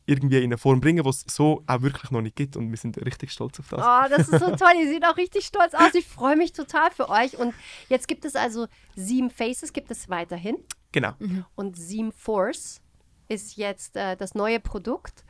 irgendwie 0.06 0.38
in 0.38 0.44
eine 0.44 0.58
Form 0.58 0.80
bringen, 0.80 1.04
was 1.04 1.24
es 1.26 1.34
so 1.34 1.62
auch 1.66 1.82
wirklich 1.82 2.10
noch 2.10 2.22
nicht 2.22 2.36
gibt. 2.36 2.56
Und 2.56 2.70
wir 2.70 2.76
sind 2.76 2.96
richtig 3.04 3.30
stolz 3.32 3.58
auf 3.60 3.68
das. 3.68 3.80
Oh, 3.80 4.16
das 4.16 4.28
ist 4.28 4.40
so 4.40 4.56
toll. 4.56 4.72
Ihr 4.80 4.88
seht 4.88 5.04
auch 5.04 5.16
richtig 5.16 5.44
stolz 5.44 5.74
aus. 5.74 5.94
Ich 5.94 6.06
freue 6.06 6.36
mich 6.36 6.52
total 6.52 6.90
für 6.90 7.08
euch. 7.08 7.38
Und 7.38 7.54
jetzt 7.88 8.08
gibt 8.08 8.24
es 8.24 8.34
also 8.34 8.66
sieben 8.96 9.30
Faces, 9.30 9.72
gibt 9.72 9.90
es 9.90 10.08
weiterhin. 10.08 10.56
Genau. 10.92 11.12
Und 11.54 11.76
Seam 11.76 12.12
Force 12.12 12.80
ist 13.28 13.56
jetzt 13.56 13.96
äh, 13.96 14.16
das 14.16 14.34
neue 14.34 14.60
Produkt. 14.60 15.24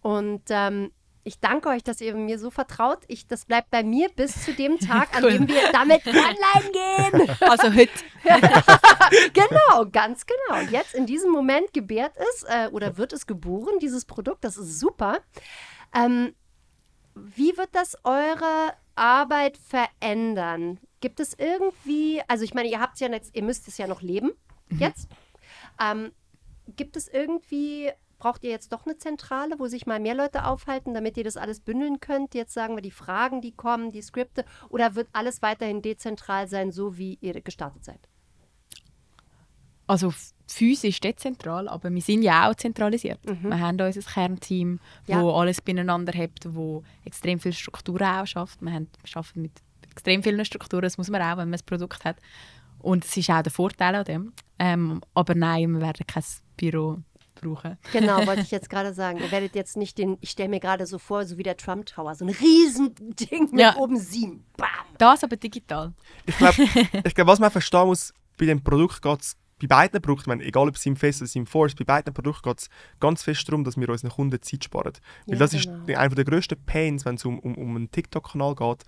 Und 0.00 0.42
ähm, 0.50 0.90
ich 1.24 1.38
danke 1.38 1.68
euch, 1.68 1.82
dass 1.82 2.00
ihr 2.00 2.14
mir 2.14 2.38
so 2.38 2.50
vertraut. 2.50 3.00
Ich, 3.08 3.26
das 3.26 3.44
bleibt 3.44 3.70
bei 3.70 3.82
mir 3.82 4.08
bis 4.08 4.44
zu 4.44 4.52
dem 4.52 4.78
Tag, 4.80 5.16
an 5.16 5.24
Cool. 5.24 5.32
dem 5.32 5.48
wir 5.48 5.72
damit 5.72 6.06
online 6.06 6.72
gehen. 6.72 7.36
Also 7.40 7.72
heute. 7.72 7.92
genau, 9.32 9.86
ganz 9.90 10.26
genau. 10.26 10.60
Jetzt 10.70 10.94
in 10.94 11.06
diesem 11.06 11.30
Moment 11.30 11.72
gebärt 11.72 12.12
es 12.16 12.44
äh, 12.44 12.68
oder 12.72 12.96
wird 12.96 13.12
es 13.12 13.26
geboren, 13.26 13.78
dieses 13.80 14.04
Produkt. 14.04 14.44
Das 14.44 14.56
ist 14.56 14.80
super. 14.80 15.18
Ähm, 15.94 16.34
wie 17.14 17.56
wird 17.56 17.70
das 17.72 17.96
eure 18.04 18.72
Arbeit 18.94 19.58
verändern? 19.58 20.78
Gibt 21.00 21.20
es 21.20 21.34
irgendwie, 21.38 22.22
also 22.28 22.44
ich 22.44 22.54
meine, 22.54 22.68
ihr 22.68 22.80
habt 22.80 22.98
ja 23.00 23.08
jetzt, 23.08 23.34
ihr 23.34 23.42
müsst 23.42 23.68
es 23.68 23.76
ja 23.78 23.86
noch 23.86 24.02
leben 24.02 24.32
jetzt. 24.70 25.08
Ähm, 25.80 26.12
gibt 26.76 26.96
es 26.96 27.08
irgendwie, 27.08 27.90
braucht 28.22 28.44
ihr 28.44 28.50
jetzt 28.50 28.72
doch 28.72 28.86
eine 28.86 28.96
Zentrale, 28.96 29.58
wo 29.58 29.66
sich 29.66 29.84
mal 29.84 29.98
mehr 29.98 30.14
Leute 30.14 30.44
aufhalten, 30.44 30.94
damit 30.94 31.16
ihr 31.16 31.24
das 31.24 31.36
alles 31.36 31.58
bündeln 31.58 31.98
könnt? 31.98 32.34
Jetzt 32.36 32.54
sagen 32.54 32.76
wir 32.76 32.82
die 32.82 32.92
Fragen, 32.92 33.40
die 33.40 33.50
kommen, 33.50 33.90
die 33.90 34.00
Skripte, 34.00 34.44
oder 34.68 34.94
wird 34.94 35.08
alles 35.12 35.42
weiterhin 35.42 35.82
dezentral 35.82 36.46
sein, 36.46 36.70
so 36.70 36.96
wie 36.98 37.18
ihr 37.20 37.40
gestartet 37.40 37.84
seid? 37.84 37.98
Also 39.88 40.14
physisch 40.46 41.00
dezentral, 41.00 41.68
aber 41.68 41.92
wir 41.92 42.00
sind 42.00 42.22
ja 42.22 42.48
auch 42.48 42.54
zentralisiert. 42.54 43.18
Wir 43.24 43.58
haben 43.58 43.80
unser 43.80 44.00
Kernteam, 44.02 44.78
Ja. 45.08 45.20
wo 45.20 45.32
alles 45.32 45.60
beieinander 45.60 46.16
hat, 46.16 46.30
wo 46.46 46.84
extrem 47.04 47.40
viele 47.40 47.54
Strukturen 47.54 48.04
auch 48.04 48.26
schafft. 48.26 48.62
Wir, 48.62 48.72
haben, 48.72 48.88
wir 49.02 49.16
arbeiten 49.16 49.42
mit 49.42 49.52
extrem 49.90 50.22
vielen 50.22 50.44
Strukturen, 50.44 50.82
das 50.82 50.96
muss 50.96 51.10
man 51.10 51.20
auch, 51.22 51.38
wenn 51.38 51.50
man 51.50 51.58
ein 51.58 51.66
Produkt 51.66 52.04
hat. 52.04 52.18
Und 52.78 53.04
es 53.04 53.16
ist 53.16 53.30
auch 53.30 53.42
der 53.42 53.50
Vorteil 53.52 53.96
an 53.96 54.04
dem. 54.04 54.32
Ähm, 54.60 55.00
aber 55.12 55.34
nein, 55.34 55.72
wir 55.72 55.80
werden 55.80 56.06
kein 56.06 56.22
Büro 56.56 57.02
brauchen. 57.42 57.76
Genau, 57.92 58.16
wollte 58.26 58.40
ich 58.42 58.50
jetzt 58.50 58.70
gerade 58.70 58.94
sagen. 58.94 59.18
Ihr 59.18 59.30
werdet 59.30 59.54
jetzt 59.54 59.76
nicht 59.76 59.98
den, 59.98 60.16
ich 60.22 60.30
stelle 60.30 60.48
mir 60.48 60.60
gerade 60.60 60.86
so 60.86 60.98
vor, 60.98 61.26
so 61.26 61.36
wie 61.36 61.42
der 61.42 61.56
Trump 61.58 61.84
Tower, 61.86 62.14
so 62.14 62.24
ein 62.24 62.30
Riesending 62.30 63.50
mit 63.50 63.60
Ja. 63.60 63.76
oben 63.76 63.98
sieben. 63.98 64.44
Bam. 64.56 64.68
Das 64.98 65.22
aber 65.22 65.36
digital. 65.36 65.92
Ich 66.26 66.36
glaube, 66.38 66.62
ich 67.04 67.14
glaub, 67.14 67.26
was 67.28 67.38
man 67.40 67.50
verstehen 67.50 67.86
muss, 67.86 68.14
bei 68.38 68.46
dem 68.46 68.62
Produkt 68.64 69.02
geht 69.02 69.20
es 69.20 69.36
bei 69.60 69.68
beiden 69.68 70.02
Produkten, 70.02 70.30
meine, 70.30 70.42
egal 70.42 70.66
ob 70.66 70.74
es 70.74 70.84
im 70.86 70.96
Fest 70.96 71.22
oder 71.22 71.30
im 71.36 71.46
Force, 71.46 71.76
bei 71.76 71.84
beiden 71.84 72.12
Produkten 72.12 72.42
geht 72.48 72.58
es 72.62 72.68
ganz 72.98 73.22
fest 73.22 73.46
darum, 73.48 73.62
dass 73.62 73.76
wir 73.76 73.88
unseren 73.88 74.10
Kunden 74.10 74.42
Zeit 74.42 74.64
sparen. 74.64 74.92
Weil 75.26 75.34
Ja, 75.34 75.38
das 75.38 75.52
genau. 75.52 75.84
ist 75.86 75.96
einer 75.96 76.14
der 76.16 76.24
grössten 76.24 76.60
Pains, 76.64 77.04
wenn 77.04 77.14
es 77.14 77.24
um, 77.24 77.38
um, 77.38 77.54
um 77.54 77.76
einen 77.76 77.88
TikTok-Kanal 77.90 78.56
geht. 78.56 78.82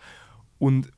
Und 0.59 0.91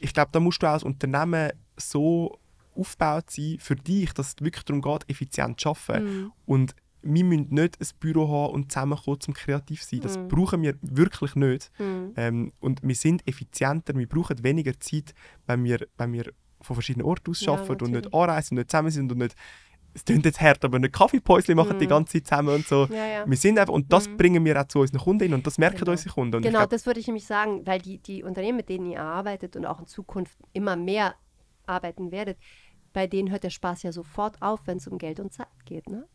ich 0.00 0.14
glaube, 0.14 0.30
da 0.32 0.40
musst 0.40 0.62
du 0.62 0.66
auch 0.66 0.72
als 0.72 0.82
Unternehmen 0.82 1.50
so 1.76 2.38
aufgebaut 2.74 3.30
sein, 3.30 3.56
für 3.58 3.76
dich, 3.76 4.14
dass 4.14 4.28
es 4.28 4.34
wirklich 4.40 4.64
darum 4.64 4.80
geht, 4.80 5.04
effizient 5.10 5.60
zu 5.60 5.70
arbeiten. 5.70 6.04
Mhm. 6.22 6.32
Und 6.46 6.74
wir 7.02 7.24
müssen 7.24 7.48
nicht 7.50 7.80
ein 7.80 7.86
Büro 8.00 8.28
haben 8.28 8.54
und 8.54 8.72
zusammenkommen, 8.72 9.18
um 9.28 9.34
kreativ 9.34 9.82
zu 9.82 9.90
sein. 9.90 10.00
Das 10.00 10.18
Mhm. 10.18 10.28
brauchen 10.28 10.62
wir 10.62 10.74
wirklich 10.82 11.34
nicht. 11.36 11.70
Mhm. 11.78 12.12
Ähm, 12.16 12.52
und 12.60 12.80
wir 12.82 12.94
sind 12.94 13.26
effizienter, 13.26 13.94
wir 13.96 14.08
brauchen 14.08 14.42
weniger 14.42 14.78
Zeit, 14.80 15.14
wenn 15.46 15.64
wir, 15.64 15.86
wenn 15.96 16.12
wir 16.12 16.32
von 16.60 16.74
verschiedenen 16.74 17.06
Orten 17.06 17.30
aus 17.30 17.40
Ja, 17.40 17.52
arbeiten 17.52 17.84
und 17.84 17.90
nicht 17.92 18.12
anreisen 18.12 18.54
und 18.56 18.62
nicht 18.62 18.70
zusammen 18.70 18.90
sind 18.90 19.12
und 19.12 19.18
nicht, 19.18 19.34
es 19.94 20.04
klingt 20.04 20.24
jetzt 20.26 20.40
hart, 20.40 20.64
aber 20.64 20.78
nicht 20.78 20.92
Kaffeepäuschen 20.92 21.56
machen 21.56 21.78
die 21.78 21.84
Mhm. 21.86 21.88
ganze 21.88 22.12
Zeit 22.14 22.26
zusammen 22.26 22.54
und 22.56 22.68
so. 22.68 22.86
Ja, 22.86 23.06
ja. 23.06 23.24
Wir 23.26 23.36
sind 23.36 23.58
einfach, 23.58 23.72
und 23.74 23.92
das 23.92 24.08
Mhm. 24.08 24.16
bringen 24.16 24.44
wir 24.44 24.60
auch 24.60 24.66
zu 24.66 24.80
unseren 24.80 24.98
Kunden 25.00 25.34
und 25.34 25.46
das 25.46 25.56
merken 25.58 25.78
Genau. 25.78 25.92
unsere 25.92 26.10
Kunden. 26.14 26.36
Und 26.36 26.42
Genau, 26.42 26.58
glaub, 26.58 26.70
das 26.70 26.84
würde 26.86 27.00
ich 27.00 27.06
nämlich 27.06 27.26
sagen, 27.26 27.66
weil 27.66 27.80
die, 27.80 27.98
die 27.98 28.22
Unternehmen, 28.22 28.56
mit 28.56 28.68
denen 28.68 28.86
ihr 28.86 29.00
arbeitet 29.02 29.56
und 29.56 29.64
auch 29.66 29.80
in 29.80 29.86
Zukunft 29.86 30.36
immer 30.52 30.76
mehr 30.76 31.14
arbeiten 31.66 32.10
werdet, 32.10 32.38
bei 32.92 33.06
denen 33.06 33.30
hört 33.30 33.44
der 33.44 33.50
Spaß 33.50 33.82
ja 33.84 33.92
sofort 33.92 34.40
auf, 34.42 34.66
wenn 34.66 34.78
es 34.78 34.88
um 34.88 34.98
Geld 34.98 35.20
und 35.20 35.32
Zeit 35.32 35.46
geht. 35.64 35.88
Ne? 35.88 36.06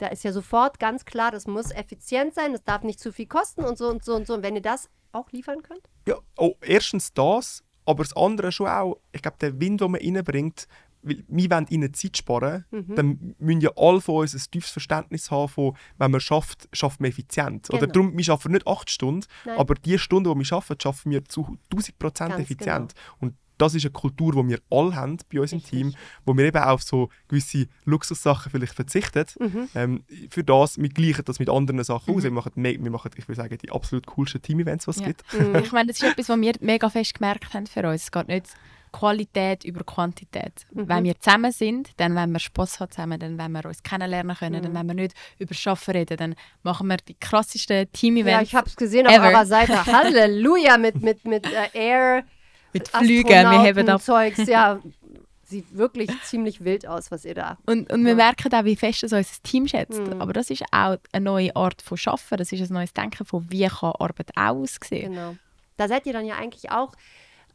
Da 0.00 0.08
ist 0.08 0.24
ja 0.24 0.32
sofort 0.32 0.78
ganz 0.80 1.04
klar, 1.04 1.30
das 1.30 1.46
muss 1.46 1.70
effizient 1.70 2.34
sein, 2.34 2.52
das 2.52 2.64
darf 2.64 2.82
nicht 2.82 2.98
zu 2.98 3.12
viel 3.12 3.26
kosten 3.26 3.64
und 3.64 3.76
so 3.78 3.88
und 3.88 4.02
so 4.04 4.14
und 4.14 4.26
so. 4.26 4.34
Und 4.34 4.42
wenn 4.42 4.56
ihr 4.56 4.62
das 4.62 4.88
auch 5.12 5.30
liefern 5.30 5.62
könnt? 5.62 5.82
ja, 6.06 6.16
oh, 6.38 6.54
erstens 6.62 7.12
das, 7.12 7.62
aber 7.84 8.02
das 8.02 8.16
andere 8.16 8.50
schon 8.50 8.66
auch, 8.68 8.96
ich 9.12 9.20
glaube, 9.22 9.36
der 9.40 9.60
Wind, 9.60 9.80
den 9.80 9.90
man 9.90 10.00
reinbringt, 10.00 10.66
weil 11.02 11.22
wir 11.28 11.50
wollen 11.50 11.66
ihnen 11.68 11.92
Zeit 11.94 12.16
sparen, 12.16 12.64
Mhm. 12.70 12.94
dann 12.94 13.34
müssen 13.38 13.60
ja 13.60 13.70
alle 13.76 14.00
von 14.00 14.16
uns 14.22 14.34
ein 14.34 14.42
tiefes 14.50 14.70
Verständnis 14.70 15.30
haben 15.30 15.48
von, 15.48 15.76
wenn 15.98 16.10
man 16.10 16.20
schafft, 16.20 16.68
schafft 16.72 17.00
man 17.00 17.10
effizient. 17.10 17.68
Oder 17.70 17.80
Genau. 17.86 17.92
darum, 17.92 18.18
wir 18.18 18.28
arbeiten 18.32 18.52
nicht 18.52 18.66
acht 18.66 18.90
Stunden, 18.90 19.26
Nein. 19.44 19.58
aber 19.58 19.74
die 19.74 19.98
Stunden, 19.98 20.32
die 20.38 20.44
wir 20.50 20.56
arbeiten, 20.56 20.80
schaffen 20.80 21.12
wir 21.12 21.24
zu 21.26 21.56
1000 21.70 21.98
Prozent 21.98 22.38
effizient. 22.38 22.94
Und 23.18 23.34
das 23.60 23.74
ist 23.74 23.84
eine 23.84 23.92
Kultur, 23.92 24.32
die 24.42 24.48
wir 24.48 24.58
alle 24.70 24.94
haben 24.94 25.18
bei 25.32 25.40
uns 25.40 25.52
im 25.52 25.58
Richtig. 25.58 25.70
Team, 25.78 25.94
wo 26.24 26.36
wir 26.36 26.44
eben 26.44 26.62
auf 26.62 26.82
so 26.82 27.08
gewisse 27.28 27.66
Luxussachen 27.84 28.50
vielleicht 28.50 28.74
verzichten. 28.74 29.24
Mhm. 29.38 29.68
Ähm, 29.74 30.04
für 30.30 30.42
das, 30.44 30.78
wir 30.78 30.88
gleichen 30.88 31.24
das 31.24 31.38
mit 31.38 31.48
anderen 31.50 31.82
Sachen 31.84 32.14
aus. 32.14 32.22
Wir 32.22 32.30
machen, 32.30 32.52
wir 32.56 32.90
machen, 32.90 33.10
ich 33.16 33.28
würde 33.28 33.40
sagen, 33.42 33.58
die 33.58 33.70
absolut 33.70 34.06
coolsten 34.06 34.42
Team-Events, 34.42 34.84
die 34.86 34.90
es 34.90 35.00
Ja. 35.00 35.06
gibt. 35.06 35.24
Mhm. 35.32 35.56
Ich 35.56 35.72
meine, 35.72 35.88
das 35.88 35.96
ist 36.02 36.08
etwas, 36.10 36.28
was 36.28 36.40
wir 36.40 36.52
mega 36.60 36.88
fest 36.90 37.14
gemerkt 37.14 37.52
haben 37.54 37.66
für 37.66 37.86
uns. 37.88 38.02
Es 38.04 38.10
geht 38.10 38.28
nicht 38.28 38.46
Qualität 38.92 39.64
über 39.64 39.84
Quantität. 39.84 40.66
Mhm. 40.72 40.88
Wenn 40.88 41.04
wir 41.04 41.18
zusammen 41.20 41.52
sind, 41.52 41.90
dann 41.98 42.14
wollen 42.16 42.32
wir 42.32 42.40
Spass 42.40 42.80
haben 42.80 42.90
zusammen, 42.90 43.20
dann 43.20 43.38
wollen 43.38 43.52
wir 43.52 43.64
uns 43.66 43.82
kennenlernen 43.84 44.36
können, 44.36 44.62
dann 44.62 44.72
Mhm. 44.72 44.76
wollen 44.76 44.86
wir 44.88 44.94
nicht 44.94 45.14
über 45.38 45.54
Schaffen 45.54 45.92
reden, 45.92 46.16
dann 46.16 46.34
machen 46.64 46.88
wir 46.88 46.96
die 46.96 47.14
krassesten 47.14 47.90
Team-Events 47.92 48.32
Ja, 48.32 48.42
ich 48.42 48.54
habe 48.54 48.66
es 48.68 48.74
gesehen 48.76 49.06
auf 49.06 49.14
ever. 49.14 49.28
eurer 49.28 49.46
Seite. 49.46 49.72
Halleluja 49.86 50.76
mit, 50.76 51.00
mit, 51.00 51.24
mit 51.24 51.46
äh, 51.46 51.68
Air. 51.72 52.24
Mit 52.72 52.88
Flügen. 52.88 53.28
Wir 53.28 53.48
haben 53.50 53.86
da 53.86 53.98
Zeugs. 53.98 54.46
Ja, 54.46 54.80
sieht 55.44 55.76
wirklich 55.76 56.10
ziemlich 56.22 56.62
wild 56.64 56.86
aus, 56.86 57.10
was 57.10 57.24
ihr 57.24 57.34
da. 57.34 57.58
Und, 57.66 57.92
und 57.92 58.02
wir 58.04 58.10
Ja. 58.10 58.16
merken 58.16 58.52
auch, 58.54 58.64
wie 58.64 58.76
fest 58.76 59.02
es 59.02 59.12
unser 59.12 59.42
Team 59.42 59.66
schätzt. 59.66 60.00
Mhm. 60.00 60.20
Aber 60.20 60.32
das 60.32 60.48
ist 60.50 60.62
auch 60.70 60.96
eine 61.12 61.24
neue 61.24 61.54
Art 61.56 61.82
von 61.82 61.96
Schaffen. 61.98 62.38
Das 62.38 62.52
ist 62.52 62.70
ein 62.70 62.72
neues 62.74 62.94
Denken 62.94 63.24
von, 63.24 63.50
wie 63.50 63.66
kann 63.66 63.92
Arbeit 63.98 64.30
auch 64.36 64.54
aussehen. 64.56 65.12
Genau. 65.12 65.36
Da 65.76 65.88
seid 65.88 66.06
ihr 66.06 66.12
dann 66.12 66.24
ja 66.26 66.36
eigentlich 66.36 66.70
auch 66.70 66.94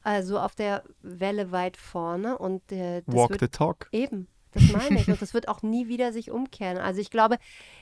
äh, 0.03 0.24
so 0.24 0.39
auf 0.39 0.55
der 0.55 0.84
Welle 1.03 1.51
weit 1.51 1.78
vorne 1.78 2.38
und 2.38 2.70
äh, 2.72 3.01
das 3.05 3.16
Walk 3.16 3.30
wird 3.32 3.39
the 3.41 3.47
talk. 3.47 3.88
eben. 3.91 4.28
Das 4.51 4.63
meine 4.72 4.99
ich. 4.99 5.07
Und 5.07 5.22
das 5.22 5.34
wird 5.34 5.47
auch 5.47 5.61
nie 5.63 5.88
wieder 5.88 6.11
sich 6.11 6.32
umkehren. 6.32 6.78
Also 6.78 6.99
ich 7.01 7.09
glaube, 7.11 7.38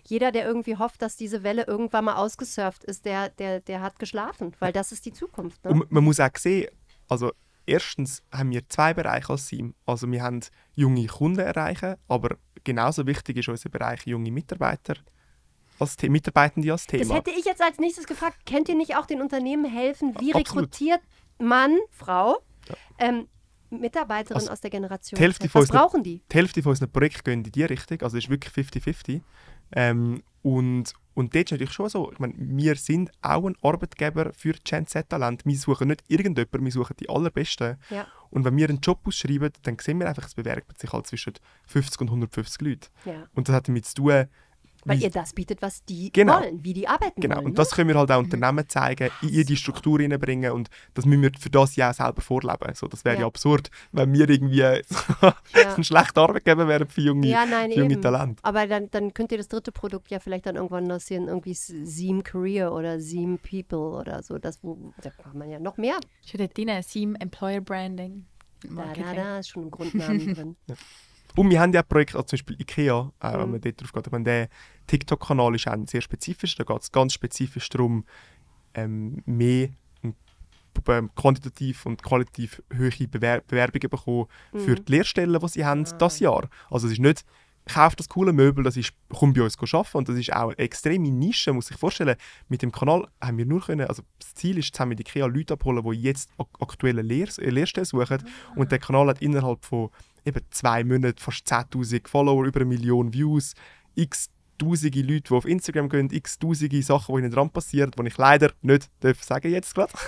jeder, 0.07 0.31
der 0.31 0.45
irgendwie 0.45 0.77
hofft, 0.77 1.01
dass 1.01 1.15
diese 1.15 1.43
Welle 1.43 1.65
irgendwann 1.65 2.05
mal 2.05 2.15
ausgesurft 2.15 2.83
ist, 2.83 3.05
der, 3.05 3.29
der, 3.29 3.61
der 3.61 3.81
hat 3.81 3.99
geschlafen, 3.99 4.53
weil 4.59 4.73
das 4.73 4.91
ist 4.91 5.05
die 5.05 5.13
Zukunft. 5.13 5.63
Ne? 5.63 5.71
Und 5.71 5.91
man 5.91 6.03
muss 6.03 6.19
auch 6.19 6.29
sehen, 6.37 6.67
also 7.07 7.31
erstens 7.65 8.23
haben 8.31 8.51
wir 8.51 8.67
zwei 8.69 8.93
Bereiche 8.93 9.29
als 9.29 9.47
Team. 9.47 9.73
Also 9.85 10.09
wir 10.11 10.21
haben 10.21 10.39
junge 10.75 11.05
Kunden 11.07 11.39
erreichen, 11.39 11.95
aber 12.07 12.37
genauso 12.63 13.05
wichtig 13.07 13.37
ist 13.37 13.49
unser 13.49 13.69
Bereich 13.69 14.05
junge 14.05 14.31
Mitarbeiter 14.31 14.95
als 15.79 15.95
The 15.99 16.09
Mitarbeitende 16.09 16.71
als 16.71 16.85
Das 16.85 17.01
Thema. 17.01 17.15
hätte 17.15 17.31
ich 17.31 17.45
jetzt 17.45 17.61
als 17.61 17.79
nächstes 17.79 18.05
gefragt. 18.05 18.45
Kennt 18.45 18.69
ihr 18.69 18.75
nicht 18.75 18.95
auch 18.95 19.05
den 19.05 19.21
Unternehmen 19.21 19.65
helfen? 19.65 20.13
Wie 20.19 20.33
Absolut. 20.33 20.69
rekrutiert 20.69 21.01
Mann, 21.39 21.77
Frau, 21.89 22.37
ähm, 22.99 23.27
Mitarbeiterin 23.69 24.35
Also, 24.37 24.51
aus 24.51 24.61
der 24.61 24.69
Generation? 24.69 25.17
die 25.17 25.21
Hälfte 25.23 25.49
Was 25.51 25.67
brauchen 25.67 26.03
die? 26.03 26.21
Die 26.31 26.35
Hälfte 26.35 26.61
von 26.61 26.69
unseren 26.71 26.91
Projekten 26.91 27.23
gehen 27.23 27.43
in 27.45 27.51
die 27.51 27.63
Richtung, 27.63 28.01
also 28.01 28.17
es 28.17 28.25
ist 28.25 28.29
wirklich 28.29 28.53
50-50. 28.53 29.21
Ähm, 29.75 30.21
und, 30.43 30.93
und 31.13 31.35
dort 31.35 31.45
ist 31.45 31.51
natürlich 31.51 31.73
schon 31.73 31.89
so, 31.89 32.11
ich 32.11 32.19
meine, 32.19 32.33
wir 32.37 32.75
sind 32.75 33.11
auch 33.21 33.45
ein 33.45 33.55
Arbeitgeber 33.61 34.33
für 34.33 34.53
Gen 34.63 34.87
Z-Talent. 34.87 35.45
Wir 35.45 35.57
suchen 35.57 35.89
nicht 35.89 36.03
irgendjemanden, 36.07 36.65
wir 36.65 36.71
suchen 36.71 36.95
die 36.99 37.09
allerbesten. 37.09 37.77
Ja. 37.89 38.07
Und 38.31 38.45
wenn 38.45 38.57
wir 38.57 38.67
einen 38.67 38.79
Job 38.79 38.99
ausschreiben, 39.05 39.51
dann 39.61 39.77
sehen 39.79 39.99
wir 39.99 40.09
einfach, 40.09 40.25
es 40.25 40.33
bewerbt 40.33 40.79
sich 40.79 40.91
halt 40.91 41.05
zwischen 41.05 41.33
50 41.67 42.01
und 42.01 42.07
150 42.07 42.61
Leuten. 42.61 42.87
Ja. 43.05 43.27
Und 43.35 43.47
das 43.47 43.55
hat 43.55 43.67
damit 43.67 43.85
zu 43.85 43.95
tun, 43.95 44.25
Weil 44.85 44.99
wie- 44.99 45.03
ihr 45.03 45.09
das 45.11 45.33
bietet, 45.33 45.61
was 45.61 45.83
die 45.85 46.11
Genau. 46.11 46.39
wollen, 46.39 46.63
wie 46.63 46.73
die 46.73 46.87
arbeiten 46.87 47.21
Genau, 47.21 47.35
wollen. 47.37 47.45
und 47.45 47.51
ne? 47.51 47.55
das 47.57 47.71
können 47.71 47.89
wir 47.89 47.95
halt 47.97 48.11
auch 48.11 48.19
Unternehmen 48.19 48.67
zeigen, 48.67 49.09
in 49.21 49.29
in 49.29 49.45
die 49.45 49.55
Struktur 49.57 49.99
reinbringen 49.99 50.51
und 50.51 50.69
das 50.93 51.05
müssen 51.05 51.21
wir 51.21 51.31
für 51.39 51.49
das 51.49 51.75
ja 51.75 51.89
auch 51.91 51.93
selber 51.93 52.21
vorleben. 52.21 52.73
So, 52.75 52.87
das 52.87 53.03
wäre 53.05 53.15
ja. 53.15 53.21
Ja. 53.21 53.27
absurd, 53.27 53.69
wenn 53.91 54.13
wir 54.13 54.29
irgendwie 54.29 54.59
Ja. 55.53 55.75
ein 55.77 55.83
schlechter 55.83 56.21
Arbeitgeber 56.21 56.67
wären 56.67 56.87
für 56.87 57.01
junge, 57.01 57.27
Ja, 57.27 57.45
nein, 57.45 57.71
für 57.71 57.79
junge 57.79 57.93
eben. 57.93 58.01
Talente. 58.01 58.43
Aber 58.43 58.67
dann, 58.67 58.89
dann 58.91 59.13
könnt 59.13 59.31
ihr 59.31 59.37
das 59.37 59.47
dritte 59.47 59.71
Produkt 59.71 60.09
ja 60.11 60.19
vielleicht 60.19 60.45
dann 60.45 60.55
irgendwann 60.55 60.85
lancieren, 60.85 61.27
irgendwie 61.27 61.53
Seam 61.53 62.23
Career 62.23 62.73
oder 62.73 62.99
Seam 62.99 63.37
People 63.39 63.79
oder 63.97 64.23
so. 64.23 64.37
Das, 64.37 64.59
wo, 64.63 64.93
da 65.01 65.09
kann 65.09 65.37
man 65.37 65.49
ja 65.49 65.59
noch 65.59 65.77
mehr. 65.77 65.97
Schon 66.25 66.39
dort 66.39 66.57
drin, 66.57 66.69
Seam 66.81 67.15
Employer 67.15 67.61
Branding. 67.61 68.25
Da, 68.63 68.69
Marketing. 68.71 69.03
da, 69.03 69.13
da 69.13 69.39
ist 69.39 69.49
schon 69.49 69.63
im 69.63 69.71
Grundnamen 69.71 70.33
drin. 70.33 70.55
Und 71.35 71.49
wir 71.49 71.59
haben 71.59 71.73
ja 71.73 71.81
Projekte, 71.81 72.15
also 72.17 72.27
zum 72.27 72.37
Beispiel 72.37 72.61
IKEA, 72.61 73.11
äh, 73.19 73.33
wenn 73.33 73.45
Mhm. 73.45 73.51
man 73.51 73.61
dort 73.61 73.81
drauf 73.81 73.91
geht, 73.93 74.05
ich 74.07 74.11
meine, 74.11 74.23
der 74.23 74.49
TikTok-Kanal 74.87 75.55
ist 75.55 75.67
auch 75.67 75.77
sehr 75.87 76.01
spezifisch, 76.01 76.55
da 76.55 76.63
geht 76.63 76.81
es 76.81 76.91
ganz 76.91 77.13
spezifisch 77.13 77.69
darum, 77.69 78.05
ähm, 78.75 79.21
mehr 79.25 79.69
ähm, 80.87 81.09
quantitativ 81.15 81.85
und 81.85 82.01
qualitativ 82.01 82.61
hohe 82.75 83.07
Bewer 83.07 83.41
Bewerbungen 83.41 83.89
bekommen 83.89 84.25
für 84.55 84.71
Mhm. 84.71 84.85
die 84.85 84.91
Lehrstellen, 84.91 85.39
die 85.39 85.47
sie 85.47 85.65
haben 85.65 85.85
Ah. 85.85 85.95
das 85.99 86.19
Jahr. 86.19 86.49
Also 86.71 86.87
es 86.87 86.93
ist 86.93 86.99
nicht, 86.99 87.23
kauf 87.65 87.95
das 87.95 88.09
coole 88.09 88.33
Möbel, 88.33 88.63
das 88.63 88.77
ist, 88.77 88.93
komm 89.09 89.33
bei 89.33 89.41
uns 89.41 89.57
arbeiten 89.57 89.97
und 89.97 90.09
das 90.09 90.17
ist 90.17 90.33
auch 90.33 90.49
eine 90.49 90.57
extreme 90.57 91.09
Nische, 91.09 91.53
muss 91.53 91.67
sich 91.67 91.77
vorstellen. 91.77 92.15
Mit 92.49 92.61
dem 92.61 92.71
Kanal 92.71 93.07
haben 93.21 93.37
wir 93.37 93.45
nur 93.45 93.61
können, 93.61 93.87
also 93.87 94.03
das 94.19 94.33
Ziel 94.35 94.57
ist, 94.57 94.73
zusammen 94.73 94.89
mit 94.89 94.99
IKEA 94.99 95.25
Leute 95.27 95.53
abholen, 95.53 95.83
die 95.83 96.01
jetzt 96.01 96.29
ak 96.37 96.47
aktuelle 96.59 97.01
Lehr 97.01 97.27
äh, 97.37 97.49
Lehrstellen 97.49 97.85
suchen 97.85 98.23
und 98.55 98.71
der 98.71 98.79
Kanal 98.79 99.07
hat 99.07 99.21
innerhalb 99.21 99.63
von 99.63 99.89
eben 100.25 100.41
zwei 100.51 100.83
Monaten 100.83 101.19
fast 101.19 101.47
10'000 101.51 102.07
Follower, 102.07 102.45
über 102.45 102.61
eine 102.61 102.69
Million 102.69 103.13
Views, 103.13 103.53
x 103.95 104.29
tausende 104.57 105.01
Leute, 105.01 105.23
die 105.29 105.33
auf 105.33 105.45
Instagram 105.45 105.89
gehen, 105.89 106.09
x 106.11 106.39
tausende 106.39 106.81
Sachen, 106.81 107.15
die 107.15 107.21
ihnen 107.21 107.31
dran 107.31 107.49
passieren, 107.49 107.91
die 107.91 108.07
ich 108.07 108.17
leider 108.17 108.51
nicht 108.61 108.89
darf 108.99 109.23
sagen 109.23 109.51
jetzt 109.51 109.73
gerade. 109.73 109.93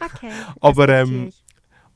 Okay. 0.00 0.30
Aber, 0.60 0.88
ähm, 0.88 1.28
ich. 1.28 1.44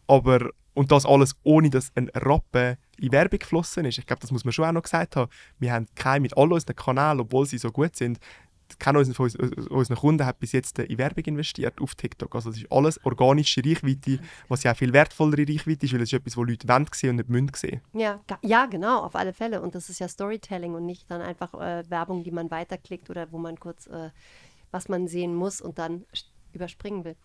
Aber, 0.07 0.51
und 0.74 0.91
das 0.91 1.05
alles 1.05 1.37
ohne, 1.43 1.70
dass 1.70 1.91
ein 1.95 2.09
Rappen 2.14 2.76
in 2.99 3.12
Werbung 3.12 3.38
geflossen 3.38 3.84
ist. 3.84 3.99
Ich 3.99 4.07
glaube, 4.07 4.20
das 4.20 4.30
muss 4.30 4.44
man 4.44 4.53
schon 4.53 4.64
auch 4.64 4.72
noch 4.72 4.82
gesagt 4.82 5.16
haben. 5.16 5.30
Wir 5.59 5.72
haben 5.72 5.86
keine 5.94 6.20
mit 6.20 6.36
all 6.36 6.53
unseren 6.53 6.76
Kanälen, 6.76 7.20
obwohl 7.20 7.46
sie 7.46 7.59
so 7.59 7.70
gut 7.70 7.96
sind, 7.96 8.18
keiner 8.78 9.03
von 9.05 9.24
uns- 9.24 9.34
unserer 9.36 9.99
Kunden 9.99 10.26
hat 10.26 10.40
bis 10.40 10.53
jetzt 10.53 10.78
in 10.78 10.99
Werbung 10.99 11.24
investiert 11.24 11.80
auf 11.80 11.94
TikTok. 11.94 12.34
Also 12.34 12.51
das 12.51 12.59
ist 12.59 12.70
alles 12.70 13.03
organische 13.05 13.64
Reichweite, 13.64 14.20
was 14.49 14.62
ja 14.62 14.72
auch 14.72 14.76
viel 14.76 14.92
wertvollere 14.92 15.49
Reichweite 15.49 15.86
ist, 15.86 15.92
weil 15.94 16.03
es 16.03 16.12
ist 16.12 16.18
etwas, 16.18 16.36
wo 16.36 16.44
Leute 16.44 16.68
wollen 16.68 16.86
und 16.86 17.16
nicht 17.16 17.28
müssen 17.30 17.51
sehen. 17.55 17.80
Ja, 17.94 18.20
ja, 18.42 18.66
genau, 18.66 19.01
auf 19.05 19.14
alle 19.16 19.32
Fälle. 19.32 19.62
Und 19.62 19.74
das 19.74 19.88
ist 19.88 20.01
ja 20.01 20.09
Storytelling 20.09 20.74
und 20.74 20.84
nicht 20.84 21.11
dann 21.11 21.22
einfach 21.22 21.55
äh, 21.55 21.88
Werbung, 21.88 22.24
die 22.24 22.30
man 22.30 22.51
weiterklickt 22.51 23.09
oder 23.09 23.32
wo 23.32 23.38
man 23.38 23.59
kurz 23.59 23.86
äh, 23.86 24.11
was 24.70 24.88
man 24.88 25.09
sehen 25.09 25.34
muss 25.34 25.62
und 25.62 25.78
dann 25.78 26.05
überspringen 26.53 27.05
will. 27.05 27.16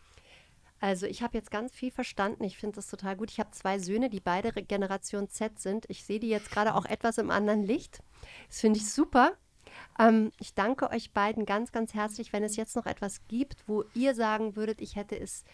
Also 0.84 1.06
ich 1.06 1.24
habe 1.24 1.38
jetzt 1.38 1.50
ganz 1.50 1.74
viel 1.74 1.92
verstanden. 1.92 2.44
Ich 2.44 2.58
finde 2.58 2.76
das 2.76 2.90
total 2.90 3.16
gut. 3.16 3.32
Ich 3.32 3.40
habe 3.40 3.52
zwei 3.52 3.80
Söhne, 3.80 4.10
die 4.10 4.20
beide 4.20 4.52
Generation 4.52 5.30
Z 5.30 5.58
sind. 5.58 5.86
Ich 5.88 6.04
sehe 6.04 6.20
die 6.20 6.28
jetzt 6.28 6.52
gerade 6.52 6.76
auch 6.76 6.84
etwas 6.84 7.18
im 7.20 7.32
anderen 7.32 7.64
Licht. 7.64 8.04
Das 8.50 8.60
finde 8.60 8.80
ich 8.80 8.92
super. 8.92 9.32
Ähm, 9.98 10.34
ich 10.42 10.56
danke 10.56 10.90
euch 10.90 11.14
beiden 11.14 11.46
ganz, 11.46 11.72
ganz 11.72 11.94
herzlich. 11.94 12.34
Wenn 12.34 12.44
es 12.44 12.58
jetzt 12.58 12.76
noch 12.76 12.86
etwas 12.86 13.26
gibt, 13.30 13.64
wo 13.66 13.86
ihr 13.94 14.14
sagen 14.14 14.58
würdet, 14.58 14.82
ich 14.82 14.98
hätte 14.98 15.18
es 15.18 15.46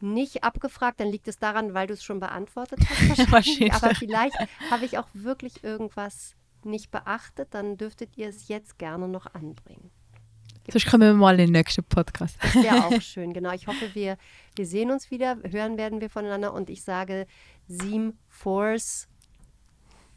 nicht 0.00 0.44
abgefragt, 0.44 1.00
dann 1.00 1.08
liegt 1.08 1.26
es 1.26 1.38
daran, 1.38 1.72
weil 1.72 1.86
du 1.86 1.94
es 1.94 2.04
schon 2.04 2.20
beantwortet 2.20 2.80
hast. 2.80 3.30
Wahrscheinlich. 3.32 3.72
Aber 3.72 3.94
vielleicht 3.94 4.36
habe 4.70 4.84
ich 4.84 4.98
auch 4.98 5.08
wirklich 5.14 5.64
irgendwas 5.64 6.36
nicht 6.64 6.90
beachtet, 6.90 7.54
dann 7.54 7.78
dürftet 7.78 8.18
ihr 8.18 8.28
es 8.28 8.48
jetzt 8.48 8.78
gerne 8.78 9.08
noch 9.08 9.24
anbringen. 9.32 9.90
Sonst 10.72 10.86
kommen 10.90 11.02
wir 11.02 11.14
mal 11.14 11.32
in 11.38 11.46
den 11.46 11.52
nächsten 11.52 11.84
Podcast. 11.84 12.36
Das 12.42 12.54
wäre 12.56 12.84
auch 12.86 13.00
schön, 13.00 13.32
genau. 13.32 13.52
Ich 13.52 13.66
hoffe, 13.66 13.94
wir, 13.94 14.16
wir 14.56 14.66
sehen 14.66 14.90
uns 14.90 15.10
wieder, 15.10 15.36
hören 15.50 15.76
werden 15.78 16.00
wir 16.00 16.10
voneinander 16.10 16.52
und 16.52 16.70
ich 16.70 16.82
sage 16.82 17.26
Seam 17.68 18.14
Force, 18.28 19.08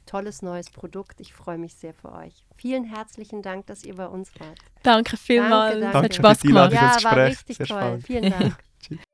tolles 0.05 0.41
neues 0.41 0.69
Produkt. 0.69 1.19
Ich 1.19 1.33
freue 1.33 1.57
mich 1.57 1.75
sehr 1.75 1.93
für 1.93 2.11
euch. 2.13 2.45
Vielen 2.57 2.83
herzlichen 2.83 3.41
Dank, 3.41 3.67
dass 3.67 3.83
ihr 3.83 3.95
bei 3.95 4.07
uns 4.07 4.31
wart. 4.39 4.57
Danke 4.83 5.17
vielmals. 5.17 5.73
Danke, 5.73 5.85
Es 5.87 5.91
danke. 5.93 6.05
hat 6.05 6.15
Spaß 6.15 6.41
gemacht. 6.41 6.73
Ja, 6.73 6.81
war 6.81 6.93
Gespräch. 6.95 7.29
richtig 7.29 7.57
Sehr 7.57 7.65
toll. 7.67 7.77
spannend. 7.79 8.05
Vielen 8.05 8.29
Dank. 8.31 8.55
Tschüss. 8.81 9.08